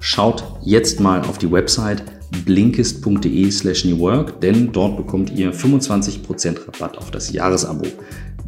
Schaut 0.00 0.42
jetzt 0.64 1.00
mal 1.00 1.20
auf 1.20 1.38
die 1.38 1.52
Website 1.52 2.02
blinkist.de 2.44 3.50
slash 3.50 3.84
newwork, 3.84 4.40
denn 4.40 4.72
dort 4.72 4.96
bekommt 4.96 5.30
ihr 5.36 5.52
25% 5.52 6.66
Rabatt 6.66 6.98
auf 6.98 7.10
das 7.10 7.30
Jahresabo. 7.32 7.86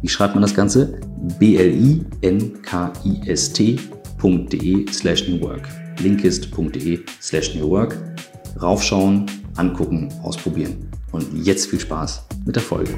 Wie 0.01 0.09
schreibt 0.09 0.33
man 0.35 0.41
das 0.41 0.55
Ganze? 0.55 0.99
blinkist.de 1.39 2.05
slash 4.91 5.27
newwork. 5.27 5.67
Blinkist.de 5.97 6.99
slash 7.21 7.55
newwork. 7.55 7.97
Raufschauen, 8.59 9.27
angucken, 9.55 10.09
ausprobieren. 10.23 10.89
Und 11.11 11.45
jetzt 11.45 11.67
viel 11.67 11.79
Spaß 11.79 12.25
mit 12.45 12.55
der 12.55 12.63
Folge. 12.63 12.91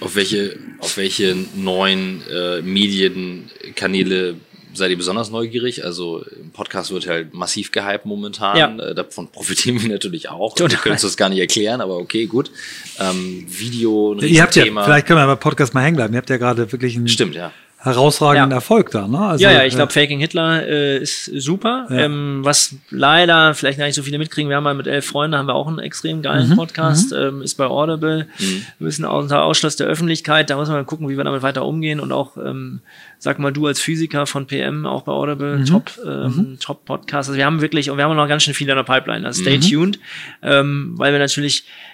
Auf 0.00 0.14
welche, 0.16 0.58
auf 0.78 0.96
welche 0.96 1.36
neuen 1.54 2.22
äh, 2.28 2.62
Medienkanäle 2.62 4.36
seid 4.72 4.90
ihr 4.90 4.96
besonders 4.96 5.30
neugierig? 5.30 5.84
Also 5.84 6.24
im 6.40 6.50
Podcast 6.50 6.90
wird 6.90 7.06
halt 7.06 7.34
massiv 7.34 7.70
gehypt 7.72 8.06
momentan. 8.06 8.56
Ja. 8.56 8.90
Äh, 8.90 8.94
davon 8.94 9.30
profitieren 9.30 9.80
wir 9.82 9.88
natürlich 9.88 10.28
auch. 10.28 10.54
Total. 10.54 10.70
Wir 10.70 10.78
können 10.78 10.92
uns 10.94 11.02
das 11.02 11.16
gar 11.16 11.28
nicht 11.28 11.40
erklären, 11.40 11.80
aber 11.80 11.98
okay, 11.98 12.26
gut. 12.26 12.50
Ähm, 12.98 13.44
Video, 13.48 14.14
ein 14.14 14.20
Ihr 14.20 14.42
habt 14.42 14.56
ja, 14.56 14.64
vielleicht 14.64 15.06
können 15.06 15.18
wir 15.18 15.26
beim 15.26 15.40
Podcast 15.40 15.74
mal 15.74 15.84
hängen 15.84 15.96
bleiben. 15.96 16.14
Ihr 16.14 16.18
habt 16.18 16.30
ja 16.30 16.36
gerade 16.36 16.70
wirklich 16.72 16.96
ein 16.96 17.08
Stimmt, 17.08 17.34
ja 17.34 17.52
herausragenden 17.82 18.50
ja. 18.50 18.56
Erfolg 18.56 18.90
da. 18.90 19.08
Ne? 19.08 19.18
Also, 19.18 19.42
ja, 19.42 19.52
ja, 19.52 19.64
ich 19.64 19.74
glaube, 19.74 19.90
Faking 19.90 20.20
Hitler 20.20 20.66
äh, 20.66 20.98
ist 20.98 21.24
super. 21.24 21.86
Ja. 21.88 22.00
Ähm, 22.00 22.40
was 22.42 22.74
leider 22.90 23.54
vielleicht 23.54 23.78
gar 23.78 23.86
nicht 23.86 23.94
so 23.94 24.02
viele 24.02 24.18
mitkriegen, 24.18 24.50
wir 24.50 24.56
haben 24.56 24.64
mal 24.64 24.74
mit 24.74 24.86
elf 24.86 25.06
Freunden, 25.06 25.36
haben 25.38 25.46
wir 25.46 25.54
auch 25.54 25.66
einen 25.66 25.78
extrem 25.78 26.20
geilen 26.20 26.50
mhm. 26.50 26.56
Podcast, 26.56 27.12
mhm. 27.12 27.18
Ähm, 27.18 27.42
ist 27.42 27.54
bei 27.54 27.64
Audible, 27.64 28.26
mhm. 28.38 28.62
wir 28.78 28.84
müssen 28.84 29.06
unter 29.06 29.44
Ausschluss 29.44 29.76
der 29.76 29.86
Öffentlichkeit, 29.86 30.50
da 30.50 30.56
muss 30.56 30.68
man 30.68 30.84
gucken, 30.84 31.08
wie 31.08 31.16
wir 31.16 31.24
damit 31.24 31.42
weiter 31.42 31.64
umgehen 31.64 32.00
und 32.00 32.12
auch, 32.12 32.36
ähm, 32.36 32.80
sag 33.18 33.38
mal, 33.38 33.50
du 33.50 33.66
als 33.66 33.80
Physiker 33.80 34.26
von 34.26 34.46
PM, 34.46 34.84
auch 34.84 35.02
bei 35.02 35.12
Audible, 35.12 35.58
mhm. 35.58 35.64
Top, 35.64 35.92
ähm, 36.04 36.24
mhm. 36.24 36.58
Top 36.60 36.84
Podcast. 36.84 37.30
Also 37.30 37.38
wir 37.38 37.46
haben 37.46 37.62
wirklich, 37.62 37.88
und 37.88 37.96
wir 37.96 38.04
haben 38.04 38.14
noch 38.14 38.28
ganz 38.28 38.42
schön 38.42 38.52
viel 38.52 38.68
in 38.68 38.76
der 38.76 38.82
Pipeline, 38.82 39.26
also 39.26 39.40
stay 39.40 39.56
mhm. 39.56 39.62
tuned, 39.62 39.98
ähm, 40.42 40.92
weil 40.96 41.12
wir 41.12 41.18
natürlich 41.18 41.64
äh, 41.64 41.89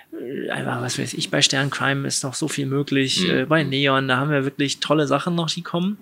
einfach, 0.51 0.81
was 0.81 0.99
weiß 0.99 1.15
ich, 1.15 1.31
bei 1.31 1.43
Sterncrime 1.43 2.07
ist 2.07 2.25
noch 2.25 2.35
so 2.35 2.49
viel 2.49 2.67
möglich, 2.67 3.23
mhm. 3.23 3.31
äh, 3.31 3.45
bei 3.47 3.63
Neon, 3.63 4.09
da 4.09 4.17
haben 4.19 4.31
wir 4.31 4.45
wirklich 4.45 4.81
tolle 4.81 5.07
Sachen 5.07 5.35
noch, 5.35 5.51
die 5.51 5.63
kommen. 5.63 5.99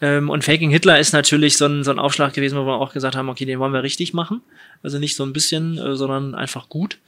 Ähm, 0.00 0.28
und 0.28 0.44
Faking 0.44 0.70
Hitler 0.70 0.98
ist 0.98 1.12
natürlich 1.12 1.56
so 1.56 1.66
ein, 1.66 1.84
so 1.84 1.90
ein 1.90 1.98
Aufschlag 1.98 2.34
gewesen, 2.34 2.58
wo 2.58 2.66
wir 2.66 2.74
auch 2.74 2.92
gesagt 2.92 3.16
haben, 3.16 3.28
okay, 3.28 3.44
den 3.44 3.58
wollen 3.58 3.72
wir 3.72 3.82
richtig 3.82 4.12
machen. 4.12 4.42
Also 4.82 4.98
nicht 4.98 5.16
so 5.16 5.24
ein 5.24 5.32
bisschen, 5.32 5.78
äh, 5.78 5.96
sondern 5.96 6.34
einfach 6.34 6.68
gut. 6.68 6.98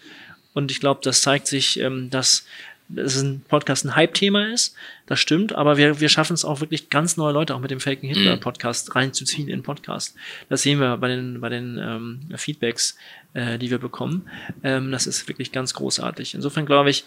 Und 0.55 0.70
ich 0.70 0.80
glaube, 0.80 1.01
das 1.03 1.20
zeigt 1.20 1.47
sich, 1.47 1.80
ähm, 1.80 2.09
dass 2.11 2.47
dass 2.89 3.20
ein 3.20 3.43
Podcast 3.49 3.84
ein 3.84 3.97
Hype-Thema 3.97 4.53
ist. 4.53 4.74
Das 5.07 5.18
stimmt, 5.18 5.55
aber 5.55 5.76
wir, 5.76 6.01
wir 6.01 6.09
schaffen 6.09 6.34
es 6.34 6.45
auch 6.45 6.61
wirklich 6.61 6.89
ganz 6.91 7.16
neue 7.16 7.32
Leute 7.32 7.55
auch 7.55 7.61
mit 7.61 7.70
dem 7.70 7.80
Faken 7.80 8.09
Hitler 8.09 8.37
mhm. 8.37 8.41
Podcast 8.41 8.95
reinzuziehen 8.95 9.49
in 9.49 9.62
Podcast. 9.62 10.14
Das 10.49 10.62
sehen 10.62 10.78
wir 10.80 10.97
bei 10.97 11.09
den, 11.09 11.41
bei 11.41 11.49
den 11.49 11.78
ähm, 11.78 12.20
Feedbacks, 12.37 12.97
äh, 13.34 13.59
die 13.59 13.70
wir 13.70 13.78
bekommen. 13.78 14.28
Ähm, 14.62 14.93
das 14.93 15.07
ist 15.07 15.28
wirklich 15.28 15.53
ganz 15.53 15.74
großartig. 15.74 16.34
Insofern 16.34 16.66
glaube 16.66 16.91
ich, 16.91 17.05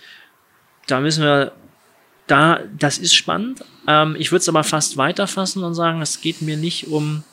da 0.87 0.99
müssen 0.99 1.23
wir 1.23 1.53
da, 2.27 2.59
das 2.77 2.97
ist 2.97 3.15
spannend. 3.15 3.63
Ähm, 3.87 4.15
ich 4.19 4.31
würde 4.31 4.41
es 4.41 4.49
aber 4.49 4.63
fast 4.63 4.97
weiterfassen 4.97 5.63
und 5.63 5.73
sagen, 5.73 6.01
es 6.01 6.21
geht 6.21 6.41
mir 6.41 6.57
nicht 6.57 6.87
um 6.87 7.23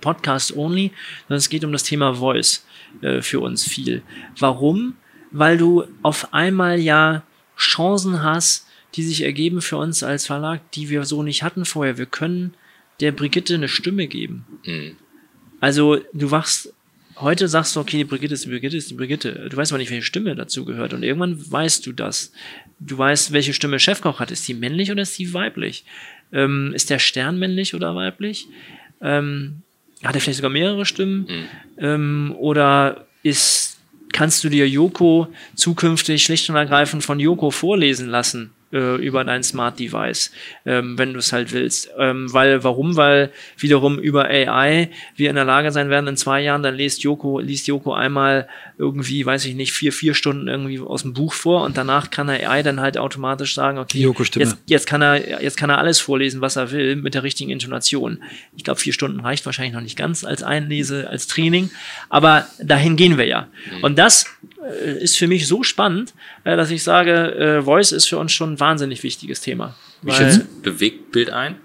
Podcast 0.00 0.56
only, 0.56 0.92
sondern 1.28 1.38
es 1.38 1.48
geht 1.48 1.64
um 1.64 1.72
das 1.72 1.82
Thema 1.82 2.14
Voice 2.14 2.64
äh, 3.02 3.22
für 3.22 3.40
uns 3.40 3.66
viel. 3.66 4.02
Warum? 4.38 4.96
Weil 5.30 5.58
du 5.58 5.84
auf 6.02 6.32
einmal 6.34 6.78
ja 6.78 7.22
Chancen 7.62 8.22
hast, 8.22 8.66
die 8.94 9.02
sich 9.02 9.22
ergeben 9.22 9.62
für 9.62 9.78
uns 9.78 10.02
als 10.02 10.26
Verlag, 10.26 10.70
die 10.72 10.90
wir 10.90 11.04
so 11.04 11.22
nicht 11.22 11.42
hatten 11.42 11.64
vorher. 11.64 11.98
Wir 11.98 12.06
können 12.06 12.54
der 13.00 13.12
Brigitte 13.12 13.54
eine 13.54 13.68
Stimme 13.68 14.06
geben. 14.06 14.44
Mhm. 14.64 14.96
Also 15.60 16.00
du 16.12 16.30
wachst 16.30 16.74
heute 17.16 17.48
sagst 17.48 17.76
du, 17.76 17.80
okay, 17.80 17.98
die 17.98 18.04
Brigitte 18.04 18.34
ist 18.34 18.44
die 18.44 18.48
Brigitte 18.48 18.76
ist 18.76 18.90
die 18.90 18.94
Brigitte. 18.94 19.48
Du 19.48 19.56
weißt 19.56 19.72
aber 19.72 19.78
nicht, 19.78 19.90
welche 19.90 20.04
Stimme 20.04 20.34
dazu 20.34 20.64
gehört. 20.64 20.92
Und 20.94 21.02
irgendwann 21.02 21.38
weißt 21.50 21.86
du 21.86 21.92
das. 21.92 22.32
Du 22.80 22.98
weißt, 22.98 23.32
welche 23.32 23.52
Stimme 23.52 23.78
Chefkoch 23.78 24.20
hat. 24.20 24.30
Ist 24.30 24.46
die 24.48 24.54
männlich 24.54 24.90
oder 24.90 25.02
ist 25.02 25.18
die 25.18 25.32
weiblich? 25.32 25.84
Ähm, 26.32 26.72
ist 26.74 26.90
der 26.90 26.98
Stern 26.98 27.38
männlich 27.38 27.74
oder 27.74 27.94
weiblich? 27.94 28.48
Ähm, 29.00 29.62
hat 30.02 30.14
er 30.14 30.20
vielleicht 30.20 30.38
sogar 30.38 30.50
mehrere 30.50 30.84
Stimmen? 30.86 31.26
Mhm. 31.28 31.44
Ähm, 31.78 32.34
oder 32.38 33.06
ist, 33.22 33.71
kannst 34.12 34.44
du 34.44 34.48
dir 34.48 34.68
Yoko 34.68 35.28
zukünftig 35.54 36.24
schlicht 36.24 36.48
und 36.50 36.56
ergreifend 36.56 37.02
von 37.02 37.18
Yoko 37.18 37.50
vorlesen 37.50 38.08
lassen? 38.08 38.50
Äh, 38.72 38.96
über 38.96 39.24
dein 39.24 39.42
Smart 39.42 39.78
Device, 39.78 40.30
ähm, 40.64 40.98
wenn 40.98 41.12
du 41.12 41.18
es 41.18 41.32
halt 41.32 41.52
willst. 41.52 41.90
Ähm, 41.98 42.32
weil, 42.32 42.64
warum? 42.64 42.96
Weil 42.96 43.30
wiederum 43.58 43.98
über 43.98 44.24
AI 44.26 44.90
wir 45.16 45.30
in 45.30 45.36
der 45.36 45.44
Lage 45.44 45.70
sein 45.72 45.90
werden, 45.90 46.06
in 46.06 46.16
zwei 46.16 46.40
Jahren, 46.40 46.62
dann 46.62 46.74
liest 46.74 47.02
Joko, 47.02 47.38
liest 47.38 47.66
Joko 47.66 47.92
einmal 47.92 48.48
irgendwie, 48.78 49.24
weiß 49.24 49.44
ich 49.44 49.54
nicht, 49.54 49.72
vier, 49.72 49.92
vier 49.92 50.14
Stunden 50.14 50.48
irgendwie 50.48 50.80
aus 50.80 51.02
dem 51.02 51.12
Buch 51.12 51.32
vor 51.32 51.64
und 51.64 51.76
danach 51.76 52.10
kann 52.10 52.28
er 52.28 52.50
AI 52.50 52.62
dann 52.62 52.80
halt 52.80 52.98
automatisch 52.98 53.54
sagen, 53.54 53.78
okay, 53.78 54.10
jetzt, 54.34 54.56
jetzt 54.66 54.86
kann 54.86 55.02
er, 55.02 55.42
jetzt 55.42 55.56
kann 55.56 55.70
er 55.70 55.78
alles 55.78 56.00
vorlesen, 56.00 56.40
was 56.40 56.56
er 56.56 56.70
will, 56.70 56.96
mit 56.96 57.14
der 57.14 57.22
richtigen 57.22 57.50
Intonation. 57.50 58.22
Ich 58.56 58.64
glaube, 58.64 58.80
vier 58.80 58.92
Stunden 58.92 59.20
reicht 59.20 59.46
wahrscheinlich 59.46 59.74
noch 59.74 59.80
nicht 59.80 59.96
ganz 59.96 60.24
als 60.24 60.42
Einlese, 60.42 61.08
als 61.08 61.26
Training, 61.26 61.70
aber 62.08 62.46
dahin 62.60 62.96
gehen 62.96 63.18
wir 63.18 63.26
ja. 63.26 63.48
Mhm. 63.76 63.84
Und 63.84 63.98
das 63.98 64.26
ist 65.00 65.18
für 65.18 65.28
mich 65.28 65.46
so 65.46 65.62
spannend, 65.62 66.14
äh, 66.44 66.56
dass 66.56 66.70
ich 66.70 66.82
sage, 66.82 67.34
äh, 67.34 67.62
Voice 67.62 67.92
ist 67.92 68.08
für 68.08 68.18
uns 68.18 68.32
schon 68.32 68.54
ein 68.54 68.60
wahnsinnig 68.60 69.02
wichtiges 69.02 69.40
Thema. 69.40 69.74
Wie 70.02 70.12
schätzt 70.12 70.62
Bewegtbild 70.62 71.30
ein? 71.30 71.56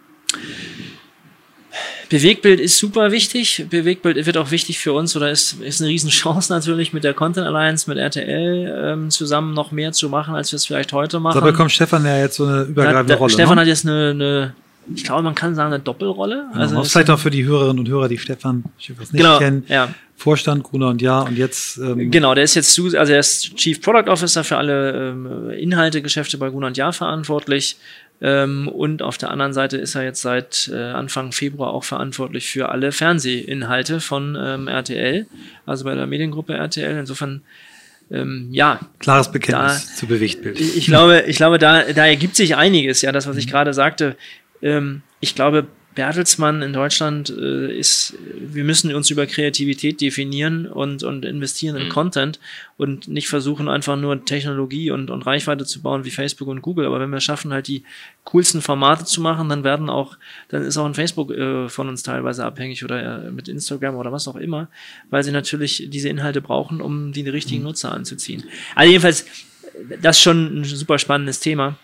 Bewegtbild 2.10 2.60
ist 2.60 2.78
super 2.78 3.12
wichtig. 3.12 3.66
Bewegtbild 3.70 4.26
wird 4.26 4.38
auch 4.38 4.52
wichtig 4.52 4.80
für 4.80 4.94
uns 4.94 5.16
oder 5.16 5.30
ist, 5.30 5.60
ist 5.62 5.82
eine 5.82 5.90
Riesenchance 5.90 6.52
natürlich 6.54 6.94
mit 6.94 7.04
der 7.04 7.14
Content 7.14 7.46
Alliance, 7.46 7.90
mit 7.90 8.00
RTL 8.00 8.94
ähm, 8.94 9.10
zusammen 9.10 9.54
noch 9.54 9.72
mehr 9.72 9.92
zu 9.92 10.10
machen, 10.10 10.34
als 10.34 10.52
wir 10.52 10.58
es 10.58 10.66
vielleicht 10.66 10.94
heute 10.94 11.20
machen. 11.20 11.40
Da 11.40 11.46
bekommt 11.46 11.72
Stefan 11.72 12.06
ja 12.06 12.18
jetzt 12.18 12.38
so 12.38 12.46
eine 12.46 12.64
übergreifende 12.64 13.14
da, 13.14 13.20
Rolle. 13.20 13.34
Stefan 13.34 13.56
ne? 13.56 13.62
hat 13.62 13.68
jetzt 13.68 13.86
eine, 13.86 14.12
eine, 14.12 14.54
ich 14.96 15.04
glaube, 15.04 15.24
man 15.24 15.36
kann 15.36 15.56
sagen, 15.56 15.74
eine 15.74 15.82
Doppelrolle. 15.82 16.48
Also 16.54 16.84
vielleicht 16.84 17.10
auch 17.10 17.20
für 17.20 17.30
die 17.30 17.46
Hörerinnen 17.46 17.80
und 17.80 17.90
Hörer, 17.90 18.08
die 18.08 18.18
Stefan 18.18 18.64
Schiffers 18.78 19.12
nicht 19.12 19.22
genau, 19.22 19.38
kennen. 19.40 19.64
Ja. 19.68 19.94
Vorstand 20.16 20.64
Gruner 20.64 20.90
und 20.90 21.02
Ja 21.02 21.22
und 21.22 21.38
jetzt. 21.38 21.78
Ähm 21.78 22.10
genau, 22.10 22.34
der 22.34 22.44
ist 22.44 22.56
jetzt 22.56 22.80
also 22.80 23.14
er 23.14 23.20
ist 23.20 23.56
Chief 23.56 23.82
Product 23.82 24.10
Officer 24.10 24.44
für 24.44 24.58
alle 24.58 25.12
ähm, 25.12 25.50
Inhalte, 25.52 26.02
Geschäfte 26.02 26.38
bei 26.38 26.50
Gruner 26.50 26.68
und 26.68 26.78
Ja 26.78 26.92
verantwortlich. 26.92 27.78
Ähm, 28.20 28.68
und 28.68 29.04
auf 29.04 29.18
der 29.20 29.30
anderen 29.30 29.54
Seite 29.54 29.78
ist 29.78 29.94
er 29.94 30.04
jetzt 30.04 30.22
seit 30.22 30.72
äh, 30.74 30.78
Anfang 30.78 31.32
Februar 31.32 31.72
auch 31.72 31.84
verantwortlich 31.84 32.50
für 32.50 32.70
alle 32.70 32.92
Fernsehinhalte 32.92 34.00
von 34.00 34.36
ähm, 34.40 34.68
RTL, 34.68 35.28
also 35.68 35.84
bei 35.84 35.94
der 35.94 36.08
Mediengruppe 36.08 36.56
RTL. 36.56 36.98
Insofern 36.98 37.44
ähm, 38.10 38.48
ja. 38.52 38.80
Klares 39.00 39.32
Bekenntnis 39.32 39.88
da, 39.88 39.96
zu 39.96 40.08
Bewegtbild. 40.08 40.60
Ich, 40.60 40.78
ich 40.78 40.86
glaube, 40.86 41.26
ich 41.28 41.38
glaube, 41.38 41.60
da, 41.60 41.84
da 41.84 42.06
ergibt 42.06 42.36
sich 42.36 42.56
einiges, 42.56 43.02
ja, 43.02 43.12
das, 43.12 43.28
was 43.28 43.38
ich 43.38 43.46
mhm. 43.46 43.52
gerade 43.52 43.74
sagte. 43.74 44.16
Ähm, 44.62 45.02
ich 45.20 45.36
glaube, 45.36 45.68
Bertelsmann 45.98 46.62
in 46.62 46.74
Deutschland 46.74 47.32
äh, 47.32 47.76
ist, 47.76 48.14
wir 48.40 48.64
müssen 48.64 48.94
uns 48.94 49.10
über 49.10 49.26
Kreativität 49.26 50.00
definieren 50.00 50.68
und, 50.68 51.02
und 51.02 51.26
investieren 51.26 51.76
in 51.76 51.86
mhm. 51.86 51.90
Content 51.90 52.40
und 52.78 53.08
nicht 53.08 53.28
versuchen, 53.30 53.68
einfach 53.68 53.96
nur 53.96 54.24
Technologie 54.24 54.92
und, 54.92 55.10
und 55.10 55.24
Reichweite 55.24 55.66
zu 55.66 55.82
bauen 55.82 56.06
wie 56.06 56.12
Facebook 56.12 56.50
und 56.50 56.62
Google. 56.62 56.86
Aber 56.86 57.00
wenn 57.00 57.10
wir 57.10 57.20
schaffen, 57.20 57.52
halt 57.52 57.68
die 57.68 57.84
coolsten 58.26 58.62
Formate 58.62 59.06
zu 59.06 59.22
machen, 59.22 59.50
dann 59.50 59.64
werden 59.64 59.90
auch, 59.90 60.20
dann 60.50 60.62
ist 60.62 60.78
auch 60.78 60.86
ein 60.86 60.94
Facebook 60.94 61.32
äh, 61.32 61.68
von 61.68 61.90
uns 61.90 62.04
teilweise 62.04 62.46
abhängig 62.46 62.84
oder 62.84 63.26
äh, 63.26 63.32
mit 63.32 63.48
Instagram 63.48 63.96
oder 63.96 64.12
was 64.12 64.28
auch 64.28 64.36
immer, 64.36 64.70
weil 65.10 65.24
sie 65.24 65.32
natürlich 65.32 65.88
diese 65.90 66.10
Inhalte 66.10 66.42
brauchen, 66.42 66.80
um 66.80 67.12
die 67.12 67.28
richtigen 67.28 67.62
mhm. 67.62 67.70
Nutzer 67.70 67.92
anzuziehen. 67.92 68.44
Also 68.76 68.92
jedenfalls, 68.92 69.26
das 70.00 70.18
ist 70.18 70.22
schon 70.22 70.60
ein 70.60 70.64
super 70.64 71.00
spannendes 71.00 71.40
Thema. 71.40 71.76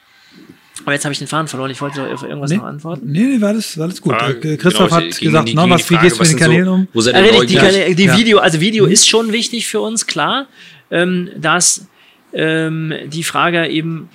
Aber 0.82 0.94
jetzt 0.94 1.06
habe 1.06 1.14
ich 1.14 1.20
den 1.20 1.28
Faden 1.28 1.48
verloren. 1.48 1.70
Ich 1.70 1.82
wollte 1.82 2.02
doch 2.02 2.12
auf 2.12 2.24
irgendwas 2.24 2.50
nee, 2.50 2.58
noch 2.58 2.64
antworten. 2.64 3.12
Nee, 3.12 3.24
nee, 3.24 3.42
war 3.42 3.50
alles, 3.50 3.78
war 3.78 3.86
alles 3.86 4.02
gut. 4.02 4.14
Ah, 4.14 4.34
Christoph 4.34 4.90
genau, 4.90 4.92
hat 4.92 5.20
gesagt, 5.20 5.50
die, 5.50 5.54
na, 5.54 5.70
was, 5.70 5.90
wie 5.90 5.98
gehst 5.98 6.18
du 6.18 6.24
mit 6.24 6.32
den 6.32 6.40
Kanälen 6.40 6.66
so, 6.66 6.74
um? 6.74 6.88
Wo 6.94 7.02
seid 7.02 7.16
ihr 7.16 7.46
die, 7.46 7.56
Kanäle, 7.56 7.96
die 7.96 8.06
ja. 8.06 8.18
Video, 8.18 8.40
also 8.40 8.60
Video 8.60 8.86
mhm. 8.86 8.92
ist 8.92 9.08
schon 9.08 9.32
wichtig 9.32 9.68
für 9.68 9.82
uns, 9.82 10.08
klar. 10.08 10.48
Ähm, 10.90 11.30
dass 11.38 11.88
ähm, 12.34 12.94
die 13.08 13.24
Frage 13.24 13.68
eben 13.68 14.10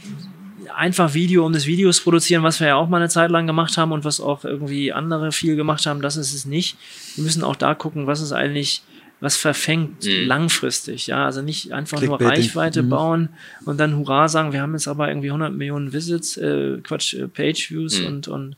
einfach 0.75 1.15
Video 1.15 1.45
um 1.45 1.53
des 1.53 1.67
Videos 1.67 2.01
produzieren, 2.01 2.43
was 2.43 2.61
wir 2.61 2.69
ja 2.69 2.77
auch 2.77 2.89
mal 2.89 2.99
eine 2.99 3.09
Zeit 3.09 3.31
lang 3.31 3.47
gemacht 3.47 3.77
haben 3.77 3.93
und 3.93 4.05
was 4.05 4.21
auch 4.21 4.45
irgendwie 4.45 4.93
andere 4.93 5.33
viel 5.33 5.57
gemacht 5.57 5.87
haben, 5.87 6.03
das 6.03 6.17
ist 6.17 6.35
es 6.35 6.45
nicht. 6.45 6.77
Wir 7.17 7.25
müssen 7.25 7.43
auch 7.43 7.57
da 7.57 7.75
gucken, 7.75 8.07
was 8.07 8.21
ist 8.21 8.33
eigentlich 8.33 8.83
was 9.21 9.37
verfängt 9.37 10.05
mhm. 10.05 10.27
langfristig, 10.27 11.09
ja, 11.09 11.25
also 11.25 11.43
nicht 11.43 11.73
einfach 11.73 12.01
nur 12.01 12.21
Reichweite 12.21 12.83
mhm. 12.83 12.89
bauen 12.89 13.29
und 13.65 13.79
dann 13.81 13.97
Hurra 13.97 14.29
sagen, 14.29 14.53
wir 14.53 14.63
haben 14.63 14.75
jetzt 14.75 14.87
aber 14.87 15.09
irgendwie 15.09 15.29
100 15.29 15.53
Millionen 15.53 15.93
Visits, 15.93 16.37
äh, 16.37 16.79
Quatsch, 16.83 17.15
äh, 17.15 17.27
Page-Views 17.27 18.01
mhm. 18.01 18.07
und, 18.07 18.29
und 18.29 18.57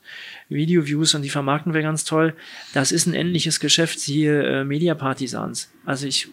Video-Views 0.50 1.14
und 1.14 1.22
die 1.22 1.30
vermarkten 1.30 1.72
wir 1.72 1.82
ganz 1.82 2.04
toll. 2.04 2.34
Das 2.74 2.92
ist 2.92 3.06
ein 3.06 3.14
ähnliches 3.14 3.60
Geschäft, 3.60 4.00
siehe 4.00 4.42
äh, 4.42 4.64
Media-Partisans. 4.64 5.70
Also 5.86 6.06
ich 6.06 6.28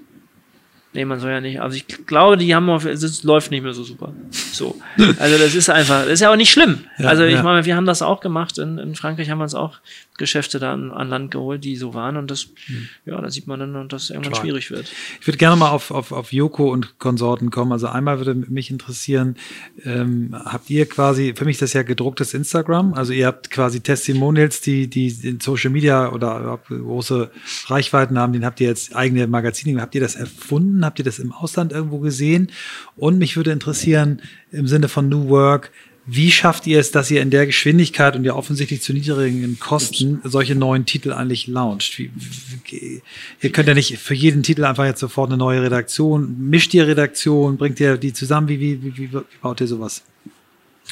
Nee, 0.93 1.05
man 1.05 1.19
soll 1.19 1.29
ja 1.29 1.41
nicht. 1.41 1.61
Also 1.61 1.77
ich 1.77 1.85
glaube, 2.07 2.37
die 2.37 2.55
haben 2.55 2.71
auf, 2.71 2.83
es 2.83 3.21
läuft 3.21 3.51
nicht 3.51 3.61
mehr 3.61 3.73
so 3.73 3.83
super. 3.83 4.13
So. 4.31 4.81
Also 5.19 5.37
das 5.37 5.53
ist 5.53 5.69
einfach, 5.69 6.05
das 6.05 6.13
ist 6.13 6.21
ja 6.21 6.31
auch 6.31 6.35
nicht 6.35 6.49
schlimm. 6.49 6.85
Ja, 6.97 7.09
also 7.09 7.23
ich 7.23 7.35
ja. 7.35 7.43
meine, 7.43 7.65
wir 7.65 7.75
haben 7.75 7.85
das 7.85 8.01
auch 8.01 8.19
gemacht. 8.19 8.57
In, 8.57 8.79
in 8.79 8.95
Frankreich 8.95 9.29
haben 9.29 9.37
wir 9.37 9.43
uns 9.43 9.53
auch 9.53 9.77
Geschäfte 10.17 10.59
da 10.59 10.73
an, 10.73 10.91
an 10.91 11.09
Land 11.09 11.31
geholt, 11.31 11.63
die 11.63 11.75
so 11.75 11.93
waren. 11.93 12.17
Und 12.17 12.31
das, 12.31 12.49
mhm. 12.67 12.89
ja, 13.05 13.21
da 13.21 13.29
sieht 13.29 13.47
man 13.47 13.59
dann, 13.59 13.87
dass 13.87 14.05
es 14.05 14.09
irgendwann 14.09 14.33
Klar. 14.33 14.43
schwierig 14.43 14.71
wird. 14.71 14.91
Ich 15.21 15.27
würde 15.27 15.37
gerne 15.37 15.55
mal 15.55 15.69
auf, 15.69 15.91
auf, 15.91 16.11
auf 16.11 16.33
Joko 16.33 16.71
und 16.71 16.97
Konsorten 16.99 17.51
kommen. 17.51 17.71
Also 17.71 17.87
einmal 17.87 18.17
würde 18.17 18.35
mich 18.35 18.71
interessieren, 18.71 19.37
ähm, 19.85 20.35
habt 20.35 20.69
ihr 20.69 20.87
quasi, 20.87 21.33
für 21.35 21.45
mich 21.45 21.55
ist 21.55 21.61
das 21.61 21.73
ja 21.73 21.83
gedrucktes 21.83 22.33
Instagram. 22.33 22.93
Also 22.93 23.13
ihr 23.13 23.27
habt 23.27 23.51
quasi 23.51 23.79
Testimonials, 23.79 24.61
die, 24.61 24.87
die 24.87 25.07
in 25.21 25.39
Social 25.39 25.69
Media 25.69 26.11
oder 26.11 26.59
große 26.67 27.31
Reichweiten 27.67 28.17
haben, 28.17 28.33
den 28.33 28.45
habt 28.45 28.59
ihr 28.59 28.67
jetzt 28.67 28.95
eigene 28.95 29.27
Magazine. 29.27 29.81
Habt 29.81 29.95
ihr 29.95 30.01
das 30.01 30.15
erfunden? 30.15 30.83
Habt 30.83 30.99
ihr 30.99 31.05
das 31.05 31.19
im 31.19 31.31
Ausland 31.31 31.71
irgendwo 31.71 31.99
gesehen? 31.99 32.51
Und 32.95 33.19
mich 33.19 33.37
würde 33.37 33.51
interessieren, 33.51 34.21
im 34.51 34.67
Sinne 34.67 34.87
von 34.87 35.09
New 35.09 35.29
Work, 35.29 35.71
wie 36.09 36.31
schafft 36.31 36.65
ihr 36.67 36.79
es, 36.79 36.91
dass 36.91 37.11
ihr 37.11 37.21
in 37.21 37.29
der 37.29 37.45
Geschwindigkeit 37.45 38.15
und 38.15 38.23
ja 38.23 38.33
offensichtlich 38.33 38.81
zu 38.81 38.93
niedrigen 38.93 39.59
Kosten 39.59 40.21
solche 40.23 40.55
neuen 40.55 40.85
Titel 40.85 41.11
eigentlich 41.11 41.47
launcht? 41.47 41.99
Wie, 41.99 42.09
wie, 42.15 43.01
ihr 43.41 43.51
könnt 43.51 43.67
ja 43.67 43.73
nicht 43.73 43.97
für 43.97 44.13
jeden 44.13 44.41
Titel 44.41 44.63
einfach 44.63 44.85
jetzt 44.85 45.01
sofort 45.01 45.29
eine 45.29 45.37
neue 45.37 45.61
Redaktion. 45.61 46.49
Mischt 46.49 46.73
ihr 46.73 46.87
Redaktion? 46.87 47.57
Bringt 47.57 47.81
ihr 47.81 47.97
die 47.97 48.13
zusammen? 48.13 48.47
Wie, 48.47 48.59
wie, 48.61 48.81
wie, 48.81 48.97
wie 48.97 49.09
baut 49.41 49.59
ihr 49.59 49.67
sowas? 49.67 50.01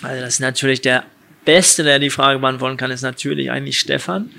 Also 0.01 0.21
das 0.21 0.33
ist 0.35 0.39
natürlich 0.41 0.81
der 0.81 1.05
Beste, 1.45 1.83
der 1.83 1.99
die 1.99 2.09
Frage 2.09 2.39
beantworten 2.39 2.75
kann, 2.75 2.91
ist 2.91 3.03
natürlich 3.03 3.51
eigentlich 3.51 3.79
Stefan, 3.79 4.31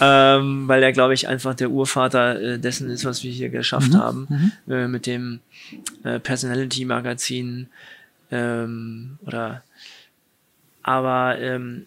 ähm, 0.00 0.68
weil 0.68 0.82
er, 0.82 0.92
glaube 0.92 1.14
ich, 1.14 1.26
einfach 1.26 1.54
der 1.54 1.70
Urvater 1.70 2.40
äh, 2.40 2.58
dessen 2.58 2.88
ist, 2.90 3.04
was 3.04 3.24
wir 3.24 3.32
hier 3.32 3.48
geschafft 3.48 3.94
mhm. 3.94 3.98
haben 3.98 4.26
mhm. 4.66 4.72
Äh, 4.72 4.86
mit 4.86 5.06
dem 5.06 5.40
äh, 6.04 6.20
Personality-Magazin 6.20 7.68
ähm, 8.30 9.18
oder 9.26 9.64
aber 10.84 11.38
ähm, 11.40 11.86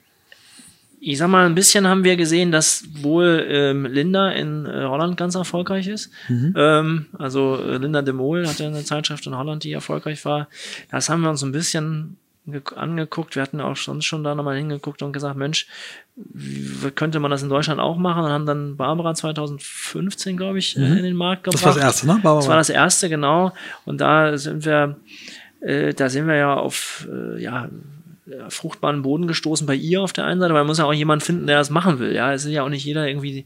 ich 0.99 1.19
sag 1.19 1.29
mal, 1.29 1.45
ein 1.45 1.55
bisschen 1.55 1.87
haben 1.87 2.03
wir 2.03 2.17
gesehen, 2.17 2.51
dass 2.51 2.83
wohl 3.01 3.45
ähm, 3.49 3.85
Linda 3.85 4.31
in 4.31 4.65
äh, 4.65 4.85
Holland 4.85 5.15
ganz 5.15 5.35
erfolgreich 5.35 5.87
ist. 5.87 6.11
Mhm. 6.27 6.53
Ähm, 6.57 7.05
also 7.17 7.55
äh, 7.55 7.77
Linda 7.77 8.01
de 8.01 8.13
Mol 8.13 8.47
hat 8.47 8.59
ja 8.59 8.67
eine 8.67 8.83
Zeitschrift 8.83 9.25
in 9.27 9.37
Holland, 9.37 9.63
die 9.63 9.71
erfolgreich 9.71 10.25
war. 10.25 10.47
Das 10.91 11.07
haben 11.09 11.21
wir 11.21 11.29
uns 11.29 11.43
ein 11.43 11.51
bisschen 11.51 12.17
angeguckt. 12.75 13.35
Wir 13.35 13.43
hatten 13.43 13.61
auch 13.61 13.75
sonst 13.75 14.05
schon 14.05 14.23
da 14.23 14.33
nochmal 14.33 14.57
hingeguckt 14.57 15.03
und 15.03 15.13
gesagt, 15.13 15.37
Mensch, 15.37 15.67
wie 16.15 16.89
könnte 16.91 17.19
man 17.19 17.29
das 17.29 17.43
in 17.43 17.49
Deutschland 17.49 17.79
auch 17.79 17.97
machen? 17.97 18.23
Und 18.23 18.31
haben 18.31 18.45
dann 18.45 18.77
Barbara 18.77 19.13
2015, 19.13 20.35
glaube 20.35 20.57
ich, 20.57 20.77
mhm. 20.77 20.97
in 20.97 21.03
den 21.03 21.15
Markt 21.15 21.43
gebracht. 21.43 21.63
Das 21.63 21.65
war 21.65 21.73
das 21.75 21.83
erste, 21.83 22.07
ne? 22.07 22.13
Barbara. 22.13 22.37
Das 22.37 22.47
war 22.47 22.57
das 22.57 22.69
erste, 22.69 23.09
genau. 23.09 23.53
Und 23.85 24.01
da 24.01 24.37
sind 24.37 24.65
wir 24.65 24.95
äh, 25.61 25.93
da 25.93 26.09
sind 26.09 26.27
wir 26.27 26.35
ja 26.35 26.53
auf, 26.55 27.07
äh, 27.11 27.41
ja, 27.41 27.69
fruchtbaren 28.49 29.03
Boden 29.03 29.27
gestoßen 29.27 29.65
bei 29.65 29.75
ihr 29.75 30.01
auf 30.01 30.11
der 30.11 30.25
einen 30.25 30.39
Seite, 30.39 30.53
weil 30.53 30.61
man 30.61 30.67
muss 30.67 30.79
ja 30.79 30.85
auch 30.85 30.93
jemanden 30.93 31.23
finden, 31.23 31.47
der 31.47 31.57
das 31.57 31.69
machen 31.69 31.99
will. 31.99 32.13
Ja, 32.13 32.33
es 32.33 32.45
ist 32.45 32.51
ja 32.51 32.63
auch 32.63 32.69
nicht 32.69 32.83
jeder 32.83 33.07
irgendwie 33.07 33.45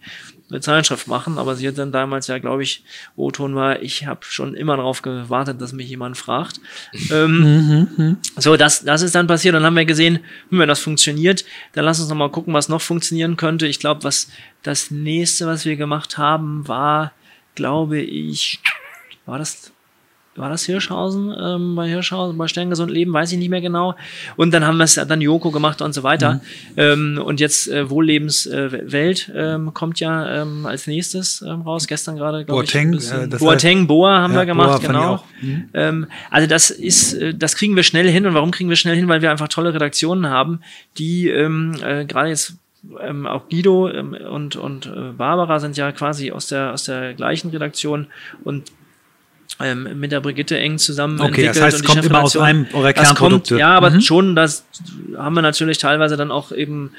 eine 0.49 0.59
Zeitschrift 0.59 1.07
machen, 1.07 1.37
aber 1.37 1.55
sie 1.55 1.67
hat 1.67 1.77
dann 1.77 1.91
damals 1.91 2.27
ja, 2.27 2.39
glaube 2.39 2.63
ich, 2.63 2.83
O-Ton 3.15 3.55
war, 3.55 3.81
ich 3.81 4.05
habe 4.05 4.21
schon 4.23 4.55
immer 4.55 4.77
darauf 4.77 5.01
gewartet, 5.01 5.61
dass 5.61 5.71
mich 5.71 5.89
jemand 5.89 6.17
fragt. 6.17 6.59
ähm, 7.11 7.39
mhm, 7.39 7.87
mhm. 7.97 8.17
so, 8.37 8.57
das, 8.57 8.83
das 8.83 9.01
ist 9.01 9.15
dann 9.15 9.27
passiert. 9.27 9.55
Dann 9.55 9.63
haben 9.63 9.75
wir 9.75 9.85
gesehen, 9.85 10.19
hm, 10.49 10.59
wenn 10.59 10.67
das 10.67 10.79
funktioniert, 10.79 11.45
dann 11.73 11.85
lass 11.85 11.99
uns 11.99 12.09
noch 12.09 12.17
mal 12.17 12.31
gucken, 12.31 12.53
was 12.53 12.69
noch 12.69 12.81
funktionieren 12.81 13.37
könnte. 13.37 13.67
Ich 13.67 13.79
glaube, 13.79 14.03
was 14.03 14.29
das 14.63 14.91
nächste, 14.91 15.45
was 15.45 15.65
wir 15.65 15.75
gemacht 15.75 16.17
haben, 16.17 16.67
war, 16.67 17.11
glaube 17.55 17.99
ich, 17.99 18.59
war 19.25 19.37
das 19.37 19.71
war 20.35 20.49
das 20.49 20.63
Hirschhausen, 20.65 21.35
ähm, 21.37 21.75
bei 21.75 21.89
Hirschhausen, 21.89 22.37
bei 22.37 22.47
Sterngesund 22.47 22.89
Leben, 22.89 23.11
weiß 23.11 23.33
ich 23.33 23.37
nicht 23.37 23.49
mehr 23.49 23.59
genau. 23.59 23.95
Und 24.37 24.53
dann 24.53 24.65
haben 24.65 24.77
wir 24.77 24.85
es 24.85 24.95
dann 24.95 25.19
Joko 25.19 25.51
gemacht 25.51 25.81
und 25.81 25.93
so 25.93 26.03
weiter. 26.03 26.35
Mhm. 26.35 26.41
Ähm, 26.77 27.21
und 27.23 27.41
jetzt 27.41 27.67
äh, 27.67 27.89
Wohllebenswelt 27.89 29.29
äh, 29.29 29.53
ähm, 29.55 29.73
kommt 29.73 29.99
ja 29.99 30.41
ähm, 30.41 30.65
als 30.65 30.87
nächstes 30.87 31.41
ähm, 31.41 31.61
raus. 31.61 31.85
Gestern 31.85 32.15
gerade, 32.15 32.45
glaube 32.45 32.63
ich. 32.63 32.73
Äh, 32.73 33.27
Boateng, 33.27 33.87
Boa 33.87 34.21
haben 34.21 34.33
ja, 34.33 34.39
wir 34.39 34.45
gemacht, 34.45 34.81
Boa 34.81 34.87
genau. 34.87 35.23
Mhm. 35.41 35.69
Ähm, 35.73 36.07
also 36.29 36.47
das 36.47 36.69
ist, 36.69 37.13
äh, 37.13 37.33
das 37.33 37.55
kriegen 37.55 37.75
wir 37.75 37.83
schnell 37.83 38.09
hin. 38.09 38.25
Und 38.25 38.33
warum 38.33 38.51
kriegen 38.51 38.69
wir 38.69 38.77
schnell 38.77 38.95
hin? 38.95 39.09
Weil 39.09 39.21
wir 39.21 39.31
einfach 39.31 39.49
tolle 39.49 39.73
Redaktionen 39.73 40.29
haben, 40.29 40.61
die 40.97 41.27
ähm, 41.27 41.75
äh, 41.83 42.05
gerade 42.05 42.29
jetzt 42.29 42.55
ähm, 43.01 43.27
auch 43.27 43.49
Guido 43.49 43.89
ähm, 43.89 44.13
und, 44.13 44.55
und 44.55 44.85
äh, 44.85 45.11
Barbara 45.17 45.59
sind 45.59 45.75
ja 45.75 45.91
quasi 45.91 46.31
aus 46.31 46.47
der, 46.47 46.73
aus 46.73 46.85
der 46.85 47.13
gleichen 47.13 47.49
Redaktion 47.49 48.07
und 48.43 48.71
ähm, 49.59 49.99
mit 49.99 50.11
der 50.11 50.21
Brigitte 50.21 50.57
eng 50.57 50.77
zusammen 50.77 51.19
okay, 51.19 51.27
entwickelt. 51.27 51.55
Das 51.55 51.63
heißt, 51.63 51.75
es 51.77 51.83
kommt 51.83 52.05
immer 52.05 52.23
aus 52.23 52.37
einem 52.37 52.67
eurer 52.73 52.93
Kernprodukte. 52.93 53.55
Kommt, 53.55 53.59
ja, 53.59 53.75
aber 53.75 53.89
mhm. 53.89 54.01
schon, 54.01 54.35
das 54.35 54.65
haben 55.17 55.35
wir 55.35 55.41
natürlich 55.41 55.77
teilweise 55.77 56.17
dann 56.17 56.31
auch 56.31 56.51
eben 56.51 56.91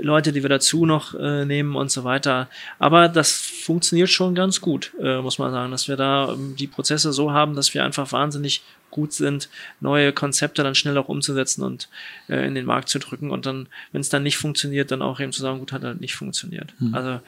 Leute, 0.00 0.32
die 0.32 0.42
wir 0.42 0.50
dazu 0.50 0.86
noch 0.86 1.14
äh, 1.14 1.44
nehmen 1.44 1.76
und 1.76 1.90
so 1.90 2.04
weiter. 2.04 2.48
Aber 2.78 3.08
das 3.08 3.32
funktioniert 3.32 4.10
schon 4.10 4.34
ganz 4.34 4.60
gut, 4.60 4.92
äh, 5.00 5.20
muss 5.20 5.38
man 5.38 5.50
sagen, 5.52 5.70
dass 5.70 5.88
wir 5.88 5.96
da 5.96 6.32
ähm, 6.32 6.54
die 6.56 6.66
Prozesse 6.66 7.12
so 7.12 7.32
haben, 7.32 7.54
dass 7.54 7.74
wir 7.74 7.84
einfach 7.84 8.12
wahnsinnig 8.12 8.62
gut 8.94 9.12
sind, 9.12 9.48
neue 9.80 10.12
Konzepte 10.12 10.62
dann 10.62 10.74
schnell 10.74 10.96
auch 10.96 11.08
umzusetzen 11.08 11.62
und 11.62 11.88
äh, 12.28 12.46
in 12.46 12.54
den 12.54 12.64
Markt 12.64 12.88
zu 12.88 12.98
drücken 12.98 13.30
und 13.30 13.44
dann, 13.44 13.68
wenn 13.92 14.00
es 14.00 14.08
dann 14.08 14.22
nicht 14.22 14.38
funktioniert, 14.38 14.90
dann 14.90 15.02
auch 15.02 15.20
eben 15.20 15.32
zu 15.32 15.42
sagen, 15.42 15.58
gut, 15.58 15.72
hat 15.72 15.82
halt 15.82 16.00
nicht 16.00 16.14
funktioniert. 16.14 16.72
Mhm. 16.78 16.94
Also 16.94 17.20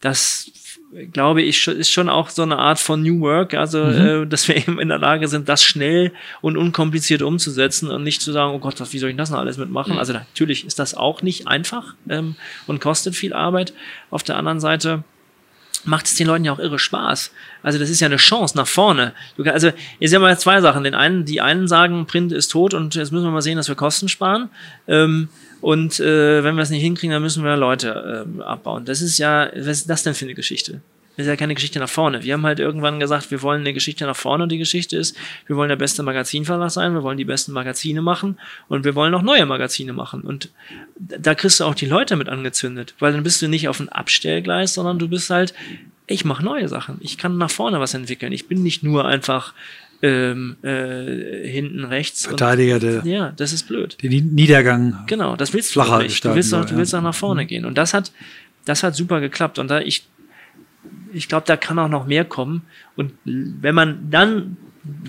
das 0.00 0.52
glaube 1.12 1.42
ich, 1.42 1.66
ist 1.66 1.90
schon 1.90 2.08
auch 2.08 2.28
so 2.28 2.42
eine 2.42 2.58
Art 2.58 2.78
von 2.78 3.02
New 3.02 3.20
Work, 3.20 3.54
also 3.54 3.84
mhm. 3.84 4.24
äh, 4.24 4.26
dass 4.26 4.46
wir 4.46 4.56
eben 4.68 4.78
in 4.78 4.88
der 4.88 4.98
Lage 4.98 5.26
sind, 5.26 5.48
das 5.48 5.64
schnell 5.64 6.12
und 6.42 6.56
unkompliziert 6.56 7.22
umzusetzen 7.22 7.90
und 7.90 8.02
nicht 8.02 8.20
zu 8.20 8.32
sagen, 8.32 8.54
oh 8.54 8.58
Gott, 8.58 8.78
was, 8.78 8.92
wie 8.92 8.98
soll 8.98 9.10
ich 9.10 9.16
das 9.16 9.30
noch 9.30 9.38
alles 9.38 9.56
mitmachen? 9.56 9.94
Mhm. 9.94 9.98
Also 9.98 10.12
natürlich 10.12 10.66
ist 10.66 10.78
das 10.78 10.94
auch 10.94 11.22
nicht 11.22 11.48
einfach 11.48 11.94
ähm, 12.08 12.36
und 12.66 12.80
kostet 12.80 13.16
viel 13.16 13.32
Arbeit. 13.32 13.72
Auf 14.10 14.22
der 14.22 14.36
anderen 14.36 14.60
Seite 14.60 15.02
macht 15.84 16.06
es 16.06 16.14
den 16.14 16.26
Leuten 16.26 16.44
ja 16.44 16.52
auch 16.52 16.58
irre 16.58 16.78
Spaß. 16.78 17.32
Also 17.62 17.78
das 17.78 17.90
ist 17.90 18.00
ja 18.00 18.06
eine 18.06 18.16
Chance 18.16 18.56
nach 18.56 18.66
vorne. 18.66 19.12
Du, 19.36 19.44
also 19.44 19.70
jetzt 19.98 20.14
haben 20.14 20.22
wir 20.22 20.38
zwei 20.38 20.60
Sachen. 20.60 20.84
Den 20.84 20.94
einen, 20.94 21.24
die 21.24 21.40
einen 21.40 21.68
sagen, 21.68 22.06
Print 22.06 22.32
ist 22.32 22.48
tot 22.48 22.74
und 22.74 22.94
jetzt 22.94 23.12
müssen 23.12 23.24
wir 23.24 23.30
mal 23.30 23.42
sehen, 23.42 23.56
dass 23.56 23.68
wir 23.68 23.74
Kosten 23.74 24.08
sparen. 24.08 24.48
Ähm, 24.88 25.28
und 25.60 26.00
äh, 26.00 26.44
wenn 26.44 26.54
wir 26.54 26.62
es 26.62 26.70
nicht 26.70 26.82
hinkriegen, 26.82 27.12
dann 27.12 27.22
müssen 27.22 27.44
wir 27.44 27.56
Leute 27.56 28.26
äh, 28.38 28.42
abbauen. 28.42 28.84
Das 28.84 29.02
ist 29.02 29.18
ja, 29.18 29.50
was 29.54 29.78
ist 29.78 29.90
das 29.90 30.02
denn 30.02 30.14
für 30.14 30.24
eine 30.24 30.34
Geschichte? 30.34 30.80
Das 31.16 31.24
ist 31.24 31.28
ja 31.28 31.36
keine 31.36 31.54
Geschichte 31.54 31.78
nach 31.78 31.88
vorne. 31.88 32.22
Wir 32.22 32.34
haben 32.34 32.44
halt 32.44 32.58
irgendwann 32.58 33.00
gesagt, 33.00 33.30
wir 33.30 33.42
wollen 33.42 33.60
eine 33.60 33.72
Geschichte 33.72 34.04
nach 34.04 34.16
vorne 34.16 34.42
und 34.42 34.52
die 34.52 34.58
Geschichte 34.58 34.96
ist, 34.96 35.16
wir 35.46 35.56
wollen 35.56 35.68
der 35.68 35.76
beste 35.76 36.02
Magazinverlag 36.02 36.70
sein, 36.70 36.94
wir 36.94 37.02
wollen 37.02 37.18
die 37.18 37.24
besten 37.24 37.52
Magazine 37.52 38.02
machen 38.02 38.38
und 38.68 38.84
wir 38.84 38.94
wollen 38.94 39.14
auch 39.14 39.22
neue 39.22 39.46
Magazine 39.46 39.92
machen. 39.92 40.22
Und 40.22 40.50
da 40.98 41.34
kriegst 41.34 41.60
du 41.60 41.64
auch 41.64 41.74
die 41.74 41.86
Leute 41.86 42.16
mit 42.16 42.28
angezündet, 42.28 42.94
weil 42.98 43.12
dann 43.12 43.22
bist 43.22 43.40
du 43.40 43.48
nicht 43.48 43.68
auf 43.68 43.80
ein 43.80 43.88
Abstellgleis, 43.88 44.74
sondern 44.74 44.98
du 44.98 45.08
bist 45.08 45.30
halt, 45.30 45.54
ich 46.06 46.24
mache 46.24 46.44
neue 46.44 46.68
Sachen. 46.68 46.98
Ich 47.00 47.18
kann 47.18 47.36
nach 47.38 47.50
vorne 47.50 47.80
was 47.80 47.94
entwickeln. 47.94 48.32
Ich 48.32 48.46
bin 48.46 48.62
nicht 48.62 48.82
nur 48.82 49.06
einfach 49.06 49.54
ähm, 50.02 50.56
äh, 50.62 51.48
hinten 51.48 51.84
rechts. 51.84 52.26
Verteidiger 52.26 52.78
der. 52.78 53.04
Ja, 53.04 53.32
das 53.36 53.52
ist 53.52 53.64
blöd. 53.64 53.96
Den 54.02 54.34
Niedergang. 54.34 55.04
Genau, 55.06 55.36
das 55.36 55.52
willst 55.52 55.74
du 55.74 55.98
nicht. 55.98 56.24
Du 56.24 56.34
willst, 56.34 56.54
auch, 56.54 56.64
du 56.64 56.76
willst 56.76 56.94
auch 56.94 57.02
nach 57.02 57.14
vorne 57.14 57.44
mhm. 57.44 57.46
gehen. 57.48 57.64
Und 57.64 57.76
das 57.78 57.94
hat, 57.94 58.12
das 58.64 58.82
hat 58.82 58.94
super 58.94 59.20
geklappt. 59.20 59.58
Und 59.58 59.68
da 59.68 59.80
ich, 59.80 60.06
ich 61.16 61.28
glaube, 61.28 61.46
da 61.46 61.56
kann 61.56 61.78
auch 61.78 61.88
noch 61.88 62.06
mehr 62.06 62.24
kommen. 62.24 62.62
Und 62.94 63.12
wenn 63.24 63.74
man 63.74 64.10
dann 64.10 64.56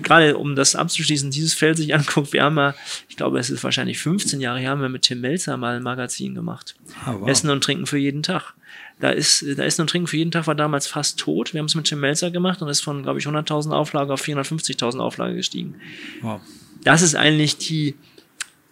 gerade 0.02 0.38
um 0.38 0.56
das 0.56 0.76
abzuschließen, 0.76 1.30
dieses 1.32 1.54
Feld 1.54 1.78
sich 1.78 1.94
anguckt, 1.96 2.34
wir 2.34 2.44
haben 2.44 2.58
ja, 2.58 2.74
ich 3.10 3.18
glaube, 3.18 3.40
es 3.40 3.50
ist 3.50 3.64
wahrscheinlich 3.64 4.00
15 4.00 4.40
Jahre 4.40 4.60
her, 4.60 4.72
haben 4.72 4.82
wir 4.82 4.90
mit 4.90 5.04
Tim 5.04 5.22
Melzer 5.22 5.58
mal 5.58 5.76
ein 5.76 5.84
Magazin 5.84 6.34
gemacht. 6.34 6.76
Ah, 7.06 7.16
wow. 7.20 7.28
Essen 7.28 7.50
und 7.50 7.64
Trinken 7.64 7.86
für 7.86 7.98
jeden 7.98 8.24
Tag. 8.24 8.54
Da 9.00 9.10
ist, 9.10 9.46
da 9.58 9.64
ist 9.64 9.80
und 9.80 9.90
Trinken 9.90 10.08
für 10.08 10.18
jeden 10.18 10.32
Tag 10.32 10.48
war 10.48 10.56
damals 10.56 10.88
fast 10.88 11.20
tot. 11.20 11.54
Wir 11.54 11.60
haben 11.60 11.68
es 11.68 11.76
mit 11.76 11.86
Tim 11.86 12.00
Melzer 12.00 12.32
gemacht 12.32 12.62
und 12.62 12.70
ist 12.70 12.82
von, 12.82 13.04
glaube 13.04 13.20
ich, 13.20 13.28
100.000 13.28 13.72
Auflage 13.72 14.14
auf 14.14 14.24
450.000 14.24 15.00
Auflage 15.00 15.36
gestiegen. 15.36 15.76
Wow. 16.22 16.42
Das 16.84 17.02
ist 17.02 17.16
eigentlich 17.16 17.58
die, 17.58 17.96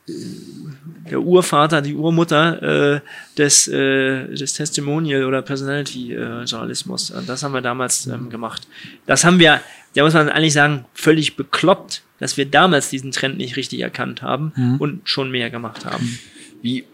der 0.07 1.19
Urvater, 1.19 1.81
die 1.81 1.95
Urmutter 1.95 2.95
äh, 2.95 3.01
des, 3.37 3.67
äh, 3.67 4.27
des 4.27 4.53
Testimonial- 4.53 5.25
oder 5.25 5.41
Personality-Journalismus. 5.41 7.09
Äh, 7.09 7.21
das 7.25 7.43
haben 7.43 7.53
wir 7.53 7.61
damals 7.61 8.05
ähm, 8.07 8.29
gemacht. 8.29 8.67
Das 9.07 9.23
haben 9.23 9.39
wir, 9.39 9.61
da 9.95 10.03
muss 10.03 10.13
man 10.13 10.29
eigentlich 10.29 10.53
sagen, 10.53 10.85
völlig 10.93 11.35
bekloppt, 11.35 12.03
dass 12.19 12.37
wir 12.37 12.45
damals 12.45 12.89
diesen 12.89 13.11
Trend 13.11 13.37
nicht 13.37 13.55
richtig 13.55 13.79
erkannt 13.79 14.21
haben 14.21 14.53
mhm. 14.55 14.77
und 14.77 15.09
schon 15.09 15.31
mehr 15.31 15.49
gemacht 15.49 15.85
haben. 15.85 16.19
Wie, 16.61 16.85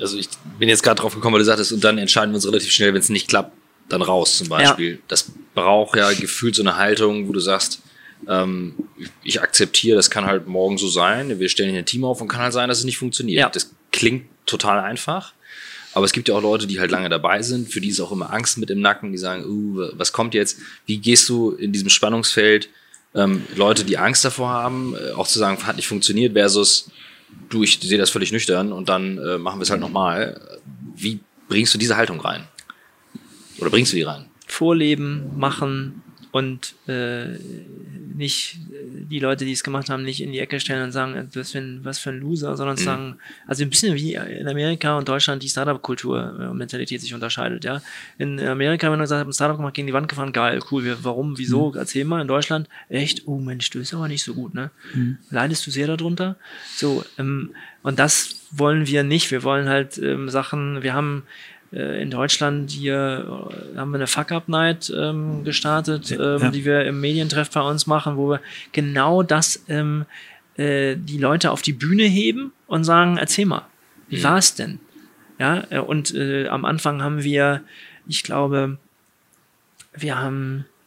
also 0.00 0.16
ich 0.16 0.28
bin 0.58 0.68
jetzt 0.68 0.82
gerade 0.82 1.00
drauf 1.00 1.14
gekommen, 1.14 1.34
weil 1.34 1.40
du 1.40 1.46
sagtest, 1.46 1.72
und 1.72 1.82
dann 1.82 1.98
entscheiden 1.98 2.30
wir 2.30 2.36
uns 2.36 2.46
relativ 2.46 2.70
schnell, 2.70 2.94
wenn 2.94 3.00
es 3.00 3.08
nicht 3.08 3.28
klappt, 3.28 3.52
dann 3.88 4.02
raus 4.02 4.38
zum 4.38 4.48
Beispiel. 4.48 4.92
Ja. 4.92 4.98
Das 5.08 5.30
braucht 5.54 5.96
ja 5.96 6.12
gefühlt 6.12 6.54
so 6.54 6.62
eine 6.62 6.76
Haltung, 6.76 7.28
wo 7.28 7.32
du 7.32 7.40
sagst, 7.40 7.82
ähm, 8.28 8.74
ich 9.22 9.40
akzeptiere, 9.40 9.96
das 9.96 10.10
kann 10.10 10.26
halt 10.26 10.46
morgen 10.46 10.78
so 10.78 10.88
sein, 10.88 11.38
wir 11.38 11.48
stellen 11.48 11.70
hier 11.70 11.80
ein 11.80 11.86
Team 11.86 12.04
auf 12.04 12.20
und 12.20 12.28
kann 12.28 12.40
halt 12.40 12.52
sein, 12.52 12.68
dass 12.68 12.78
es 12.78 12.84
nicht 12.84 12.98
funktioniert. 12.98 13.38
Ja. 13.38 13.48
Das 13.48 13.74
klingt 13.92 14.26
total 14.46 14.80
einfach, 14.80 15.32
aber 15.92 16.04
es 16.04 16.12
gibt 16.12 16.28
ja 16.28 16.34
auch 16.34 16.42
Leute, 16.42 16.66
die 16.66 16.80
halt 16.80 16.90
lange 16.90 17.08
dabei 17.08 17.42
sind, 17.42 17.70
für 17.70 17.80
die 17.80 17.88
ist 17.88 18.00
auch 18.00 18.12
immer 18.12 18.32
Angst 18.32 18.58
mit 18.58 18.70
im 18.70 18.80
Nacken, 18.80 19.12
die 19.12 19.18
sagen, 19.18 19.44
uh, 19.44 19.88
was 19.94 20.12
kommt 20.12 20.34
jetzt? 20.34 20.58
Wie 20.86 20.98
gehst 20.98 21.28
du 21.28 21.52
in 21.52 21.72
diesem 21.72 21.88
Spannungsfeld 21.88 22.68
ähm, 23.14 23.44
Leute, 23.56 23.84
die 23.84 23.98
Angst 23.98 24.24
davor 24.24 24.50
haben, 24.50 24.94
äh, 24.94 25.12
auch 25.12 25.26
zu 25.26 25.38
sagen, 25.38 25.66
hat 25.66 25.76
nicht 25.76 25.88
funktioniert, 25.88 26.34
versus 26.34 26.90
du, 27.48 27.62
ich 27.62 27.80
sehe 27.80 27.98
das 27.98 28.10
völlig 28.10 28.32
nüchtern 28.32 28.72
und 28.72 28.88
dann 28.88 29.18
äh, 29.18 29.38
machen 29.38 29.58
wir 29.58 29.64
es 29.64 29.70
halt 29.70 29.80
nochmal. 29.80 30.40
Wie 30.94 31.20
bringst 31.48 31.74
du 31.74 31.78
diese 31.78 31.96
Haltung 31.96 32.20
rein? 32.20 32.46
Oder 33.58 33.70
bringst 33.70 33.92
du 33.92 33.96
die 33.96 34.02
rein? 34.02 34.26
Vorleben, 34.46 35.36
machen 35.36 36.02
und 36.32 36.74
äh, 36.86 37.38
nicht 38.14 38.58
die 39.10 39.18
Leute, 39.18 39.44
die 39.44 39.52
es 39.52 39.64
gemacht 39.64 39.90
haben, 39.90 40.02
nicht 40.04 40.22
in 40.22 40.32
die 40.32 40.38
Ecke 40.38 40.60
stellen 40.60 40.84
und 40.84 40.92
sagen, 40.92 41.28
was 41.34 41.52
für 41.52 41.58
ein, 41.58 41.80
was 41.82 41.98
für 41.98 42.10
ein 42.10 42.20
Loser, 42.20 42.56
sondern 42.56 42.76
mhm. 42.76 42.80
sagen, 42.80 43.16
also 43.46 43.62
ein 43.62 43.70
bisschen 43.70 43.94
wie 43.94 44.14
in 44.14 44.46
Amerika 44.46 44.96
und 44.96 45.08
Deutschland 45.08 45.42
die 45.42 45.48
Startup-Kultur 45.48 46.34
und 46.38 46.40
äh, 46.40 46.54
Mentalität 46.54 47.00
sich 47.00 47.14
unterscheidet, 47.14 47.64
ja. 47.64 47.82
In 48.18 48.38
Amerika, 48.40 48.90
wenn 48.90 48.98
du 48.98 49.04
gesagt 49.04 49.20
hast, 49.20 49.26
ein 49.26 49.32
Startup 49.32 49.56
gemacht, 49.56 49.74
gegen 49.74 49.86
die 49.86 49.92
Wand 49.92 50.08
gefahren, 50.08 50.32
geil, 50.32 50.60
cool, 50.70 50.96
warum, 51.02 51.38
wieso, 51.38 51.70
mhm. 51.70 51.78
erzähl 51.78 52.04
mal, 52.04 52.20
in 52.20 52.28
Deutschland, 52.28 52.68
echt, 52.88 53.26
oh 53.26 53.38
Mensch, 53.38 53.70
du 53.70 53.78
bist 53.78 53.94
aber 53.94 54.08
nicht 54.08 54.22
so 54.22 54.34
gut, 54.34 54.54
ne? 54.54 54.70
Mhm. 54.94 55.18
Leidest 55.30 55.66
du 55.66 55.70
sehr 55.70 55.86
darunter? 55.86 56.36
So, 56.76 57.04
ähm, 57.18 57.50
und 57.82 57.98
das 57.98 58.42
wollen 58.50 58.86
wir 58.86 59.02
nicht, 59.02 59.30
wir 59.30 59.42
wollen 59.42 59.68
halt 59.68 59.98
ähm, 59.98 60.28
Sachen, 60.28 60.82
wir 60.82 60.94
haben 60.94 61.24
äh, 61.24 61.59
in 61.72 62.10
Deutschland 62.10 62.70
hier 62.70 63.50
äh, 63.74 63.76
haben 63.76 63.92
wir 63.92 63.98
eine 63.98 64.06
Fuck-Up-Night 64.06 64.92
ähm, 64.96 65.44
gestartet, 65.44 66.10
ähm, 66.10 66.38
ja. 66.40 66.50
die 66.50 66.64
wir 66.64 66.84
im 66.84 67.00
Medientreff 67.00 67.50
bei 67.50 67.60
uns 67.60 67.86
machen, 67.86 68.16
wo 68.16 68.30
wir 68.30 68.40
genau 68.72 69.22
das 69.22 69.62
ähm, 69.68 70.04
äh, 70.56 70.96
die 70.96 71.18
Leute 71.18 71.52
auf 71.52 71.62
die 71.62 71.72
Bühne 71.72 72.04
heben 72.04 72.52
und 72.66 72.84
sagen, 72.84 73.16
erzähl 73.18 73.46
mal, 73.46 73.66
wie 74.08 74.18
mhm. 74.18 74.24
war 74.24 74.38
es 74.38 74.54
denn? 74.54 74.80
Ja, 75.38 75.64
äh, 75.70 75.78
und 75.78 76.14
äh, 76.14 76.48
am 76.48 76.64
Anfang 76.64 77.02
haben 77.02 77.22
wir, 77.22 77.62
ich 78.06 78.24
glaube, 78.24 78.76
wir 79.94 80.18
haben 80.18 80.66
äh, 80.66 80.79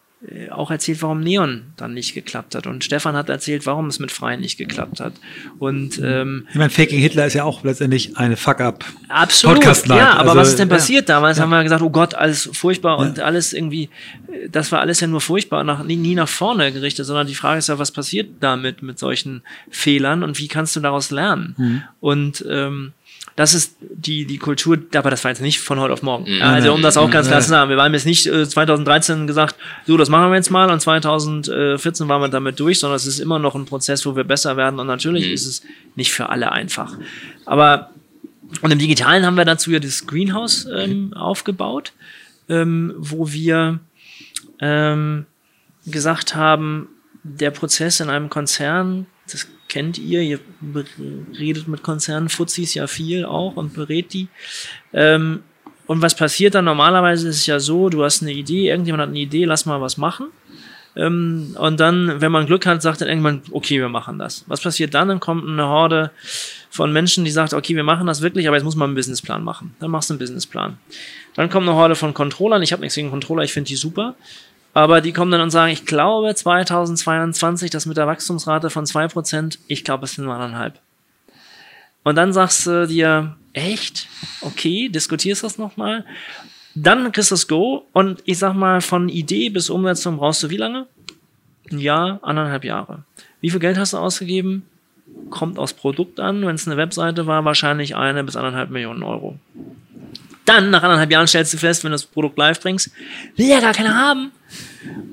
auch 0.51 0.71
erzählt, 0.71 1.01
warum 1.01 1.19
Neon 1.19 1.63
dann 1.75 1.93
nicht 1.93 2.13
geklappt 2.13 2.55
hat. 2.55 2.65
Und 2.65 2.83
Stefan 2.83 3.15
hat 3.15 3.29
erzählt, 3.29 3.65
warum 3.65 3.87
es 3.87 3.99
mit 3.99 4.11
Freien 4.11 4.39
nicht 4.39 4.57
geklappt 4.57 5.01
hat. 5.01 5.13
Und 5.59 5.99
ähm, 6.01 6.47
ich 6.49 6.55
meine, 6.55 6.69
Faking 6.69 6.99
Hitler 6.99 7.25
ist 7.25 7.33
ja 7.33 7.43
auch 7.43 7.63
letztendlich 7.63 8.17
eine 8.17 8.37
Fuck-up. 8.37 8.85
Absolut. 9.09 9.57
Podcast 9.57 9.87
ja, 9.87 10.13
aber 10.13 10.29
also, 10.29 10.35
was 10.35 10.49
ist 10.49 10.59
denn 10.59 10.69
passiert 10.69 11.09
ja. 11.09 11.15
damals? 11.15 11.37
Ja. 11.37 11.43
Haben 11.43 11.49
wir 11.49 11.63
gesagt, 11.63 11.81
oh 11.81 11.89
Gott, 11.89 12.15
alles 12.15 12.49
furchtbar 12.53 12.99
und 12.99 13.17
ja. 13.17 13.25
alles 13.25 13.51
irgendwie, 13.51 13.89
das 14.49 14.71
war 14.71 14.79
alles 14.79 15.01
ja 15.01 15.07
nur 15.07 15.19
furchtbar, 15.19 15.65
nach, 15.65 15.83
nie, 15.83 15.97
nie 15.97 16.15
nach 16.15 16.29
vorne 16.29 16.71
gerichtet, 16.71 17.05
sondern 17.05 17.27
die 17.27 17.35
Frage 17.35 17.59
ist 17.59 17.67
ja, 17.67 17.77
was 17.77 17.91
passiert 17.91 18.29
damit 18.39 18.81
mit 18.81 18.99
solchen 18.99 19.41
Fehlern 19.69 20.23
und 20.23 20.39
wie 20.39 20.47
kannst 20.47 20.75
du 20.75 20.79
daraus 20.79 21.11
lernen? 21.11 21.55
Mhm. 21.57 21.83
Und 21.99 22.45
ähm, 22.49 22.93
das 23.35 23.53
ist 23.53 23.75
die, 23.81 24.25
die 24.25 24.37
Kultur, 24.37 24.77
aber 24.93 25.09
das 25.09 25.23
war 25.23 25.31
jetzt 25.31 25.41
nicht 25.41 25.59
von 25.59 25.79
heute 25.79 25.93
auf 25.93 26.03
morgen. 26.03 26.35
Mhm. 26.35 26.41
Also 26.41 26.73
um 26.73 26.81
das 26.81 26.97
auch 26.97 27.09
ganz 27.09 27.27
klar 27.27 27.41
zu 27.41 27.49
sagen, 27.49 27.69
wir 27.69 27.77
waren 27.77 27.93
jetzt 27.93 28.05
nicht 28.05 28.27
äh, 28.27 28.47
2013 28.47 29.25
gesagt, 29.25 29.55
so, 29.87 29.97
das 29.97 30.09
machen 30.09 30.29
wir 30.29 30.35
jetzt 30.35 30.51
mal 30.51 30.69
und 30.69 30.79
2014 30.79 32.07
waren 32.07 32.21
wir 32.21 32.29
damit 32.29 32.59
durch, 32.59 32.79
sondern 32.79 32.97
es 32.97 33.07
ist 33.07 33.19
immer 33.19 33.39
noch 33.39 33.55
ein 33.55 33.65
Prozess, 33.65 34.05
wo 34.05 34.15
wir 34.15 34.23
besser 34.23 34.55
werden 34.55 34.79
und 34.79 34.87
natürlich 34.87 35.27
mhm. 35.27 35.33
ist 35.33 35.47
es 35.47 35.63
nicht 35.95 36.13
für 36.13 36.29
alle 36.29 36.51
einfach. 36.51 36.95
Aber 37.45 37.89
und 38.61 38.71
im 38.71 38.77
Digitalen 38.77 39.25
haben 39.25 39.35
wir 39.35 39.45
dazu 39.45 39.71
ja 39.71 39.79
das 39.79 40.05
Greenhouse 40.05 40.67
ähm, 40.71 41.13
aufgebaut, 41.13 41.93
ähm, 42.49 42.93
wo 42.97 43.31
wir 43.31 43.79
ähm, 44.59 45.25
gesagt 45.87 46.35
haben, 46.35 46.87
der 47.23 47.51
Prozess 47.51 47.99
in 47.99 48.09
einem 48.09 48.29
Konzern, 48.29 49.07
das 49.31 49.47
kennt 49.73 49.97
ihr, 49.97 50.21
ihr 50.21 50.39
redet 51.39 51.67
mit 51.67 51.81
Konzernen, 51.81 52.29
Fuzis 52.29 52.75
ja 52.75 52.85
viel 52.85 53.25
auch 53.25 53.55
und 53.55 53.73
berät 53.73 54.13
die. 54.13 54.27
Ähm, 54.93 55.39
und 55.87 56.03
was 56.03 56.15
passiert 56.15 56.53
dann 56.53 56.65
normalerweise 56.65 57.27
ist 57.27 57.37
es 57.37 57.45
ja 57.47 57.59
so, 57.59 57.89
du 57.89 58.03
hast 58.03 58.21
eine 58.21 58.31
Idee, 58.31 58.69
irgendjemand 58.69 59.01
hat 59.01 59.09
eine 59.09 59.19
Idee, 59.19 59.45
lass 59.45 59.65
mal 59.65 59.81
was 59.81 59.97
machen. 59.97 60.27
Ähm, 60.95 61.55
und 61.57 61.79
dann, 61.79 62.21
wenn 62.21 62.31
man 62.31 62.45
Glück 62.45 62.67
hat, 62.67 62.83
sagt 62.83 63.01
dann 63.01 63.07
irgendwann, 63.07 63.41
okay, 63.51 63.79
wir 63.79 63.89
machen 63.89 64.19
das. 64.19 64.45
Was 64.45 64.61
passiert 64.61 64.93
dann? 64.93 65.07
Dann 65.07 65.19
kommt 65.19 65.47
eine 65.47 65.67
Horde 65.67 66.11
von 66.69 66.93
Menschen, 66.93 67.25
die 67.25 67.31
sagt, 67.31 67.55
okay, 67.55 67.75
wir 67.75 67.83
machen 67.83 68.05
das 68.05 68.21
wirklich, 68.21 68.47
aber 68.47 68.57
jetzt 68.57 68.65
muss 68.65 68.75
man 68.75 68.89
einen 68.89 68.95
Businessplan 68.95 69.43
machen. 69.43 69.75
Dann 69.79 69.89
machst 69.89 70.11
du 70.11 70.13
einen 70.13 70.19
Businessplan. 70.19 70.77
Dann 71.33 71.49
kommt 71.49 71.67
eine 71.67 71.75
Horde 71.75 71.95
von 71.95 72.13
Controllern. 72.13 72.61
Ich 72.61 72.71
habe 72.73 72.81
nichts 72.81 72.93
gegen 72.93 73.09
Controller, 73.09 73.43
ich 73.43 73.53
finde 73.53 73.69
die 73.69 73.75
super. 73.75 74.15
Aber 74.73 75.01
die 75.01 75.13
kommen 75.13 75.31
dann 75.31 75.41
und 75.41 75.51
sagen, 75.51 75.71
ich 75.71 75.85
glaube 75.85 76.33
2022, 76.33 77.69
das 77.69 77.85
mit 77.85 77.97
der 77.97 78.07
Wachstumsrate 78.07 78.69
von 78.69 78.85
2%, 78.85 79.59
ich 79.67 79.83
glaube, 79.83 80.05
es 80.05 80.13
sind 80.13 80.25
nur 80.25 80.33
anderthalb. 80.33 80.79
Und 82.03 82.15
dann 82.15 82.33
sagst 82.33 82.65
du 82.65 82.87
dir, 82.87 83.37
echt? 83.53 84.07
Okay, 84.41 84.89
diskutierst 84.89 85.43
das 85.43 85.57
nochmal. 85.57 86.05
Dann 86.75 87.11
kriegst 87.11 87.29
du 87.29 87.35
das 87.35 87.47
Go 87.47 87.85
und 87.93 88.21
ich 88.25 88.39
sag 88.39 88.53
mal, 88.55 88.81
von 88.81 89.09
Idee 89.09 89.49
bis 89.49 89.69
Umsetzung 89.69 90.17
brauchst 90.17 90.41
du 90.41 90.49
wie 90.49 90.57
lange? 90.57 90.87
Ein 91.71 91.77
Jahr, 91.77 92.19
anderthalb 92.23 92.65
Jahre. 92.65 93.03
Wie 93.41 93.51
viel 93.51 93.59
Geld 93.59 93.77
hast 93.77 93.93
du 93.93 93.97
ausgegeben? 93.97 94.65
Kommt 95.29 95.59
aufs 95.59 95.73
Produkt 95.73 96.19
an. 96.19 96.45
Wenn 96.45 96.55
es 96.55 96.67
eine 96.67 96.77
Webseite 96.77 97.27
war, 97.27 97.45
wahrscheinlich 97.45 97.95
eine 97.95 98.23
bis 98.23 98.35
anderthalb 98.35 98.71
Millionen 98.71 99.03
Euro. 99.03 99.37
Dann, 100.45 100.71
nach 100.71 100.83
anderthalb 100.83 101.11
Jahren, 101.11 101.27
stellst 101.27 101.53
du 101.53 101.57
fest, 101.57 101.83
wenn 101.83 101.91
du 101.91 101.95
das 101.95 102.05
Produkt 102.05 102.37
live 102.37 102.59
bringst, 102.59 102.91
will 103.35 103.47
ja 103.47 103.59
gar 103.61 103.73
keiner 103.73 103.95
haben. 103.95 104.31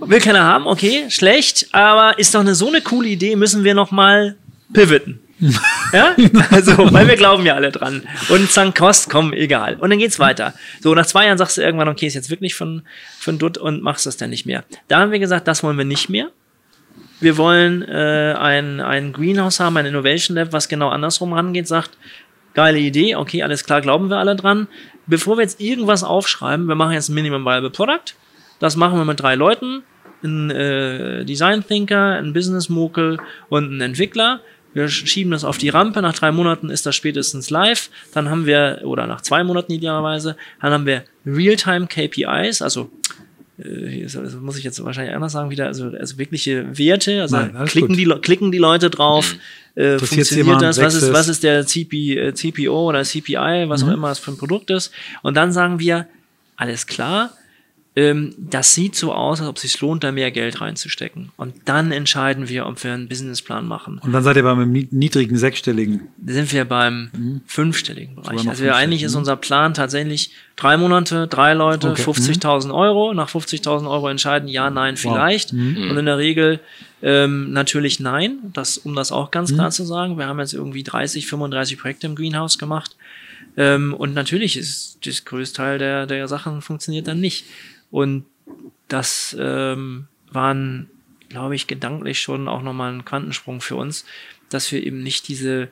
Will 0.01 0.21
keiner 0.21 0.45
haben, 0.45 0.66
okay, 0.66 1.11
schlecht, 1.11 1.68
aber 1.73 2.18
ist 2.18 2.35
doch 2.35 2.41
eine 2.41 2.55
so 2.55 2.68
eine 2.68 2.81
coole 2.81 3.09
Idee, 3.09 3.37
müssen 3.37 3.64
wir 3.64 3.75
nochmal 3.75 4.37
pivoten. 4.73 5.21
ja? 5.93 6.14
Also, 6.51 6.93
weil 6.93 7.09
wir 7.09 7.16
glauben 7.16 7.47
ja 7.47 7.55
alle 7.55 7.71
dran. 7.71 8.03
Und 8.29 8.51
Sankt 8.51 8.79
Kost, 8.79 9.11
komm, 9.11 9.33
egal. 9.33 9.77
Und 9.77 9.91
dann 9.91 9.99
geht's 9.99 10.18
weiter. 10.18 10.55
So, 10.81 10.95
nach 10.95 11.07
zwei 11.07 11.27
Jahren 11.27 11.39
sagst 11.39 11.57
du 11.57 11.62
irgendwann, 11.62 11.89
okay, 11.89 12.07
ist 12.07 12.14
jetzt 12.14 12.31
wirklich 12.31 12.55
von, 12.55 12.83
von 13.18 13.39
Dutt 13.39 13.59
und 13.59 13.83
machst 13.83 14.07
das 14.07 14.16
dann 14.16 14.31
nicht 14.31 14.47
mehr. 14.47 14.64
Da 14.89 15.01
haben 15.01 15.12
wir 15.12 15.18
gesagt, 15.18 15.49
das 15.49 15.62
wollen 15.62 15.79
wir 15.79 15.85
nicht 15.85 16.09
mehr. 16.09 16.31
Wir 17.21 17.37
wollen 17.37 17.83
äh, 17.83 18.35
ein, 18.39 18.81
ein 18.81 19.12
Greenhouse 19.12 19.61
haben, 19.61 19.77
ein 19.77 19.87
Innovation 19.87 20.37
Lab, 20.37 20.53
was 20.53 20.68
genau 20.68 20.89
andersrum 20.89 21.33
rangeht, 21.33 21.68
sagt, 21.68 21.91
geile 22.55 22.79
Idee, 22.79 23.14
okay, 23.16 23.43
alles 23.43 23.64
klar, 23.64 23.81
glauben 23.81 24.09
wir 24.09 24.16
alle 24.16 24.37
dran. 24.37 24.68
Bevor 25.07 25.37
wir 25.37 25.43
jetzt 25.43 25.61
irgendwas 25.61 26.03
aufschreiben, 26.03 26.66
wir 26.66 26.75
machen 26.75 26.93
jetzt 26.93 27.09
ein 27.09 27.14
Minimum 27.14 27.45
Viable 27.45 27.71
Product. 27.71 28.14
Das 28.61 28.76
machen 28.76 28.96
wir 28.96 29.04
mit 29.04 29.18
drei 29.18 29.34
Leuten. 29.34 29.82
Ein 30.22 30.50
äh, 30.50 31.24
Design 31.24 31.66
Thinker, 31.66 32.18
ein 32.18 32.32
Business 32.32 32.68
Mokel 32.68 33.18
und 33.48 33.76
ein 33.76 33.80
Entwickler. 33.80 34.40
Wir 34.72 34.88
schieben 34.88 35.32
das 35.32 35.44
auf 35.44 35.58
die 35.58 35.70
Rampe. 35.70 36.00
Nach 36.00 36.14
drei 36.14 36.30
Monaten 36.30 36.70
ist 36.70 36.86
das 36.86 36.94
spätestens 36.94 37.50
live. 37.50 37.90
Dann 38.14 38.30
haben 38.30 38.46
wir, 38.46 38.82
oder 38.84 39.06
nach 39.08 39.22
zwei 39.22 39.42
Monaten 39.42 39.72
idealerweise, 39.72 40.36
dann 40.61 40.72
haben 40.72 40.86
wir 40.86 41.04
Realtime 41.26 41.88
KPIs, 41.88 42.62
also 42.62 42.90
äh, 43.64 44.04
also 44.04 44.38
muss 44.38 44.56
ich 44.56 44.64
jetzt 44.64 44.82
wahrscheinlich 44.84 45.14
anders 45.14 45.32
sagen 45.32 45.50
wieder, 45.50 45.66
also, 45.66 45.88
also 45.88 46.18
wirkliche 46.18 46.78
Werte, 46.78 47.22
also 47.22 47.36
Nein, 47.36 47.64
klicken, 47.66 47.96
die, 47.96 48.06
klicken 48.06 48.52
die 48.52 48.58
Leute 48.58 48.90
drauf, 48.90 49.34
mhm. 49.74 49.82
äh, 49.82 49.98
funktioniert 49.98 50.62
das, 50.62 50.80
was 50.80 50.94
ist, 50.94 51.12
was 51.12 51.28
ist 51.28 51.42
der 51.42 51.66
CP, 51.66 52.16
äh, 52.16 52.34
CPO 52.34 52.88
oder 52.88 53.02
CPI, 53.02 53.68
was 53.68 53.82
mhm. 53.82 53.88
auch 53.88 53.94
immer 53.94 54.11
es 54.11 54.18
für 54.18 54.32
ein 54.32 54.38
Produkt 54.38 54.70
ist. 54.70 54.92
Und 55.22 55.36
dann 55.36 55.52
sagen 55.52 55.78
wir, 55.78 56.06
alles 56.56 56.86
klar, 56.86 57.30
ähm, 57.97 58.34
das 58.38 58.72
sieht 58.72 58.95
so 58.95 59.12
aus, 59.12 59.41
als 59.41 59.49
ob 59.49 59.57
es 59.57 59.62
sich 59.62 59.80
lohnt, 59.80 60.05
da 60.05 60.12
mehr 60.12 60.30
Geld 60.30 60.61
reinzustecken. 60.61 61.30
Und 61.36 61.55
dann 61.64 61.91
entscheiden 61.91 62.49
wir, 62.49 62.66
ob 62.66 62.82
wir 62.84 62.93
einen 62.93 63.09
Businessplan 63.09 63.66
machen. 63.66 63.99
Und 63.99 64.12
dann 64.12 64.22
seid 64.22 64.36
ihr 64.36 64.45
beim 64.45 64.70
niedrigen 64.70 65.36
sechsstelligen. 65.36 66.03
Da 66.18 66.34
sind 66.34 66.53
wir 66.53 66.64
beim 66.64 67.11
mhm. 67.12 67.41
fünfstelligen 67.47 68.14
Bereich. 68.14 68.49
Also 68.49 68.62
wir, 68.62 68.76
eigentlich 68.76 69.03
ist 69.03 69.16
unser 69.16 69.34
Plan 69.34 69.74
tatsächlich 69.74 70.30
drei 70.55 70.76
Monate, 70.76 71.26
drei 71.26 71.53
Leute, 71.55 71.91
okay. 71.91 72.03
50.000 72.03 72.66
mhm. 72.66 72.70
Euro. 72.70 73.12
Nach 73.12 73.28
50.000 73.28 73.91
Euro 73.91 74.09
entscheiden 74.09 74.49
ja, 74.49 74.70
nein, 74.70 74.97
vielleicht. 74.97 75.53
Wow. 75.53 75.59
Mhm. 75.59 75.91
Und 75.91 75.97
in 75.97 76.07
der 76.07 76.18
Regel 76.18 76.61
ähm, 77.03 77.53
natürlich 77.53 77.99
nein, 77.99 78.38
das, 78.53 78.78
um 78.78 78.95
das 78.95 79.11
auch 79.11 79.32
ganz 79.32 79.51
mhm. 79.51 79.57
klar 79.57 79.70
zu 79.72 79.84
sagen. 79.84 80.16
Wir 80.16 80.26
haben 80.26 80.38
jetzt 80.38 80.55
irgendwie 80.55 80.84
30, 80.84 81.26
35 81.26 81.78
Projekte 81.78 82.07
im 82.07 82.14
Greenhouse 82.14 82.57
gemacht. 82.57 82.97
Ähm, 83.57 83.95
und 83.95 84.14
natürlich 84.14 84.57
ist 84.57 84.99
das 85.05 85.24
größte 85.24 85.57
Teil 85.57 85.78
der, 85.78 86.07
der 86.07 86.28
Sachen 86.28 86.62
funktioniert 86.62 87.09
dann 87.09 87.18
nicht. 87.20 87.47
Und 87.91 88.24
das 88.88 89.36
ähm, 89.38 90.07
waren, 90.30 90.91
glaube 91.28 91.55
ich, 91.55 91.66
gedanklich 91.66 92.20
schon 92.20 92.49
auch 92.49 92.62
nochmal 92.62 92.93
ein 92.93 93.05
Quantensprung 93.05 93.61
für 93.61 93.76
uns, 93.76 94.05
dass 94.49 94.70
wir 94.72 94.84
eben 94.84 95.03
nicht 95.03 95.28
diese, 95.28 95.68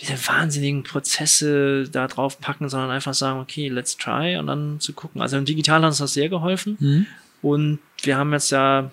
diese 0.00 0.14
wahnsinnigen 0.26 0.82
Prozesse 0.82 1.88
da 1.90 2.06
drauf 2.06 2.40
packen, 2.40 2.68
sondern 2.68 2.90
einfach 2.90 3.14
sagen, 3.14 3.40
okay, 3.40 3.68
let's 3.68 3.96
try 3.96 4.36
und 4.36 4.46
dann 4.46 4.80
zu 4.80 4.92
gucken. 4.92 5.20
Also 5.20 5.36
im 5.36 5.44
Digital 5.44 5.82
hat 5.82 5.88
uns 5.88 5.98
das 5.98 6.14
sehr 6.14 6.28
geholfen. 6.28 6.76
Mhm. 6.80 7.06
Und 7.42 7.78
wir 8.02 8.16
haben 8.16 8.32
jetzt 8.32 8.50
ja 8.50 8.90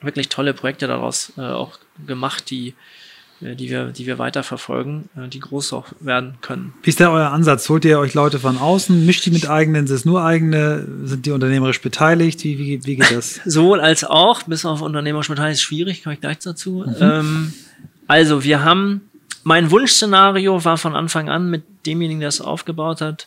wirklich 0.00 0.28
tolle 0.28 0.54
Projekte 0.54 0.86
daraus 0.86 1.32
äh, 1.36 1.42
auch 1.42 1.78
gemacht, 2.06 2.50
die 2.50 2.74
die 3.42 3.70
wir, 3.70 3.86
die 3.86 4.06
wir 4.06 4.18
weiterverfolgen, 4.18 5.08
äh, 5.16 5.28
die 5.28 5.40
groß 5.40 5.72
auch 5.72 5.86
werden 6.00 6.34
können. 6.40 6.72
Wie 6.82 6.90
ist 6.90 7.00
da 7.00 7.10
euer 7.10 7.30
Ansatz? 7.30 7.68
Holt 7.68 7.84
ihr 7.84 7.98
euch 7.98 8.14
Leute 8.14 8.38
von 8.38 8.58
außen? 8.58 9.04
Mischt 9.04 9.26
die 9.26 9.30
mit 9.30 9.48
eigenen? 9.48 9.86
Sind 9.86 9.96
es 9.96 10.04
nur 10.04 10.24
eigene? 10.24 10.86
Sind 11.04 11.26
die 11.26 11.30
unternehmerisch 11.32 11.80
beteiligt? 11.80 12.44
Wie, 12.44 12.58
wie, 12.58 12.84
wie 12.84 12.96
geht 12.96 13.10
das? 13.10 13.40
Sowohl 13.44 13.80
als 13.80 14.04
auch, 14.04 14.44
bis 14.44 14.64
auf 14.64 14.80
unternehmerisch 14.82 15.28
beteiligt 15.28 15.56
ist 15.56 15.62
schwierig, 15.62 16.02
komme 16.02 16.14
ich 16.14 16.20
gleich 16.20 16.38
dazu. 16.38 16.84
Mhm. 16.86 16.96
Ähm, 17.00 17.52
also, 18.06 18.44
wir 18.44 18.62
haben, 18.62 19.02
mein 19.42 19.70
Wunschszenario 19.70 20.64
war 20.64 20.78
von 20.78 20.94
Anfang 20.94 21.28
an 21.28 21.50
mit 21.50 21.64
demjenigen, 21.86 22.20
der 22.20 22.28
es 22.28 22.40
aufgebaut 22.40 23.00
hat, 23.00 23.26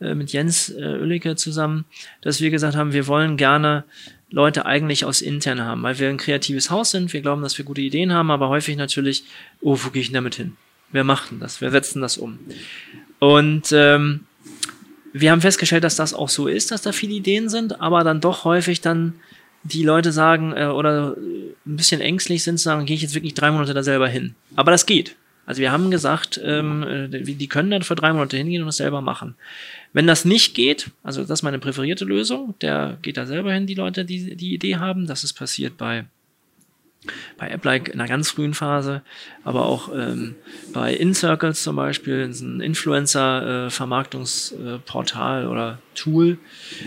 äh, 0.00 0.14
mit 0.14 0.32
Jens 0.32 0.70
äh, 0.70 0.98
Oellicke 1.00 1.36
zusammen, 1.36 1.84
dass 2.20 2.40
wir 2.40 2.50
gesagt 2.50 2.76
haben, 2.76 2.92
wir 2.92 3.06
wollen 3.06 3.36
gerne 3.36 3.84
Leute 4.32 4.66
eigentlich 4.66 5.04
aus 5.04 5.20
intern 5.20 5.60
haben, 5.60 5.82
weil 5.82 5.98
wir 5.98 6.08
ein 6.08 6.16
kreatives 6.16 6.70
Haus 6.70 6.90
sind, 6.90 7.12
wir 7.12 7.20
glauben, 7.20 7.42
dass 7.42 7.56
wir 7.58 7.64
gute 7.64 7.82
Ideen 7.82 8.12
haben, 8.12 8.30
aber 8.30 8.48
häufig 8.48 8.76
natürlich, 8.76 9.24
oh, 9.60 9.78
wo 9.82 9.90
gehe 9.90 10.00
ich 10.00 10.08
denn 10.08 10.14
damit 10.14 10.34
hin? 10.34 10.56
Wir 10.90 11.04
machen 11.04 11.38
das, 11.38 11.60
wir 11.60 11.70
setzen 11.70 12.02
das 12.02 12.16
um. 12.16 12.38
Und 13.18 13.72
ähm, 13.72 14.20
wir 15.12 15.30
haben 15.30 15.42
festgestellt, 15.42 15.84
dass 15.84 15.96
das 15.96 16.14
auch 16.14 16.28
so 16.28 16.48
ist, 16.48 16.70
dass 16.70 16.82
da 16.82 16.92
viele 16.92 17.12
Ideen 17.12 17.48
sind, 17.48 17.80
aber 17.80 18.04
dann 18.04 18.20
doch 18.20 18.44
häufig 18.44 18.80
dann 18.80 19.14
die 19.64 19.84
Leute 19.84 20.12
sagen 20.12 20.52
äh, 20.56 20.66
oder 20.66 21.14
ein 21.16 21.76
bisschen 21.76 22.00
ängstlich 22.00 22.42
sind, 22.42 22.58
sagen, 22.58 22.86
gehe 22.86 22.96
ich 22.96 23.02
jetzt 23.02 23.14
wirklich 23.14 23.34
drei 23.34 23.50
Monate 23.50 23.74
da 23.74 23.82
selber 23.82 24.08
hin. 24.08 24.34
Aber 24.56 24.70
das 24.70 24.86
geht. 24.86 25.14
Also 25.44 25.60
wir 25.60 25.72
haben 25.72 25.90
gesagt, 25.90 26.40
ähm, 26.42 26.82
äh, 26.82 27.08
die 27.08 27.48
können 27.48 27.70
dann 27.70 27.82
für 27.82 27.94
drei 27.94 28.12
Monate 28.12 28.36
hingehen 28.36 28.62
und 28.62 28.66
das 28.66 28.76
selber 28.76 29.00
machen. 29.00 29.34
Wenn 29.92 30.06
das 30.06 30.24
nicht 30.24 30.54
geht, 30.54 30.90
also 31.02 31.22
das 31.22 31.40
ist 31.40 31.42
meine 31.42 31.58
präferierte 31.58 32.04
Lösung, 32.04 32.54
der 32.60 32.98
geht 33.02 33.16
da 33.16 33.26
selber 33.26 33.52
hin, 33.52 33.66
die 33.66 33.74
Leute, 33.74 34.04
die 34.04 34.36
die 34.36 34.54
Idee 34.54 34.76
haben. 34.76 35.06
Das 35.06 35.24
ist 35.24 35.32
passiert 35.32 35.76
bei 35.76 36.04
bei 37.36 37.52
AppLike 37.52 37.90
in 37.90 38.00
einer 38.00 38.08
ganz 38.08 38.30
frühen 38.30 38.54
Phase, 38.54 39.02
aber 39.42 39.66
auch 39.66 39.90
ähm, 39.92 40.36
bei 40.72 40.94
InCircles 40.94 41.60
zum 41.62 41.76
Beispiel, 41.76 42.24
ein 42.24 42.60
Influencer-Vermarktungsportal 42.60 45.42
äh, 45.42 45.46
oder 45.46 45.78
Tool. 45.94 46.38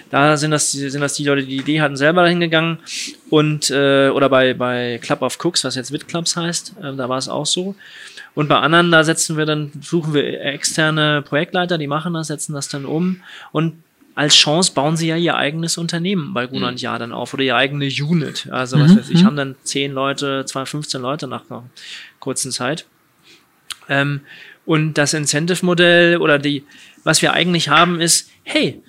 Da 0.09 0.35
sind 0.37 0.49
das, 0.51 0.71
sind 0.71 1.01
das 1.01 1.15
die 1.15 1.25
Leute, 1.25 1.41
die 1.41 1.49
die 1.49 1.57
Idee 1.57 1.81
hatten, 1.81 1.97
selber 1.97 2.21
dahin 2.21 2.39
gegangen. 2.39 2.79
Und, 3.29 3.69
äh, 3.71 4.07
oder 4.09 4.29
bei, 4.29 4.53
bei 4.53 4.99
Club 5.01 5.21
of 5.21 5.37
Cooks, 5.43 5.65
was 5.65 5.75
jetzt 5.75 5.91
WitClubs 5.91 6.37
heißt, 6.37 6.75
äh, 6.81 6.95
da 6.95 7.09
war 7.09 7.17
es 7.17 7.27
auch 7.27 7.45
so. 7.45 7.75
Und 8.35 8.49
bei 8.49 8.59
anderen, 8.59 8.91
da 8.91 9.03
setzen 9.03 9.37
wir 9.37 9.45
dann, 9.45 9.71
suchen 9.81 10.13
wir 10.13 10.41
externe 10.41 11.21
Projektleiter, 11.21 11.77
die 11.77 11.87
machen 11.87 12.13
das, 12.13 12.27
setzen 12.27 12.53
das 12.53 12.67
dann 12.67 12.85
um 12.85 13.21
und 13.51 13.81
als 14.15 14.33
Chance 14.33 14.71
bauen 14.73 14.95
sie 14.95 15.07
ja 15.07 15.17
ihr 15.17 15.35
eigenes 15.35 15.77
Unternehmen 15.77 16.33
bei 16.33 16.47
Gunnar 16.47 16.71
mhm. 16.71 16.77
Jahr 16.77 16.99
dann 16.99 17.11
auf 17.11 17.33
oder 17.33 17.43
ihre 17.43 17.57
eigene 17.57 17.85
Unit. 17.85 18.47
Also 18.49 18.79
was 18.79 18.91
mhm. 18.91 18.99
weiß 18.99 19.09
ich, 19.09 19.21
mhm. 19.21 19.25
haben 19.25 19.35
dann 19.35 19.55
zehn 19.63 19.91
Leute, 19.91 20.45
zwei, 20.45 20.65
15 20.65 21.01
Leute 21.01 21.27
nach 21.27 21.43
einer 21.49 21.63
kurzen 22.19 22.51
Zeit. 22.51 22.85
Ähm, 23.89 24.21
und 24.65 24.93
das 24.93 25.13
Incentive-Modell 25.13 26.17
oder 26.17 26.39
die, 26.39 26.63
was 27.03 27.21
wir 27.21 27.33
eigentlich 27.33 27.69
haben, 27.69 27.99
ist, 27.99 28.31
hey, 28.43 28.81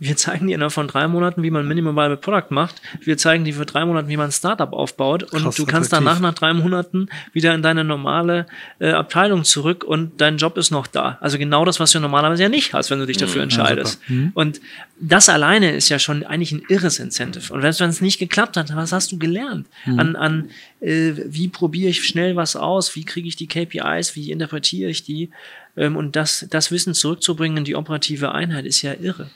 wir 0.00 0.16
zeigen 0.16 0.46
dir 0.46 0.54
innerhalb 0.54 0.72
von 0.72 0.86
drei 0.86 1.08
Monaten, 1.08 1.42
wie 1.42 1.50
man 1.50 1.66
Minimum 1.66 1.96
Viable 1.96 2.16
Product 2.16 2.50
macht. 2.50 2.80
Wir 3.00 3.18
zeigen 3.18 3.44
dir 3.44 3.54
für 3.54 3.66
drei 3.66 3.84
Monate, 3.84 4.08
wie 4.08 4.16
man 4.16 4.26
ein 4.26 4.32
Startup 4.32 4.72
aufbaut. 4.72 5.24
Und 5.24 5.42
Krass, 5.42 5.56
du 5.56 5.66
kannst 5.66 5.92
attraktiv. 5.92 6.08
danach 6.08 6.20
nach 6.20 6.34
drei 6.34 6.52
Monaten 6.52 7.08
wieder 7.32 7.52
in 7.54 7.62
deine 7.62 7.82
normale 7.82 8.46
äh, 8.78 8.90
Abteilung 8.90 9.42
zurück 9.44 9.82
und 9.82 10.20
dein 10.20 10.36
Job 10.36 10.56
ist 10.56 10.70
noch 10.70 10.86
da. 10.86 11.18
Also 11.20 11.36
genau 11.36 11.64
das, 11.64 11.80
was 11.80 11.90
du 11.90 11.98
normalerweise 12.00 12.44
ja 12.44 12.48
nicht 12.48 12.74
hast, 12.74 12.90
wenn 12.90 13.00
du 13.00 13.06
dich 13.06 13.16
dafür 13.16 13.40
mhm, 13.40 13.44
entscheidest. 13.44 14.00
Ja, 14.08 14.14
mhm. 14.14 14.30
Und 14.34 14.60
das 15.00 15.28
alleine 15.28 15.72
ist 15.72 15.88
ja 15.88 15.98
schon 15.98 16.24
eigentlich 16.24 16.52
ein 16.52 16.62
irres 16.68 17.00
Incentive. 17.00 17.52
Und 17.52 17.62
wenn 17.62 17.70
es 17.70 18.00
nicht 18.00 18.18
geklappt 18.18 18.56
hat, 18.56 18.74
was 18.76 18.92
hast 18.92 19.10
du 19.10 19.18
gelernt? 19.18 19.66
Mhm. 19.84 19.98
An, 19.98 20.16
an 20.16 20.50
äh, 20.80 21.12
wie 21.26 21.48
probiere 21.48 21.90
ich 21.90 22.04
schnell 22.04 22.36
was 22.36 22.54
aus? 22.54 22.94
Wie 22.94 23.04
kriege 23.04 23.26
ich 23.26 23.34
die 23.34 23.48
KPIs? 23.48 24.14
Wie 24.14 24.30
interpretiere 24.30 24.90
ich 24.90 25.02
die? 25.02 25.30
Ähm, 25.76 25.96
und 25.96 26.14
das, 26.14 26.46
das 26.50 26.70
Wissen 26.70 26.94
zurückzubringen 26.94 27.58
in 27.58 27.64
die 27.64 27.74
operative 27.74 28.32
Einheit 28.32 28.64
ist 28.64 28.82
ja 28.82 28.94
irre. 28.94 29.30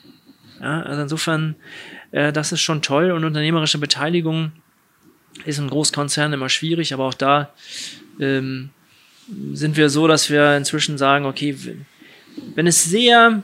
Ja, 0.62 0.82
also 0.82 1.02
insofern, 1.02 1.56
äh, 2.12 2.32
das 2.32 2.52
ist 2.52 2.60
schon 2.60 2.82
toll 2.82 3.10
und 3.10 3.24
unternehmerische 3.24 3.78
Beteiligung 3.78 4.52
ist 5.44 5.58
in 5.58 5.68
Großkonzernen 5.68 6.34
immer 6.34 6.48
schwierig, 6.48 6.94
aber 6.94 7.04
auch 7.04 7.14
da 7.14 7.52
ähm, 8.20 8.70
sind 9.52 9.76
wir 9.76 9.90
so, 9.90 10.06
dass 10.06 10.30
wir 10.30 10.56
inzwischen 10.56 10.98
sagen, 10.98 11.26
okay, 11.26 11.56
wenn 12.54 12.66
es 12.66 12.84
sehr 12.84 13.42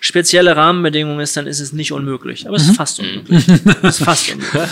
spezielle 0.00 0.56
Rahmenbedingungen 0.56 1.20
ist, 1.20 1.36
dann 1.36 1.46
ist 1.46 1.60
es 1.60 1.72
nicht 1.72 1.92
unmöglich. 1.92 2.46
Aber 2.46 2.56
es 2.56 2.62
ist 2.62 2.70
mhm. 2.70 2.74
fast 2.74 3.00
unmöglich. 3.00 3.48
es 3.82 3.98
ist 3.98 4.04
fast 4.04 4.30
unmöglich. 4.32 4.68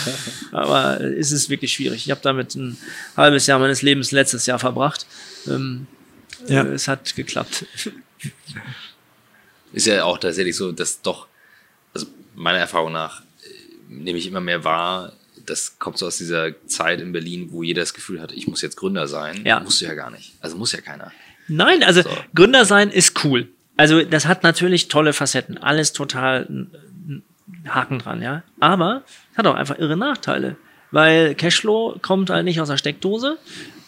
Aber 0.51 1.01
es 1.01 1.31
ist 1.31 1.49
wirklich 1.49 1.73
schwierig. 1.73 2.05
Ich 2.05 2.11
habe 2.11 2.21
damit 2.23 2.55
ein 2.55 2.77
halbes 3.15 3.45
Jahr 3.47 3.59
meines 3.59 3.81
Lebens 3.81 4.11
letztes 4.11 4.45
Jahr 4.45 4.59
verbracht. 4.59 5.05
Ähm, 5.47 5.87
ja. 6.47 6.63
äh, 6.63 6.73
es 6.73 6.87
hat 6.87 7.15
geklappt. 7.15 7.65
Ist 9.73 9.87
ja 9.87 10.03
auch 10.05 10.17
tatsächlich 10.17 10.55
so, 10.55 10.71
dass 10.71 11.01
doch 11.01 11.27
meiner 12.37 12.59
Erfahrung 12.59 12.93
nach 12.93 13.21
äh, 13.21 13.23
nehme 13.89 14.17
ich 14.17 14.27
immer 14.27 14.39
mehr 14.39 14.63
wahr, 14.63 15.13
das 15.45 15.79
kommt 15.79 15.97
so 15.97 16.05
aus 16.07 16.17
dieser 16.17 16.51
Zeit 16.67 17.01
in 17.01 17.11
Berlin, 17.11 17.49
wo 17.51 17.63
jeder 17.63 17.81
das 17.81 17.93
Gefühl 17.93 18.21
hat, 18.21 18.31
ich 18.31 18.47
muss 18.47 18.61
jetzt 18.61 18.77
Gründer 18.77 19.07
sein. 19.07 19.43
Ja. 19.45 19.59
Musst 19.59 19.81
du 19.81 19.85
ja 19.85 19.93
gar 19.93 20.11
nicht. 20.11 20.33
Also 20.41 20.57
muss 20.57 20.71
ja 20.71 20.81
keiner. 20.81 21.11
Nein, 21.47 21.83
also 21.83 22.01
so. 22.01 22.09
Gründer 22.35 22.65
sein 22.65 22.89
ist 22.89 23.23
cool. 23.23 23.47
Also 23.77 24.03
das 24.03 24.25
hat 24.25 24.43
natürlich 24.43 24.87
tolle 24.87 25.13
Facetten. 25.13 25.57
Alles 25.57 25.93
total 25.93 26.67
Haken 27.67 27.99
dran, 27.99 28.21
ja. 28.21 28.43
Aber 28.59 29.03
es 29.31 29.37
hat 29.37 29.47
auch 29.47 29.55
einfach 29.55 29.77
irre 29.77 29.95
Nachteile. 29.95 30.57
Weil 30.91 31.35
Cashflow 31.35 31.97
kommt 32.01 32.29
halt 32.29 32.45
nicht 32.45 32.59
aus 32.59 32.67
der 32.67 32.77
Steckdose. 32.77 33.37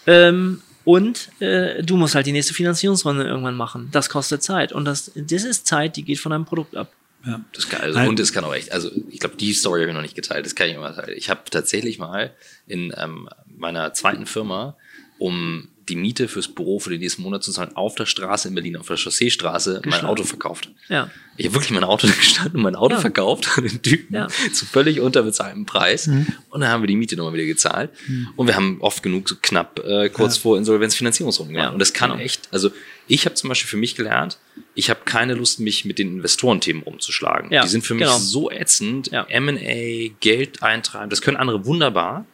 Ähm, 0.07 0.61
und 0.85 1.29
äh, 1.41 1.83
du 1.83 1.97
musst 1.97 2.15
halt 2.15 2.25
die 2.25 2.31
nächste 2.31 2.53
Finanzierungsrunde 2.53 3.23
irgendwann 3.23 3.55
machen. 3.55 3.89
Das 3.91 4.09
kostet 4.09 4.43
Zeit. 4.43 4.71
Und 4.71 4.85
das, 4.85 5.11
das 5.15 5.43
ist 5.43 5.67
Zeit, 5.67 5.97
die 5.97 6.03
geht 6.03 6.19
von 6.19 6.31
deinem 6.31 6.45
Produkt 6.45 6.75
ab. 6.75 6.91
Ja. 7.25 7.41
Das 7.53 7.67
kann, 7.67 7.81
also, 7.81 7.99
und 7.99 8.19
es 8.19 8.31
kann 8.31 8.43
auch 8.43 8.55
echt, 8.55 8.71
also 8.71 8.89
ich 9.09 9.19
glaube, 9.19 9.35
die 9.35 9.53
Story 9.53 9.81
habe 9.81 9.91
ich 9.91 9.95
noch 9.95 10.01
nicht 10.01 10.15
geteilt, 10.15 10.45
das 10.45 10.55
kann 10.55 10.69
ich 10.69 10.75
immer 10.75 10.95
teilen. 10.95 11.17
Ich 11.17 11.29
habe 11.29 11.41
tatsächlich 11.49 11.99
mal 11.99 12.33
in 12.65 12.93
ähm, 12.97 13.29
meiner 13.45 13.93
zweiten 13.93 14.25
Firma, 14.25 14.77
um 15.17 15.67
die 15.89 15.95
Miete 15.95 16.27
fürs 16.27 16.47
Büro 16.47 16.79
für 16.79 16.91
den 16.91 16.99
nächsten 16.99 17.23
Monat 17.23 17.43
zu 17.43 17.51
zahlen, 17.51 17.75
auf 17.75 17.95
der 17.95 18.05
Straße 18.05 18.47
in 18.47 18.55
Berlin, 18.55 18.77
auf 18.77 18.87
der 18.87 18.97
Chausseestraße, 18.97 19.81
mein 19.85 20.05
Auto 20.05 20.23
verkauft. 20.23 20.69
Ja. 20.87 21.09
Ich 21.35 21.47
habe 21.47 21.55
wirklich 21.55 21.71
mein 21.71 21.83
Auto 21.83 22.07
gestanden 22.19 22.57
und 22.57 22.61
mein 22.61 22.75
Auto 22.75 22.95
ja. 22.95 23.01
verkauft 23.01 23.49
an 23.57 23.63
den 23.63 23.81
Typen 23.81 24.15
ja. 24.15 24.27
zu 24.53 24.65
völlig 24.65 25.01
unterbezahltem 25.01 25.65
Preis. 25.65 26.07
Mhm. 26.07 26.27
Und 26.49 26.61
dann 26.61 26.69
haben 26.69 26.83
wir 26.83 26.87
die 26.87 26.95
Miete 26.95 27.15
nochmal 27.15 27.33
wieder 27.33 27.45
gezahlt. 27.45 27.89
Mhm. 28.07 28.29
Und 28.35 28.47
wir 28.47 28.55
haben 28.55 28.77
oft 28.81 29.03
genug 29.03 29.27
so 29.27 29.35
knapp 29.41 29.79
äh, 29.79 30.09
kurz 30.09 30.35
ja. 30.35 30.41
vor 30.43 30.57
Insolvenzfinanzierungsrunden 30.57 31.55
gemacht. 31.55 31.73
Und 31.73 31.79
das 31.79 31.93
kann 31.93 32.11
genau. 32.11 32.23
echt, 32.23 32.47
also 32.51 32.71
ich 33.07 33.25
habe 33.25 33.35
zum 33.35 33.49
Beispiel 33.49 33.67
für 33.67 33.77
mich 33.77 33.95
gelernt, 33.95 34.37
ich 34.79 34.89
habe 34.89 35.01
keine 35.03 35.33
Lust, 35.33 35.59
mich 35.59 35.83
mit 35.83 35.99
den 35.99 36.07
Investorenthemen 36.15 36.83
rumzuschlagen. 36.83 37.51
Ja, 37.51 37.63
die 37.63 37.67
sind 37.67 37.85
für 37.85 37.93
mich 37.95 38.05
genau. 38.05 38.17
so 38.17 38.49
ätzend. 38.49 39.11
Ja. 39.11 39.25
M&A, 39.29 40.13
Geld 40.21 40.63
eintreiben, 40.63 41.09
das 41.09 41.21
können 41.21 41.35
andere 41.37 41.65
wunderbar. 41.65 42.25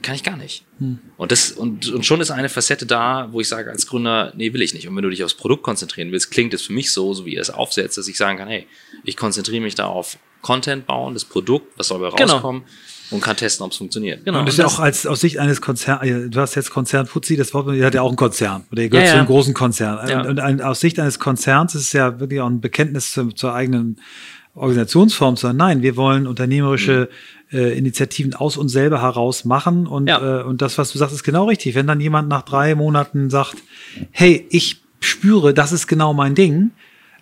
Kann 0.00 0.14
ich 0.14 0.22
gar 0.22 0.38
nicht. 0.38 0.64
Hm. 0.78 1.00
Und, 1.18 1.32
das, 1.32 1.52
und, 1.52 1.90
und 1.90 2.06
schon 2.06 2.22
ist 2.22 2.30
eine 2.30 2.48
Facette 2.48 2.86
da, 2.86 3.28
wo 3.30 3.40
ich 3.40 3.48
sage 3.48 3.70
als 3.70 3.86
Gründer, 3.86 4.32
nee, 4.34 4.54
will 4.54 4.62
ich 4.62 4.72
nicht. 4.72 4.88
Und 4.88 4.96
wenn 4.96 5.02
du 5.02 5.10
dich 5.10 5.22
aufs 5.22 5.34
Produkt 5.34 5.64
konzentrieren 5.64 6.10
willst, 6.12 6.30
klingt 6.30 6.54
es 6.54 6.62
für 6.62 6.72
mich 6.72 6.92
so, 6.92 7.12
so 7.12 7.26
wie 7.26 7.34
ihr 7.34 7.40
es 7.42 7.50
aufsetzt, 7.50 7.98
dass 7.98 8.08
ich 8.08 8.16
sagen 8.16 8.38
kann, 8.38 8.48
hey, 8.48 8.66
ich 9.04 9.18
konzentriere 9.18 9.60
mich 9.60 9.74
da 9.74 9.86
auf 9.86 10.16
Content 10.40 10.86
bauen, 10.86 11.12
das 11.12 11.26
Produkt, 11.26 11.76
was 11.76 11.88
soll 11.88 12.00
dabei 12.00 12.16
genau. 12.16 12.62
Und 13.12 13.20
kann 13.20 13.36
testen, 13.36 13.64
ob 13.64 13.72
es 13.72 13.78
funktioniert. 13.78 14.24
Genau. 14.24 14.40
Und 14.40 14.46
das 14.46 14.54
ist 14.54 14.58
ja 14.58 14.66
auch 14.66 14.78
als 14.78 15.06
aus 15.06 15.20
Sicht 15.20 15.38
eines 15.38 15.60
Konzerns, 15.60 16.02
äh, 16.02 16.28
du 16.28 16.40
hast 16.40 16.54
jetzt 16.54 16.70
Konzern 16.70 17.06
Fuzzi, 17.06 17.36
das 17.36 17.54
Wort, 17.54 17.74
ihr 17.74 17.84
hat 17.84 17.94
ja 17.94 18.02
auch 18.02 18.08
einen 18.08 18.16
Konzern 18.16 18.64
oder 18.72 18.82
ihr 18.82 18.88
gehört 18.88 19.06
ja, 19.06 19.12
zu 19.12 19.18
einem 19.18 19.26
großen 19.26 19.54
Konzern. 19.54 20.08
Ja. 20.08 20.22
Und, 20.22 20.40
und, 20.40 20.62
aus 20.62 20.80
Sicht 20.80 20.98
eines 20.98 21.18
Konzerns 21.18 21.74
ist 21.74 21.82
es 21.82 21.92
ja 21.92 22.20
wirklich 22.20 22.40
auch 22.40 22.48
ein 22.48 22.60
Bekenntnis 22.60 23.12
zur, 23.12 23.34
zur 23.34 23.54
eigenen 23.54 23.98
Organisationsform, 24.54 25.36
sondern 25.36 25.56
nein, 25.56 25.82
wir 25.82 25.96
wollen 25.96 26.26
unternehmerische 26.26 27.08
mhm. 27.50 27.58
äh, 27.58 27.72
Initiativen 27.72 28.34
aus 28.34 28.56
uns 28.56 28.72
selber 28.72 29.00
heraus 29.00 29.44
machen 29.44 29.86
und, 29.86 30.08
ja. 30.08 30.40
äh, 30.40 30.44
und 30.44 30.62
das, 30.62 30.78
was 30.78 30.92
du 30.92 30.98
sagst, 30.98 31.14
ist 31.14 31.22
genau 31.22 31.46
richtig. 31.46 31.74
Wenn 31.74 31.86
dann 31.86 32.00
jemand 32.00 32.28
nach 32.28 32.42
drei 32.42 32.74
Monaten 32.74 33.30
sagt, 33.30 33.56
hey, 34.10 34.46
ich 34.50 34.82
spüre, 35.00 35.54
das 35.54 35.72
ist 35.72 35.86
genau 35.86 36.12
mein 36.12 36.34
Ding, 36.34 36.70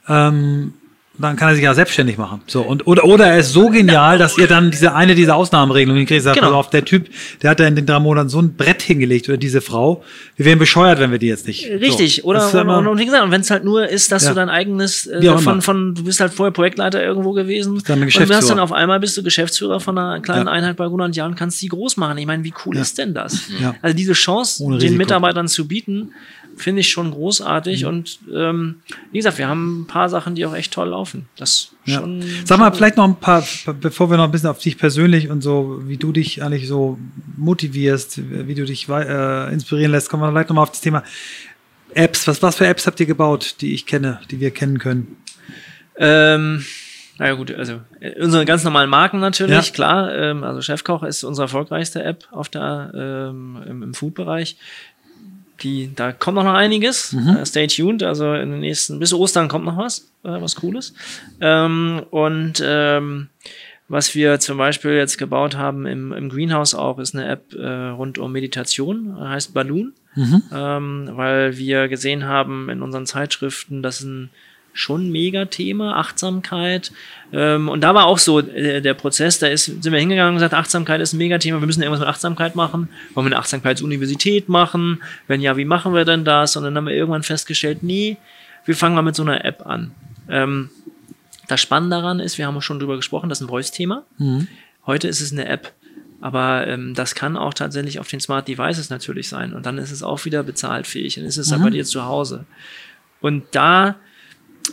ähm, 0.09 0.75
dann 1.21 1.37
kann 1.37 1.49
er 1.49 1.55
sich 1.55 1.65
ja 1.65 1.75
selbstständig 1.75 2.19
machen. 2.19 2.41
So 2.47 2.63
und 2.63 2.87
oder 2.87 3.05
oder 3.05 3.27
er 3.27 3.39
ist 3.39 3.53
so 3.53 3.69
genial, 3.69 4.19
dass 4.19 4.39
ihr 4.39 4.47
dann 4.47 4.71
diese 4.71 4.95
eine 4.95 5.15
dieser 5.15 5.37
Ausnahmeregelungen 5.37 5.99
hinkriegt. 5.99 6.23
Sagt, 6.23 6.41
genau. 6.41 6.55
auf 6.55 6.71
der 6.71 6.85
Typ, 6.85 7.09
der 7.43 7.51
hat 7.51 7.61
da 7.61 7.67
in 7.67 7.77
den 7.77 7.87
drei 7.87 7.99
Monaten 7.99 8.29
so 8.29 8.41
ein 8.41 8.55
Brett 8.55 8.83
hingelegt 8.83 9.29
oder 9.29 9.39
diese 9.39 9.61
Frau. 9.61 10.05
Wir 10.37 10.47
wären 10.47 10.59
bescheuert, 10.59 10.99
wenn 10.99 11.11
wir 11.11 11.19
die 11.19 11.29
jetzt 11.29 11.47
nicht. 11.47 11.67
Richtig. 11.69 12.17
So. 12.17 12.29
Oder 12.29 12.53
und, 12.53 12.69
und, 12.69 12.87
und, 12.87 12.99
wie 12.99 13.05
gesagt, 13.05 13.25
und 13.25 13.31
wenn 13.31 13.41
es 13.41 13.51
halt 13.51 13.65
nur 13.65 13.89
ist, 13.89 14.13
dass 14.13 14.25
ja. 14.25 14.31
du 14.31 14.35
dein 14.35 14.49
eigenes 14.49 15.07
äh, 15.07 15.39
von 15.39 15.63
von 15.63 15.95
du 15.95 16.05
bist 16.05 16.21
halt 16.21 16.33
vorher 16.33 16.53
Projektleiter 16.53 17.03
irgendwo 17.03 17.33
gewesen 17.33 17.83
dann 17.87 18.03
und 18.03 18.15
du 18.15 18.35
hast 18.35 18.51
dann 18.51 18.59
auf 18.59 18.73
einmal 18.73 19.01
bist 19.01 19.17
du 19.17 19.23
Geschäftsführer 19.23 19.81
von 19.81 19.99
einer 19.99 20.21
kleinen 20.21 20.47
ja. 20.47 20.53
Einheit 20.53 20.77
bei 20.77 20.85
100 20.85 21.15
Jahren, 21.17 21.35
kannst 21.35 21.61
die 21.63 21.69
groß 21.69 21.97
machen. 21.97 22.19
Ich 22.19 22.27
meine, 22.27 22.45
wie 22.45 22.55
cool 22.65 22.77
ja. 22.77 22.83
ist 22.83 22.99
denn 22.99 23.15
das? 23.15 23.45
Also 23.83 23.97
diese 23.97 24.13
Chance, 24.13 24.65
den 24.79 24.97
Mitarbeitern 24.97 25.49
zu 25.49 25.67
bieten 25.69 26.13
finde 26.61 26.81
ich 26.81 26.89
schon 26.89 27.11
großartig. 27.11 27.83
Mhm. 27.83 27.89
Und 27.89 28.19
ähm, 28.33 28.77
wie 29.11 29.19
gesagt, 29.19 29.39
wir 29.39 29.49
haben 29.49 29.83
ein 29.83 29.87
paar 29.87 30.09
Sachen, 30.09 30.35
die 30.35 30.47
auch 30.47 30.55
echt 30.55 30.73
toll 30.73 30.89
laufen. 30.89 31.10
Das 31.37 31.73
ja. 31.85 32.01
schon. 32.01 32.23
Sag 32.45 32.59
mal, 32.59 32.73
vielleicht 32.73 32.97
noch 32.97 33.05
ein 33.05 33.17
paar, 33.17 33.45
bevor 33.81 34.11
wir 34.11 34.17
noch 34.17 34.25
ein 34.25 34.31
bisschen 34.31 34.49
auf 34.49 34.59
dich 34.59 34.79
persönlich 34.79 35.31
und 35.31 35.43
so, 35.43 35.81
wie 35.87 35.97
du 35.97 36.13
dich 36.13 36.43
eigentlich 36.43 36.69
so 36.69 36.99
motivierst, 37.37 38.21
wie 38.47 38.55
du 38.55 38.65
dich 38.65 38.89
äh, 38.89 39.53
inspirieren 39.53 39.93
lässt, 39.93 40.09
kommen 40.09 40.23
wir 40.23 40.31
vielleicht 40.31 40.49
nochmal 40.49 40.65
auf 40.65 40.71
das 40.71 40.81
Thema 40.81 41.03
Apps. 41.95 42.27
Was, 42.27 42.43
was 42.43 42.57
für 42.57 42.67
Apps 42.67 42.87
habt 42.87 43.01
ihr 43.01 43.07
gebaut, 43.07 43.57
die 43.61 43.75
ich 43.75 43.87
kenne, 43.87 44.21
die 44.31 44.41
wir 44.41 44.51
kennen 44.51 44.79
können? 44.79 45.17
Ähm, 45.97 46.65
naja 47.21 47.35
gut, 47.35 47.55
also 47.55 47.83
äh, 48.01 48.19
unsere 48.23 48.47
ganz 48.47 48.65
normalen 48.65 48.89
Marken 48.89 49.21
natürlich, 49.21 49.67
ja. 49.67 49.73
klar. 49.75 50.15
Ähm, 50.15 50.43
also 50.43 50.63
Chefkoch 50.63 51.03
ist 51.03 51.23
unsere 51.23 51.45
erfolgreichste 51.45 52.03
App 52.03 52.27
auf 52.31 52.49
der 52.49 52.93
ähm, 52.95 53.63
im, 53.67 53.83
im 53.83 53.95
Food-Bereich 53.95 54.57
die, 55.63 55.91
da 55.95 56.13
kommt 56.13 56.37
noch 56.37 56.45
einiges. 56.45 57.13
Mhm. 57.13 57.37
Uh, 57.37 57.45
stay 57.45 57.67
tuned. 57.67 58.03
Also 58.03 58.35
in 58.35 58.51
den 58.51 58.61
nächsten, 58.61 58.99
bis 58.99 59.13
Ostern 59.13 59.49
kommt 59.49 59.65
noch 59.65 59.77
was, 59.77 60.11
äh, 60.25 60.41
was 60.41 60.57
Cooles. 60.57 60.95
Ähm, 61.41 62.03
und 62.11 62.63
ähm, 62.65 63.29
was 63.89 64.15
wir 64.15 64.39
zum 64.39 64.57
Beispiel 64.57 64.93
jetzt 64.93 65.19
gebaut 65.19 65.57
haben 65.57 65.85
im, 65.85 66.13
im 66.13 66.29
Greenhouse 66.29 66.75
auch, 66.77 66.99
ist 67.01 67.15
eine 67.15 67.29
App 67.29 67.53
äh, 67.55 67.67
rund 67.67 68.19
um 68.19 68.31
Meditation, 68.31 69.19
heißt 69.19 69.53
Balloon, 69.53 69.95
mhm. 70.15 70.43
ähm, 70.53 71.11
weil 71.15 71.57
wir 71.57 71.89
gesehen 71.89 72.25
haben 72.25 72.69
in 72.69 72.83
unseren 72.83 73.07
Zeitschriften, 73.07 73.83
dass 73.83 74.01
ein 74.01 74.31
schon 74.73 75.09
ein 75.09 75.13
Mega-Thema, 75.13 75.97
Achtsamkeit. 75.97 76.93
Ähm, 77.33 77.69
und 77.69 77.83
da 77.83 77.95
war 77.95 78.07
auch 78.07 78.19
so 78.19 78.41
äh, 78.41 78.81
der 78.81 78.95
Prozess, 78.95 79.39
da 79.39 79.49
ist, 79.49 79.65
sind 79.65 79.91
wir 79.91 79.99
hingegangen 79.99 80.31
und 80.31 80.37
gesagt, 80.37 80.55
Achtsamkeit 80.55 81.01
ist 81.01 81.13
ein 81.13 81.19
Mega-Thema, 81.19 81.61
wir 81.61 81.67
müssen 81.67 81.83
irgendwas 81.83 82.01
mit 82.01 82.09
Achtsamkeit 82.09 82.55
machen. 82.57 82.89
Wollen 83.15 83.27
wir 83.27 83.33
eine 83.33 83.39
Achtsamkeitsuniversität 83.39 84.49
machen? 84.49 85.03
Wenn 85.27 85.41
ja, 85.41 85.57
wie 85.57 85.65
machen 85.65 85.95
wir 85.95 86.05
denn 86.05 86.25
das? 86.25 86.57
Und 86.57 86.65
dann 86.65 86.77
haben 86.77 86.87
wir 86.87 86.95
irgendwann 86.95 87.23
festgestellt, 87.23 87.83
nee, 87.83 88.17
wir 88.65 88.77
fangen 88.77 88.95
mal 88.95 89.03
mit 89.03 89.17
so 89.17 89.23
einer 89.23 89.45
App 89.45 89.67
an. 89.67 89.93
Ähm, 90.29 90.71
das 91.49 91.61
Spannende 91.61 91.97
daran 91.97 92.21
ist, 92.21 92.39
wir 92.39 92.47
haben 92.47 92.61
schon 92.63 92.79
drüber 92.79 92.97
gesprochen, 92.97 93.29
das 93.29 93.41
ist 93.41 93.47
ein 93.47 93.49
Voice-Thema. 93.49 94.05
Mhm. 94.19 94.47
Heute 94.87 95.09
ist 95.09 95.21
es 95.21 95.33
eine 95.33 95.47
App. 95.47 95.73
Aber 96.21 96.67
ähm, 96.67 96.95
das 96.95 97.15
kann 97.15 97.37
auch 97.37 97.55
tatsächlich 97.55 97.99
auf 97.99 98.09
den 98.09 98.21
Smart 98.21 98.47
Devices 98.47 98.91
natürlich 98.91 99.29
sein. 99.29 99.55
Und 99.55 99.65
dann 99.67 99.79
ist 99.79 99.91
es 99.91 100.03
auch 100.03 100.25
wieder 100.27 100.43
bezahltfähig. 100.43 101.15
Dann 101.15 101.25
ist 101.25 101.39
es 101.39 101.51
mhm. 101.51 101.63
bei 101.63 101.71
dir 101.71 101.85
zu 101.85 102.05
Hause. 102.05 102.45
Und 103.21 103.45
da 103.53 103.97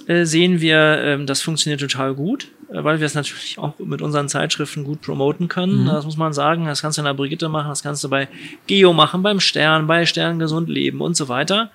äh, 0.07 0.25
sehen 0.25 0.61
wir, 0.61 1.01
ähm, 1.03 1.25
das 1.25 1.41
funktioniert 1.41 1.79
total 1.79 2.13
gut, 2.13 2.47
äh, 2.69 2.83
weil 2.83 2.99
wir 2.99 3.05
es 3.05 3.13
natürlich 3.13 3.57
auch 3.57 3.77
mit 3.79 4.01
unseren 4.01 4.29
Zeitschriften 4.29 4.83
gut 4.83 5.01
promoten 5.01 5.47
können. 5.47 5.83
Mhm. 5.83 5.87
Das 5.87 6.05
muss 6.05 6.17
man 6.17 6.33
sagen. 6.33 6.65
Das 6.65 6.81
kannst 6.81 6.97
du 6.97 7.01
in 7.01 7.05
der 7.05 7.13
Brigitte 7.13 7.49
machen, 7.49 7.69
das 7.69 7.83
kannst 7.83 8.03
du 8.03 8.09
bei 8.09 8.27
Geo 8.67 8.93
machen, 8.93 9.23
beim 9.23 9.39
Stern, 9.39 9.87
bei 9.87 10.05
Stern 10.05 10.39
gesund 10.39 10.69
leben 10.69 11.01
und 11.01 11.15
so 11.15 11.27
weiter. 11.29 11.71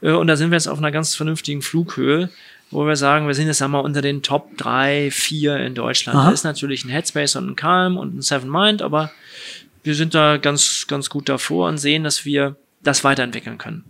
Äh, 0.00 0.12
und 0.12 0.26
da 0.26 0.36
sind 0.36 0.50
wir 0.50 0.56
jetzt 0.56 0.68
auf 0.68 0.78
einer 0.78 0.90
ganz 0.90 1.14
vernünftigen 1.14 1.62
Flughöhe, 1.62 2.30
wo 2.70 2.86
wir 2.86 2.96
sagen, 2.96 3.26
wir 3.26 3.34
sind 3.34 3.46
jetzt 3.46 3.62
einmal 3.62 3.84
unter 3.84 4.02
den 4.02 4.22
Top 4.22 4.56
drei, 4.56 5.10
vier 5.10 5.58
in 5.58 5.74
Deutschland. 5.74 6.18
Aha. 6.18 6.26
Da 6.26 6.32
ist 6.32 6.44
natürlich 6.44 6.84
ein 6.84 6.90
Headspace 6.90 7.36
und 7.36 7.50
ein 7.50 7.56
Calm 7.56 7.96
und 7.96 8.16
ein 8.16 8.22
Seven 8.22 8.50
Mind, 8.50 8.82
aber 8.82 9.10
wir 9.82 9.94
sind 9.94 10.14
da 10.14 10.36
ganz, 10.36 10.86
ganz 10.88 11.10
gut 11.10 11.28
davor 11.28 11.68
und 11.68 11.78
sehen, 11.78 12.04
dass 12.04 12.24
wir 12.24 12.56
das 12.82 13.04
weiterentwickeln 13.04 13.58
können. 13.58 13.84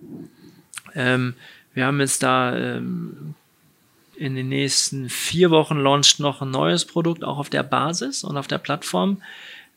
Ähm, 0.94 1.34
wir 1.74 1.86
haben 1.86 2.00
jetzt 2.00 2.22
da 2.22 2.56
ähm, 2.56 3.34
in 4.22 4.36
den 4.36 4.48
nächsten 4.48 5.08
vier 5.08 5.50
Wochen 5.50 5.78
launcht 5.78 6.20
noch 6.20 6.42
ein 6.42 6.50
neues 6.52 6.84
Produkt, 6.84 7.24
auch 7.24 7.38
auf 7.38 7.50
der 7.50 7.64
Basis 7.64 8.22
und 8.22 8.36
auf 8.36 8.46
der 8.46 8.58
Plattform 8.58 9.20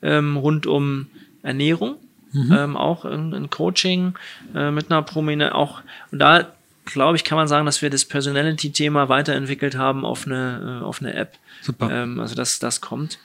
ähm, 0.03 0.37
rund 0.37 0.67
um 0.67 1.07
Ernährung. 1.41 1.95
Mhm. 2.31 2.51
Ähm, 2.51 2.77
auch 2.77 3.05
ein, 3.05 3.33
ein 3.33 3.49
Coaching 3.49 4.13
äh, 4.53 4.69
mit 4.69 4.91
einer 4.91 5.01
Prominenz, 5.01 5.53
auch, 5.53 5.81
und 6.11 6.19
da 6.19 6.51
glaube 6.85 7.15
ich, 7.15 7.23
kann 7.23 7.37
man 7.37 7.47
sagen, 7.47 7.65
dass 7.65 7.81
wir 7.81 7.89
das 7.89 8.05
Personality-Thema 8.05 9.09
weiterentwickelt 9.09 9.75
haben 9.75 10.05
auf 10.05 10.27
eine, 10.27 10.81
äh, 10.81 10.83
auf 10.83 11.01
eine 11.01 11.15
App. 11.15 11.39
Super. 11.61 11.89
Ähm, 11.91 12.19
also 12.19 12.35
das, 12.35 12.59
das 12.59 12.81
kommt. 12.81 13.17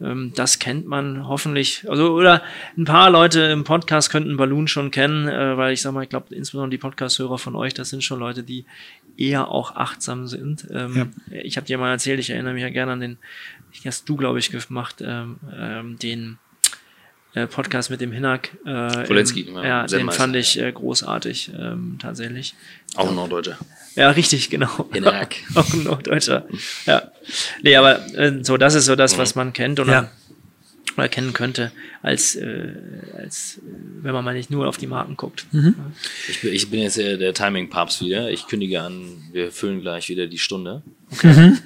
Ähm, 0.00 0.32
das 0.34 0.58
kennt 0.58 0.86
man 0.86 1.26
hoffentlich. 1.28 1.84
Also, 1.88 2.12
oder 2.12 2.42
ein 2.76 2.84
paar 2.84 3.10
Leute 3.10 3.42
im 3.42 3.64
Podcast 3.64 4.10
könnten 4.10 4.36
Balloon 4.36 4.68
schon 4.68 4.90
kennen, 4.90 5.28
äh, 5.28 5.56
weil 5.56 5.72
ich 5.72 5.82
sag 5.82 5.92
mal, 5.92 6.02
ich 6.02 6.08
glaube, 6.08 6.34
insbesondere 6.34 6.70
die 6.70 6.78
Podcast-Hörer 6.78 7.38
von 7.38 7.56
euch, 7.56 7.74
das 7.74 7.90
sind 7.90 8.04
schon 8.04 8.18
Leute, 8.18 8.42
die 8.42 8.64
eher 9.16 9.48
auch 9.48 9.76
achtsam 9.76 10.26
sind. 10.26 10.66
Ähm, 10.70 11.12
ja. 11.30 11.40
Ich 11.42 11.56
habe 11.56 11.66
dir 11.66 11.78
mal 11.78 11.90
erzählt, 11.90 12.20
ich 12.20 12.30
erinnere 12.30 12.54
mich 12.54 12.62
ja 12.62 12.70
gerne 12.70 12.92
an 12.92 13.00
den, 13.00 13.18
hast 13.84 14.08
du, 14.08 14.16
glaube 14.16 14.38
ich, 14.38 14.50
gemacht, 14.50 15.02
ähm, 15.04 15.36
ähm, 15.54 15.98
den 15.98 16.38
äh, 17.36 17.46
Podcast 17.46 17.90
mit 17.90 18.00
dem 18.00 18.12
Hinak. 18.12 18.50
Äh, 18.64 19.04
Polenski, 19.04 19.48
ja, 19.54 19.64
ja 19.64 19.86
den 19.86 20.10
fand 20.10 20.34
ich 20.34 20.58
äh, 20.58 20.72
großartig, 20.72 21.52
ähm, 21.56 21.98
tatsächlich. 22.00 22.54
Auch 22.96 23.08
ein 23.08 23.14
Norddeutscher. 23.14 23.58
Ja, 23.94 24.10
richtig, 24.10 24.50
genau. 24.50 24.88
Hinak. 24.92 25.36
Auch 25.54 25.72
ein 25.72 25.84
Norddeutscher. 25.84 26.46
Ja. 26.86 27.02
Nee, 27.62 27.76
aber 27.76 28.04
äh, 28.16 28.42
so, 28.42 28.56
das 28.56 28.74
ist 28.74 28.86
so 28.86 28.96
das, 28.96 29.18
was 29.18 29.34
man 29.34 29.52
kennt. 29.52 29.80
Und 29.80 29.88
ja 29.88 29.98
oder 29.98 30.10
kennen 31.10 31.32
könnte, 31.32 31.72
als, 32.02 32.36
äh, 32.36 32.72
als 33.16 33.60
wenn 34.02 34.12
man 34.12 34.24
mal 34.24 34.34
nicht 34.34 34.50
nur 34.50 34.66
auf 34.66 34.78
die 34.78 34.86
Marken 34.86 35.16
guckt. 35.16 35.46
Mhm. 35.52 35.74
Ich, 36.28 36.40
bin, 36.40 36.52
ich 36.52 36.70
bin 36.70 36.80
jetzt 36.80 36.96
der, 36.96 37.16
der 37.16 37.34
Timing-Papst 37.34 38.00
wieder. 38.00 38.30
Ich 38.30 38.46
kündige 38.46 38.80
an, 38.80 39.24
wir 39.32 39.52
füllen 39.52 39.80
gleich 39.82 40.08
wieder 40.08 40.26
die 40.26 40.38
Stunde. 40.38 40.82
Okay. 41.12 41.32
Mhm. 41.32 41.58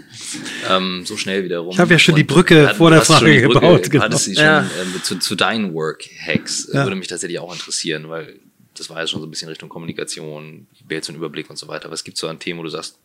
Ähm, 0.68 1.06
so 1.06 1.16
schnell 1.16 1.44
wieder 1.44 1.60
rum. 1.60 1.72
Ich 1.72 1.78
habe 1.78 1.92
ja 1.92 1.98
schon 1.98 2.14
Und 2.14 2.18
die 2.18 2.24
Brücke 2.24 2.68
hat, 2.68 2.76
vor 2.76 2.90
der 2.90 3.02
Frage 3.02 3.40
gebaut. 3.40 3.90
Genau. 3.90 4.04
Hattest 4.04 4.24
sie 4.24 4.34
schon 4.34 4.44
ja. 4.44 4.68
ähm, 4.80 5.00
zu, 5.02 5.18
zu 5.18 5.34
deinen 5.36 5.74
Work-Hacks. 5.74 6.70
Ja. 6.72 6.84
Würde 6.84 6.96
mich 6.96 7.08
tatsächlich 7.08 7.38
auch 7.38 7.52
interessieren, 7.52 8.08
weil 8.08 8.38
das 8.74 8.90
war 8.90 8.98
ja 8.98 9.06
schon 9.06 9.20
so 9.20 9.26
ein 9.26 9.30
bisschen 9.30 9.48
Richtung 9.48 9.68
Kommunikation, 9.68 10.66
Bild 10.88 11.08
und 11.08 11.14
Überblick 11.14 11.50
und 11.50 11.56
so 11.56 11.68
weiter. 11.68 11.90
Was 11.90 12.02
gibt 12.04 12.16
es 12.16 12.20
so 12.20 12.28
an 12.28 12.38
Themen, 12.38 12.58
wo 12.58 12.64
du 12.64 12.70
sagst, 12.70 12.98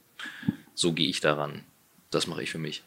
so 0.73 0.93
gehe 0.93 1.09
ich 1.09 1.19
daran? 1.19 1.61
Das 2.11 2.27
mache 2.27 2.43
ich 2.43 2.49
für 2.49 2.57
mich. 2.57 2.81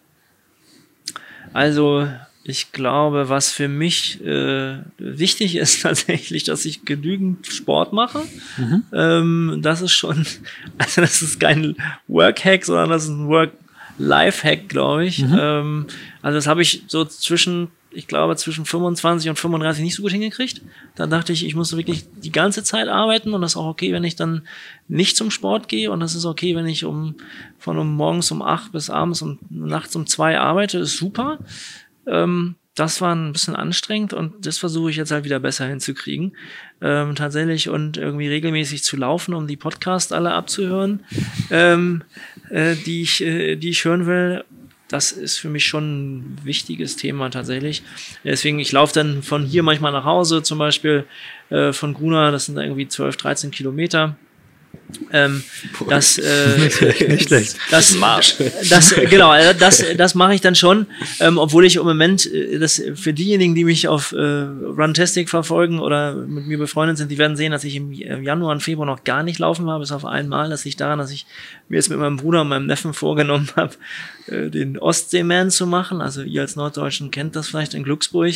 Also 1.53 2.09
ich 2.49 2.73
glaube, 2.73 3.29
was 3.29 3.51
für 3.51 3.69
mich 3.69 4.25
äh, 4.25 4.79
wichtig 4.97 5.57
ist 5.57 5.83
tatsächlich, 5.83 6.45
dass 6.45 6.65
ich 6.65 6.87
genügend 6.87 7.47
Sport 7.47 7.93
mache. 7.93 8.23
Mhm. 8.57 8.83
Ähm, 8.91 9.59
das 9.61 9.83
ist 9.83 9.93
schon, 9.93 10.25
also 10.79 11.03
das 11.03 11.21
ist 11.21 11.39
kein 11.39 11.77
Work-Hack, 12.07 12.65
sondern 12.65 12.89
das 12.89 13.05
ist 13.05 13.11
ein 13.11 13.29
Work-Life-Hack, 13.29 14.67
glaube 14.67 15.05
ich. 15.05 15.19
Mhm. 15.19 15.39
Ähm, 15.39 15.87
also 16.23 16.39
das 16.39 16.47
habe 16.47 16.63
ich 16.63 16.85
so 16.87 17.05
zwischen, 17.05 17.69
ich 17.91 18.07
glaube, 18.07 18.35
zwischen 18.37 18.65
25 18.65 19.29
und 19.29 19.37
35 19.39 19.85
nicht 19.85 19.97
so 19.97 20.03
gut 20.03 20.13
hingekriegt. 20.13 20.63
Dann 20.95 21.11
dachte 21.11 21.35
ich, 21.35 21.45
ich 21.45 21.55
muss 21.55 21.77
wirklich 21.77 22.07
die 22.17 22.33
ganze 22.33 22.65
Zeit 22.65 22.89
arbeiten 22.89 23.35
und 23.35 23.43
das 23.43 23.53
ist 23.53 23.57
auch 23.59 23.69
okay, 23.69 23.93
wenn 23.93 24.05
ich 24.05 24.17
dann 24.17 24.41
nicht 24.89 25.19
zum 25.19 25.31
Sport 25.31 25.69
gehe 25.69 25.91
und 25.91 26.01
das 26.01 26.15
ist 26.15 26.25
okay, 26.25 26.57
wenn 26.57 26.67
ich 26.67 26.87
um 26.87 27.17
von 27.59 27.77
um 27.77 27.95
morgens 27.95 28.31
um 28.31 28.41
acht 28.41 28.73
bis 28.73 28.89
abends 28.89 29.21
und 29.21 29.39
nachts 29.51 29.95
um 29.95 30.07
zwei 30.07 30.41
arbeite, 30.41 30.79
ist 30.79 30.97
super. 30.97 31.39
Ähm, 32.09 32.57
das 32.79 33.01
war 33.01 33.15
ein 33.15 33.33
bisschen 33.33 33.57
anstrengend 33.57 34.13
und 34.13 34.47
das 34.47 34.59
versuche 34.59 34.91
ich 34.91 34.97
jetzt 34.97 35.11
halt 35.11 35.25
wieder 35.25 35.41
besser 35.41 35.67
hinzukriegen. 35.67 36.37
Ähm, 36.81 37.17
tatsächlich 37.17 37.69
und 37.69 37.97
irgendwie 37.97 38.29
regelmäßig 38.29 38.85
zu 38.85 38.97
laufen, 38.97 39.35
um 39.35 39.49
die 39.49 39.57
Podcasts 39.57 40.13
alle 40.13 40.33
abzuhören, 40.33 41.01
ähm, 41.51 42.05
äh, 42.51 42.77
die, 42.77 43.03
ich, 43.03 43.21
äh, 43.21 43.57
die 43.57 43.71
ich 43.71 43.85
hören 43.85 44.07
will. 44.07 44.45
Das 44.87 45.13
ist 45.13 45.39
für 45.39 45.49
mich 45.49 45.67
schon 45.67 46.19
ein 46.19 46.39
wichtiges 46.45 46.97
Thema 46.97 47.31
tatsächlich. 47.31 47.83
Deswegen, 48.25 48.59
ich 48.59 48.73
laufe 48.73 48.95
dann 48.95 49.23
von 49.23 49.45
hier 49.45 49.63
manchmal 49.63 49.93
nach 49.93 50.05
Hause, 50.05 50.43
zum 50.43 50.59
Beispiel 50.59 51.05
äh, 51.51 51.73
von 51.73 51.95
Gruna, 51.95 52.31
das 52.31 52.47
sind 52.47 52.57
irgendwie 52.57 52.89
12, 52.89 53.17
13 53.17 53.51
Kilometer 53.51 54.17
ähm, 55.13 55.43
das, 55.89 56.19
äh, 56.19 56.59
nicht 56.59 56.81
nicht 57.09 57.29
schlecht. 57.29 57.57
Das, 57.71 57.95
Marsch. 57.95 58.37
das, 58.69 58.95
genau, 59.11 59.35
äh, 59.35 59.55
das, 59.55 59.85
das 59.97 60.15
mache 60.15 60.35
ich 60.35 60.41
dann 60.41 60.55
schon, 60.55 60.87
ähm, 61.21 61.39
obwohl 61.39 61.65
ich 61.65 61.77
im 61.77 61.85
Moment, 61.85 62.27
äh, 62.27 62.59
das 62.59 62.83
für 62.95 63.13
diejenigen, 63.13 63.55
die 63.55 63.65
mich 63.65 63.89
auf 63.89 64.13
äh, 64.13 64.17
Runtastic 64.17 65.29
verfolgen 65.29 65.79
oder 65.79 66.15
mit 66.15 66.47
mir 66.47 66.59
befreundet 66.59 66.99
sind, 66.99 67.11
die 67.11 67.19
werden 67.19 67.37
sehen, 67.37 67.53
dass 67.53 67.65
ich 67.65 67.77
im 67.77 67.93
Januar 67.93 68.53
und 68.53 68.63
Februar 68.63 68.87
noch 68.87 69.05
gar 69.05 69.23
nicht 69.23 69.39
laufen 69.39 69.67
war, 69.67 69.79
bis 69.79 69.93
auf 69.93 70.05
einmal. 70.05 70.51
Das 70.51 70.65
liegt 70.65 70.81
daran, 70.81 70.99
dass 70.99 71.11
ich 71.11 71.27
mir 71.69 71.77
jetzt 71.77 71.91
mit 71.91 71.99
meinem 71.99 72.17
Bruder 72.17 72.43
und 72.43 72.49
meinem 72.49 72.67
Neffen 72.67 72.95
vorgenommen 72.95 73.49
habe, 73.57 73.75
äh, 74.27 74.51
den 74.51 74.79
Ostseeman 74.79 75.51
zu 75.51 75.67
machen. 75.67 76.01
Also 76.01 76.23
ihr 76.23 76.43
als 76.43 76.57
Norddeutschen 76.57 77.11
kennt 77.11 77.37
das 77.37 77.49
vielleicht 77.49 77.75
in 77.75 77.83
Glücksburg, 77.83 78.35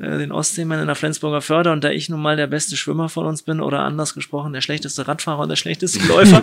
äh, 0.00 0.18
den 0.18 0.32
Ostseeman 0.32 0.80
in 0.80 0.86
der 0.86 0.96
Flensburger 0.96 1.40
Förder. 1.40 1.72
Und 1.72 1.84
da 1.84 1.90
ich 1.90 2.08
nun 2.08 2.20
mal 2.20 2.36
der 2.36 2.46
beste 2.46 2.76
Schwimmer 2.76 3.08
von 3.08 3.26
uns 3.26 3.42
bin 3.42 3.60
oder 3.60 3.80
anders 3.80 4.14
gesprochen, 4.14 4.52
der 4.52 4.60
schlechteste 4.60 5.06
Radfahrer 5.06 5.42
und 5.42 5.48
der 5.48 5.56
schlechteste 5.56 5.91
Läufer, 6.08 6.42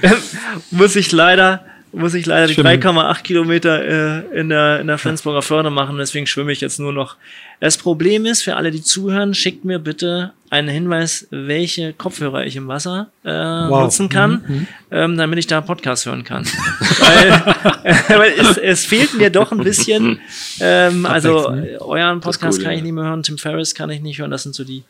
muss 0.70 0.96
ich 0.96 1.12
leider 1.12 1.64
muss 1.92 2.14
ich 2.14 2.24
leider 2.24 2.46
die 2.46 2.54
3,8 2.54 3.22
Kilometer 3.22 3.84
äh, 3.84 4.40
in, 4.40 4.48
der, 4.48 4.80
in 4.80 4.86
der 4.86 4.96
Flensburger 4.96 5.42
Förde 5.42 5.70
machen. 5.70 5.98
Deswegen 5.98 6.26
schwimme 6.26 6.50
ich 6.52 6.60
jetzt 6.60 6.80
nur 6.80 6.92
noch. 6.92 7.16
Das 7.60 7.76
Problem 7.76 8.24
ist, 8.24 8.42
für 8.42 8.56
alle, 8.56 8.70
die 8.70 8.82
zuhören, 8.82 9.34
schickt 9.34 9.64
mir 9.64 9.78
bitte 9.78 10.32
einen 10.48 10.68
Hinweis, 10.68 11.26
welche 11.30 11.92
Kopfhörer 11.92 12.44
ich 12.44 12.56
im 12.56 12.66
Wasser 12.66 13.08
äh, 13.24 13.30
wow. 13.30 13.84
nutzen 13.84 14.08
kann, 14.08 14.42
mhm. 14.46 14.54
mhm. 14.54 14.66
ähm, 14.90 15.16
damit 15.16 15.38
ich 15.38 15.46
da 15.46 15.60
Podcast 15.60 16.06
hören 16.06 16.24
kann. 16.24 16.44
weil, 16.98 17.54
äh, 17.84 18.18
weil 18.18 18.32
es, 18.38 18.56
es 18.56 18.84
fehlt 18.86 19.14
mir 19.14 19.30
doch 19.30 19.52
ein 19.52 19.62
bisschen. 19.62 20.18
Ähm, 20.60 21.06
also 21.06 21.54
euren 21.80 22.20
Podcast 22.20 22.58
cool, 22.58 22.64
kann 22.64 22.74
ich 22.74 22.82
nicht 22.82 22.92
mehr 22.92 23.04
hören, 23.04 23.22
Tim 23.22 23.38
Ferriss 23.38 23.74
kann 23.74 23.90
ich 23.90 24.00
nicht 24.00 24.18
hören. 24.18 24.30
Das 24.30 24.42
sind 24.42 24.54
so 24.54 24.64
die 24.64 24.82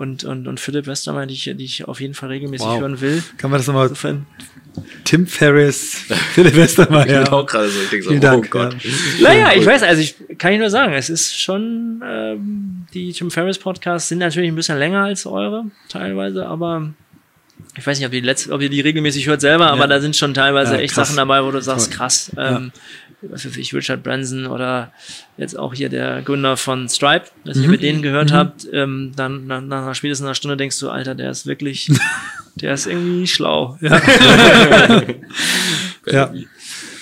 und, 0.00 0.24
und, 0.24 0.48
und 0.48 0.58
Philipp 0.58 0.86
Westermann, 0.86 1.28
die 1.28 1.34
ich, 1.34 1.44
die 1.44 1.62
ich 1.62 1.86
auf 1.86 2.00
jeden 2.00 2.14
Fall 2.14 2.30
regelmäßig 2.30 2.66
wow. 2.66 2.80
hören 2.80 3.02
will. 3.02 3.22
Kann 3.36 3.50
man 3.50 3.60
das 3.60 3.66
nochmal? 3.66 3.84
Insofern, 3.84 4.24
Tim 5.04 5.26
Ferriss, 5.26 6.06
Philipp 6.32 6.56
Westermann. 6.56 7.06
Ich 7.10 7.14
bin 7.14 7.28
auch 7.28 7.46
gerade 7.46 7.68
so, 7.68 7.82
ich 7.82 7.90
denke 7.90 8.06
so, 8.06 8.10
oh 8.12 8.18
Dank, 8.18 8.50
Gott. 8.50 8.76
Ja. 8.82 9.28
Naja, 9.28 9.52
ich 9.54 9.66
weiß, 9.66 9.82
also 9.82 10.00
ich 10.00 10.14
kann 10.38 10.54
ich 10.54 10.58
nur 10.58 10.70
sagen, 10.70 10.94
es 10.94 11.10
ist 11.10 11.38
schon, 11.38 12.02
ähm, 12.02 12.86
die 12.94 13.12
Tim 13.12 13.30
Ferriss 13.30 13.58
Podcasts 13.58 14.08
sind 14.08 14.18
natürlich 14.18 14.48
ein 14.48 14.54
bisschen 14.54 14.78
länger 14.78 15.04
als 15.04 15.26
eure, 15.26 15.66
teilweise, 15.90 16.46
aber 16.46 16.94
ich 17.76 17.86
weiß 17.86 17.98
nicht, 17.98 18.06
ob 18.06 18.14
ihr, 18.14 18.54
ob 18.54 18.62
ihr 18.62 18.70
die 18.70 18.80
regelmäßig 18.80 19.26
hört 19.26 19.42
selber, 19.42 19.66
ja. 19.66 19.72
aber 19.72 19.86
da 19.86 20.00
sind 20.00 20.16
schon 20.16 20.32
teilweise 20.32 20.76
ja, 20.76 20.80
echt 20.80 20.94
Sachen 20.94 21.16
dabei, 21.16 21.44
wo 21.44 21.50
du 21.50 21.60
sagst, 21.60 21.90
krass. 21.90 22.32
Ähm, 22.38 22.72
was 23.22 23.44
weiß 23.44 23.56
ich, 23.56 23.74
Richard 23.74 24.02
Branson 24.02 24.46
oder 24.46 24.92
jetzt 25.36 25.58
auch 25.58 25.74
hier 25.74 25.88
der 25.88 26.22
Gründer 26.22 26.56
von 26.56 26.88
Stripe, 26.88 27.26
dass 27.44 27.56
mhm. 27.56 27.64
ihr 27.64 27.68
mit 27.70 27.82
denen 27.82 28.02
gehört 28.02 28.30
mhm. 28.30 28.34
habt, 28.34 28.66
ähm, 28.72 29.12
dann, 29.16 29.48
dann 29.48 29.68
nach 29.68 29.94
spätestens 29.94 30.26
einer 30.26 30.34
Stunde 30.34 30.56
denkst 30.56 30.78
du, 30.80 30.88
Alter, 30.88 31.14
der 31.14 31.30
ist 31.30 31.46
wirklich, 31.46 31.90
der 32.54 32.74
ist 32.74 32.86
irgendwie 32.86 33.26
schlau. 33.26 33.78
Ja. 33.80 34.00
ja. 36.06 36.32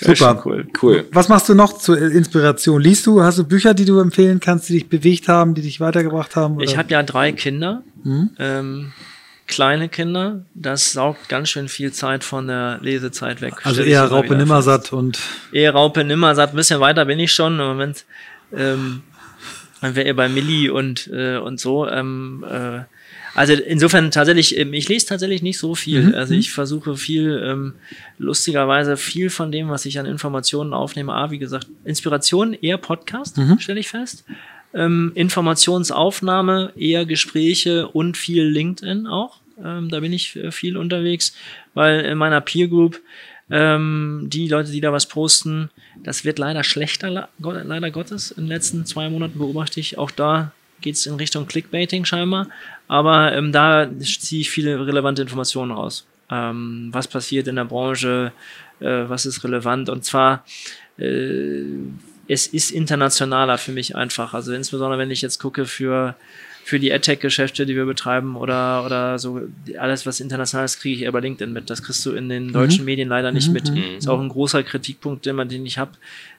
Super. 0.01 0.41
Cool. 0.45 0.67
cool. 0.81 1.05
Was 1.11 1.27
machst 1.27 1.49
du 1.49 1.55
noch 1.55 1.77
zur 1.77 1.97
Inspiration? 1.97 2.81
Liest 2.81 3.05
du, 3.05 3.21
hast 3.21 3.37
du 3.37 3.43
Bücher, 3.43 3.73
die 3.73 3.83
du 3.85 3.99
empfehlen 3.99 4.39
kannst, 4.39 4.69
die 4.69 4.73
dich 4.73 4.87
bewegt 4.87 5.27
haben, 5.27 5.55
die 5.55 5.61
dich 5.61 5.81
weitergebracht 5.81 6.37
haben? 6.37 6.55
Oder? 6.55 6.63
Ich 6.63 6.77
habe 6.77 6.89
ja 6.89 7.03
drei 7.03 7.33
Kinder. 7.33 7.83
Mhm. 8.03 8.29
Ähm, 8.39 8.93
kleine 9.49 9.89
Kinder, 9.89 10.45
das 10.53 10.93
saugt 10.93 11.27
ganz 11.27 11.49
schön 11.49 11.67
viel 11.67 11.91
Zeit 11.91 12.23
von 12.23 12.47
der 12.47 12.79
Lesezeit 12.81 13.41
weg. 13.41 13.55
Also 13.63 13.81
eher 13.81 14.05
Raupe 14.05 14.35
Nimmersatt 14.35 14.93
und. 14.93 15.19
Eher 15.51 15.73
Raupe 15.73 16.03
Nimmersatt, 16.03 16.51
ein 16.51 16.55
bisschen 16.55 16.79
weiter 16.79 17.03
bin 17.05 17.19
ich 17.19 17.33
schon. 17.33 17.59
Im 17.59 17.65
Moment 17.65 18.05
ähm, 18.55 19.01
wäre 19.81 20.03
eher 20.03 20.13
bei 20.13 20.29
Milli 20.29 20.69
und, 20.69 21.09
äh, 21.11 21.37
und 21.37 21.59
so. 21.59 21.89
Ähm, 21.89 22.45
äh, 22.49 22.81
also 23.33 23.53
insofern 23.53 24.11
tatsächlich, 24.11 24.57
ähm, 24.57 24.73
ich 24.73 24.87
lese 24.87 25.07
tatsächlich 25.07 25.41
nicht 25.41 25.57
so 25.57 25.75
viel. 25.75 26.03
Mhm. 26.03 26.15
Also 26.15 26.35
ich 26.35 26.51
versuche 26.51 26.95
viel, 26.95 27.43
ähm, 27.43 27.73
lustigerweise 28.19 28.97
viel 28.97 29.29
von 29.29 29.51
dem, 29.51 29.69
was 29.69 29.85
ich 29.85 29.99
an 29.99 30.05
Informationen 30.05 30.73
aufnehme. 30.73 31.13
A, 31.13 31.31
wie 31.31 31.39
gesagt, 31.39 31.67
Inspiration 31.83 32.53
eher 32.53 32.77
Podcast, 32.77 33.37
mhm. 33.37 33.59
stelle 33.59 33.79
ich 33.79 33.89
fest 33.89 34.23
ähm, 34.73 35.11
Informationsaufnahme, 35.15 36.73
eher 36.75 37.05
Gespräche 37.05 37.87
und 37.87 38.17
viel 38.17 38.43
LinkedIn 38.43 39.07
auch. 39.07 39.38
Ähm, 39.63 39.89
da 39.89 39.99
bin 39.99 40.13
ich 40.13 40.35
äh, 40.35 40.51
viel 40.51 40.77
unterwegs, 40.77 41.35
weil 41.73 42.01
in 42.01 42.17
meiner 42.17 42.41
Peer 42.41 42.67
Group 42.67 42.99
ähm, 43.51 44.27
die 44.27 44.47
Leute, 44.47 44.71
die 44.71 44.81
da 44.81 44.91
was 44.93 45.07
posten, 45.07 45.69
das 46.03 46.23
wird 46.23 46.39
leider 46.39 46.63
schlechter, 46.63 47.29
leider 47.39 47.91
Gottes. 47.91 48.31
In 48.31 48.43
den 48.43 48.49
letzten 48.49 48.85
zwei 48.85 49.09
Monaten 49.09 49.39
beobachte 49.39 49.79
ich, 49.79 49.97
auch 49.97 50.11
da 50.11 50.51
geht 50.81 50.95
es 50.95 51.05
in 51.05 51.15
Richtung 51.15 51.47
Clickbaiting 51.47 52.05
scheinbar. 52.05 52.47
Aber 52.87 53.33
ähm, 53.33 53.51
da 53.51 53.89
ziehe 53.99 54.41
ich 54.41 54.49
viele 54.49 54.85
relevante 54.85 55.21
Informationen 55.21 55.71
raus. 55.71 56.05
Ähm, 56.31 56.89
was 56.91 57.07
passiert 57.07 57.47
in 57.47 57.55
der 57.55 57.65
Branche, 57.65 58.31
äh, 58.79 58.85
was 59.07 59.25
ist 59.25 59.43
relevant. 59.43 59.89
Und 59.89 60.05
zwar 60.05 60.45
äh, 60.97 61.63
es 62.27 62.45
ist 62.45 62.69
internationaler 62.69 63.57
für 63.57 63.71
mich 63.71 63.95
einfach. 63.95 64.33
Also 64.33 64.53
insbesondere 64.53 64.99
wenn 64.99 65.11
ich 65.11 65.21
jetzt 65.21 65.39
gucke 65.39 65.65
für 65.65 66.15
für 66.69 66.79
die 66.79 66.93
AdTech-Geschäfte, 66.93 67.65
die 67.65 67.75
wir 67.75 67.85
betreiben 67.85 68.35
oder, 68.35 68.85
oder 68.85 69.17
so 69.17 69.41
alles, 69.79 70.05
was 70.05 70.19
international 70.19 70.65
ist, 70.65 70.79
kriege 70.79 70.97
ich 70.97 71.01
eher 71.01 71.11
bei 71.11 71.19
LinkedIn 71.19 71.51
mit. 71.51 71.71
Das 71.71 71.81
kriegst 71.81 72.05
du 72.05 72.11
in 72.11 72.29
den 72.29 72.53
deutschen 72.53 72.81
mhm. 72.81 72.85
Medien 72.85 73.09
leider 73.09 73.31
nicht 73.31 73.47
mhm. 73.47 73.53
mit. 73.53 73.71
Mhm. 73.71 73.97
Ist 73.97 74.07
auch 74.07 74.19
ein 74.19 74.29
großer 74.29 74.61
Kritikpunkt, 74.61 75.25
den, 75.25 75.35
man, 75.35 75.49
den 75.49 75.65
ich 75.65 75.79
habe. 75.79 75.93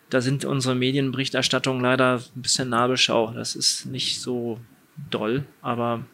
Da 0.08 0.20
sind 0.20 0.44
unsere 0.44 0.76
Medienberichterstattungen 0.76 1.82
leider 1.82 2.22
ein 2.36 2.42
bisschen 2.42 2.68
Nabelschau. 2.68 3.32
Das 3.32 3.56
ist 3.56 3.86
nicht 3.86 4.20
so 4.20 4.60
doll, 5.10 5.42
aber 5.62 6.04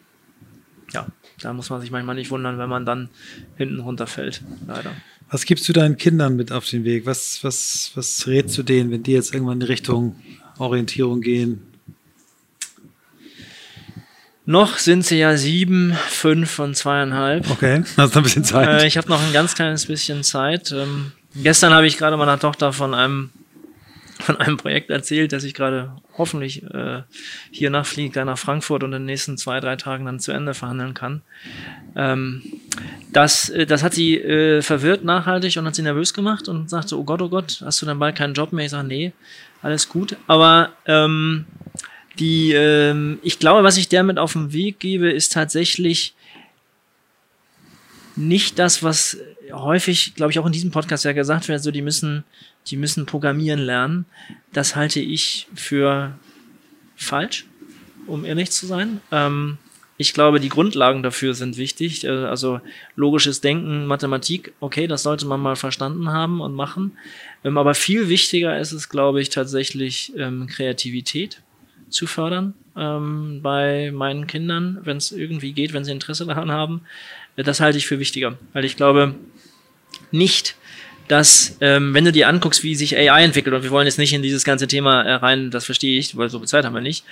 ja, 0.93 1.05
da 1.39 1.53
muss 1.53 1.69
man 1.69 1.79
sich 1.79 1.91
manchmal 1.91 2.15
nicht 2.15 2.31
wundern, 2.31 2.57
wenn 2.57 2.69
man 2.69 2.87
dann 2.87 3.09
hinten 3.55 3.79
runterfällt, 3.79 4.41
leider. 4.65 4.93
Was 5.29 5.45
gibst 5.45 5.69
du 5.69 5.73
deinen 5.73 5.97
Kindern 5.97 6.35
mit 6.35 6.51
auf 6.51 6.67
den 6.67 6.85
Weg? 6.85 7.05
Was, 7.05 7.43
was, 7.43 7.91
was 7.93 8.25
rätst 8.25 8.57
du 8.57 8.63
denen, 8.63 8.89
wenn 8.89 9.03
die 9.03 9.11
jetzt 9.11 9.31
irgendwann 9.31 9.61
in 9.61 9.67
Richtung 9.67 10.15
Orientierung 10.57 11.21
gehen? 11.21 11.76
Noch 14.49 14.77
sind 14.77 15.05
sie 15.05 15.19
ja 15.19 15.35
sieben, 15.35 15.93
fünf 16.07 16.57
und 16.59 16.73
zweieinhalb. 16.73 17.51
Okay, 17.51 17.83
hast 17.97 18.15
du 18.15 18.19
ein 18.21 18.23
bisschen 18.23 18.45
Zeit. 18.45 18.81
Äh, 18.81 18.87
ich 18.87 18.95
habe 18.97 19.09
noch 19.09 19.21
ein 19.21 19.33
ganz 19.33 19.55
kleines 19.55 19.85
bisschen 19.85 20.23
Zeit. 20.23 20.71
Ähm, 20.71 21.11
gestern 21.35 21.73
habe 21.73 21.85
ich 21.85 21.97
gerade 21.97 22.15
meiner 22.15 22.39
Tochter 22.39 22.71
von 22.71 22.93
einem 22.93 23.29
von 24.19 24.37
einem 24.37 24.55
Projekt 24.55 24.89
erzählt, 24.89 25.33
dass 25.33 25.43
ich 25.43 25.53
gerade 25.53 25.91
hoffentlich 26.17 26.63
äh, 26.63 27.01
hier 27.51 27.69
nachfliege, 27.69 28.23
nach 28.23 28.37
Frankfurt 28.37 28.83
und 28.83 28.93
in 28.93 29.01
den 29.01 29.05
nächsten 29.05 29.37
zwei, 29.37 29.59
drei 29.59 29.75
Tagen 29.75 30.05
dann 30.05 30.21
zu 30.21 30.31
Ende 30.31 30.53
verhandeln 30.53 30.93
kann. 30.93 31.23
Ähm, 31.97 32.41
das, 33.11 33.49
äh, 33.49 33.65
das 33.65 33.83
hat 33.83 33.93
sie 33.93 34.15
äh, 34.15 34.61
verwirrt 34.61 35.03
nachhaltig 35.03 35.57
und 35.57 35.65
hat 35.65 35.75
sie 35.75 35.81
nervös 35.81 36.13
gemacht 36.13 36.47
und 36.47 36.69
sagte, 36.69 36.97
oh 36.97 37.03
Gott, 37.03 37.21
oh 37.21 37.29
Gott, 37.29 37.61
hast 37.65 37.81
du 37.81 37.85
dann 37.85 37.99
bald 37.99 38.15
keinen 38.15 38.33
Job 38.33 38.53
mehr? 38.53 38.63
Ich 38.63 38.71
sage, 38.71 38.87
nee, 38.87 39.11
alles 39.61 39.89
gut. 39.89 40.15
Aber 40.25 40.71
ähm, 40.85 41.45
die, 42.19 42.53
ähm, 42.53 43.19
ich 43.23 43.39
glaube, 43.39 43.63
was 43.63 43.77
ich 43.77 43.89
damit 43.89 44.17
auf 44.17 44.33
den 44.33 44.53
Weg 44.53 44.79
gebe, 44.79 45.09
ist 45.09 45.33
tatsächlich 45.33 46.13
nicht 48.15 48.57
das, 48.57 48.83
was 48.83 49.17
häufig, 49.51 50.15
glaube 50.15 50.31
ich, 50.31 50.39
auch 50.39 50.45
in 50.45 50.51
diesem 50.51 50.71
Podcast 50.71 51.05
ja 51.05 51.13
gesagt 51.13 51.47
wird, 51.47 51.61
so 51.61 51.71
die 51.71 51.81
müssen 51.81 52.23
die 52.69 52.77
müssen 52.77 53.05
programmieren 53.05 53.59
lernen. 53.59 54.05
Das 54.53 54.75
halte 54.75 54.99
ich 54.99 55.47
für 55.55 56.17
falsch, 56.95 57.45
um 58.07 58.25
ehrlich 58.25 58.51
zu 58.51 58.65
sein. 58.65 59.01
Ähm, 59.11 59.57
ich 59.97 60.13
glaube, 60.13 60.39
die 60.39 60.49
Grundlagen 60.49 61.01
dafür 61.01 61.33
sind 61.33 61.57
wichtig. 61.57 62.03
Äh, 62.03 62.09
also 62.09 62.59
logisches 62.95 63.41
Denken, 63.41 63.85
Mathematik, 63.85 64.53
okay, 64.59 64.87
das 64.87 65.03
sollte 65.03 65.25
man 65.25 65.39
mal 65.39 65.55
verstanden 65.55 66.09
haben 66.09 66.41
und 66.41 66.53
machen. 66.53 66.97
Ähm, 67.43 67.57
aber 67.57 67.73
viel 67.73 68.09
wichtiger 68.09 68.59
ist 68.59 68.73
es, 68.73 68.89
glaube 68.89 69.21
ich, 69.21 69.29
tatsächlich 69.29 70.13
ähm, 70.17 70.47
Kreativität 70.47 71.41
zu 71.89 72.07
fördern 72.07 72.53
ähm, 72.75 73.41
bei 73.41 73.91
meinen 73.91 74.27
Kindern, 74.27 74.79
wenn 74.83 74.97
es 74.97 75.11
irgendwie 75.11 75.53
geht, 75.53 75.73
wenn 75.73 75.83
sie 75.83 75.91
Interesse 75.91 76.25
daran 76.25 76.51
haben. 76.51 76.81
Äh, 77.35 77.43
das 77.43 77.59
halte 77.59 77.77
ich 77.77 77.87
für 77.87 77.99
wichtiger, 77.99 78.37
weil 78.53 78.65
ich 78.65 78.75
glaube 78.75 79.15
nicht, 80.11 80.55
dass, 81.07 81.57
ähm, 81.61 81.93
wenn 81.93 82.05
du 82.05 82.11
dir 82.11 82.27
anguckst, 82.27 82.63
wie 82.63 82.75
sich 82.75 82.97
AI 82.97 83.23
entwickelt, 83.23 83.55
und 83.55 83.63
wir 83.63 83.71
wollen 83.71 83.87
jetzt 83.87 83.97
nicht 83.97 84.13
in 84.13 84.21
dieses 84.21 84.43
ganze 84.43 84.67
Thema 84.67 85.03
äh, 85.03 85.13
rein, 85.13 85.51
das 85.51 85.65
verstehe 85.65 85.97
ich, 85.97 86.17
weil 86.17 86.29
so 86.29 86.39
viel 86.39 86.47
Zeit 86.47 86.65
haben 86.65 86.75
wir 86.75 86.81
nicht, 86.81 87.05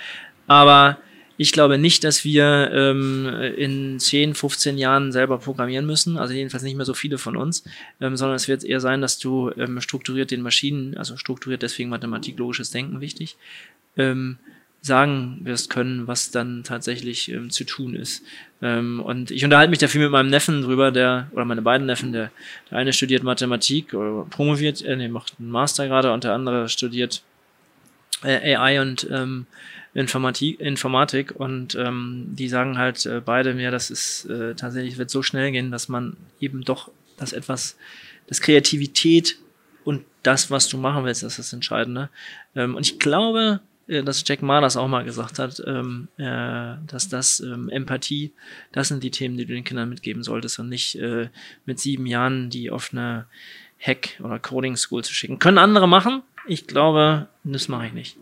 aber 0.46 0.98
ich 1.38 1.52
glaube 1.52 1.76
nicht, 1.76 2.04
dass 2.04 2.24
wir 2.24 2.70
ähm, 2.72 3.28
in 3.56 3.98
10, 3.98 4.34
15 4.34 4.78
Jahren 4.78 5.12
selber 5.12 5.38
programmieren 5.38 5.86
müssen, 5.86 6.16
also 6.16 6.32
jedenfalls 6.32 6.62
nicht 6.62 6.76
mehr 6.76 6.86
so 6.86 6.94
viele 6.94 7.18
von 7.18 7.36
uns, 7.36 7.64
ähm, 8.00 8.16
sondern 8.16 8.36
es 8.36 8.48
wird 8.48 8.64
eher 8.64 8.80
sein, 8.80 9.02
dass 9.02 9.18
du 9.18 9.50
ähm, 9.56 9.80
strukturiert 9.80 10.30
den 10.30 10.40
Maschinen, 10.40 10.96
also 10.96 11.16
strukturiert 11.16 11.62
deswegen 11.62 11.90
Mathematik, 11.90 12.38
logisches 12.38 12.70
Denken 12.70 13.00
wichtig, 13.00 13.36
ähm, 13.96 14.38
sagen 14.86 15.40
wirst 15.42 15.68
können, 15.68 16.06
was 16.06 16.30
dann 16.30 16.62
tatsächlich 16.62 17.30
ähm, 17.30 17.50
zu 17.50 17.64
tun 17.64 17.94
ist. 17.94 18.22
Ähm, 18.62 19.00
und 19.00 19.30
ich 19.30 19.44
unterhalte 19.44 19.70
mich 19.70 19.80
da 19.80 19.88
viel 19.88 20.00
mit 20.00 20.10
meinem 20.10 20.30
Neffen 20.30 20.62
drüber, 20.62 20.92
der, 20.92 21.28
oder 21.32 21.44
meine 21.44 21.62
beiden 21.62 21.86
Neffen, 21.86 22.12
der, 22.12 22.30
der 22.70 22.78
eine 22.78 22.92
studiert 22.92 23.22
Mathematik 23.22 23.92
oder 23.94 24.24
promoviert, 24.30 24.82
äh, 24.82 24.96
nee, 24.96 25.08
macht 25.08 25.34
einen 25.38 25.50
Master 25.50 25.88
gerade 25.88 26.12
und 26.12 26.24
der 26.24 26.32
andere 26.32 26.68
studiert 26.68 27.22
äh, 28.22 28.54
AI 28.54 28.80
und 28.80 29.06
ähm, 29.10 29.46
Informatik, 29.92 30.60
Informatik 30.60 31.34
und 31.34 31.74
ähm, 31.74 32.26
die 32.28 32.48
sagen 32.48 32.78
halt 32.78 33.04
äh, 33.06 33.20
beide 33.24 33.54
mir, 33.54 33.70
das 33.70 33.90
ist 33.90 34.26
äh, 34.26 34.54
tatsächlich 34.54 34.98
wird 34.98 35.10
so 35.10 35.22
schnell 35.22 35.52
gehen, 35.52 35.70
dass 35.70 35.88
man 35.88 36.16
eben 36.38 36.62
doch 36.62 36.90
das 37.16 37.32
etwas, 37.32 37.76
das 38.26 38.40
Kreativität 38.40 39.36
und 39.84 40.04
das, 40.22 40.50
was 40.50 40.68
du 40.68 40.76
machen 40.76 41.04
willst, 41.04 41.22
das 41.22 41.32
ist 41.32 41.38
das 41.38 41.52
Entscheidende. 41.52 42.10
Ähm, 42.54 42.74
und 42.74 42.86
ich 42.86 42.98
glaube, 42.98 43.60
äh, 43.60 43.75
dass 43.86 44.24
Jack 44.26 44.42
Ma 44.42 44.60
das 44.60 44.76
auch 44.76 44.88
mal 44.88 45.04
gesagt 45.04 45.38
hat, 45.38 45.62
ähm, 45.66 46.08
äh, 46.16 46.74
dass 46.86 47.08
das 47.08 47.40
ähm, 47.40 47.68
Empathie, 47.68 48.32
das 48.72 48.88
sind 48.88 49.02
die 49.02 49.10
Themen, 49.10 49.36
die 49.36 49.46
du 49.46 49.54
den 49.54 49.64
Kindern 49.64 49.88
mitgeben 49.88 50.22
solltest 50.22 50.58
und 50.58 50.68
nicht 50.68 50.96
äh, 50.96 51.28
mit 51.64 51.78
sieben 51.78 52.06
Jahren 52.06 52.50
die 52.50 52.70
auf 52.70 52.92
eine 52.92 53.26
Hack- 53.80 54.20
oder 54.20 54.38
Coding-School 54.38 55.04
zu 55.04 55.14
schicken. 55.14 55.38
Können 55.38 55.58
andere 55.58 55.88
machen? 55.88 56.22
Ich 56.46 56.66
glaube, 56.66 57.28
das 57.44 57.68
mache 57.68 57.86
ich 57.86 57.92
nicht. 57.92 58.16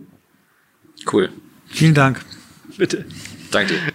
Cool. 1.10 1.30
Vielen 1.66 1.94
Dank. 1.94 2.24
Bitte. 2.76 3.04
Danke 3.50 3.74
dir. 3.74 3.92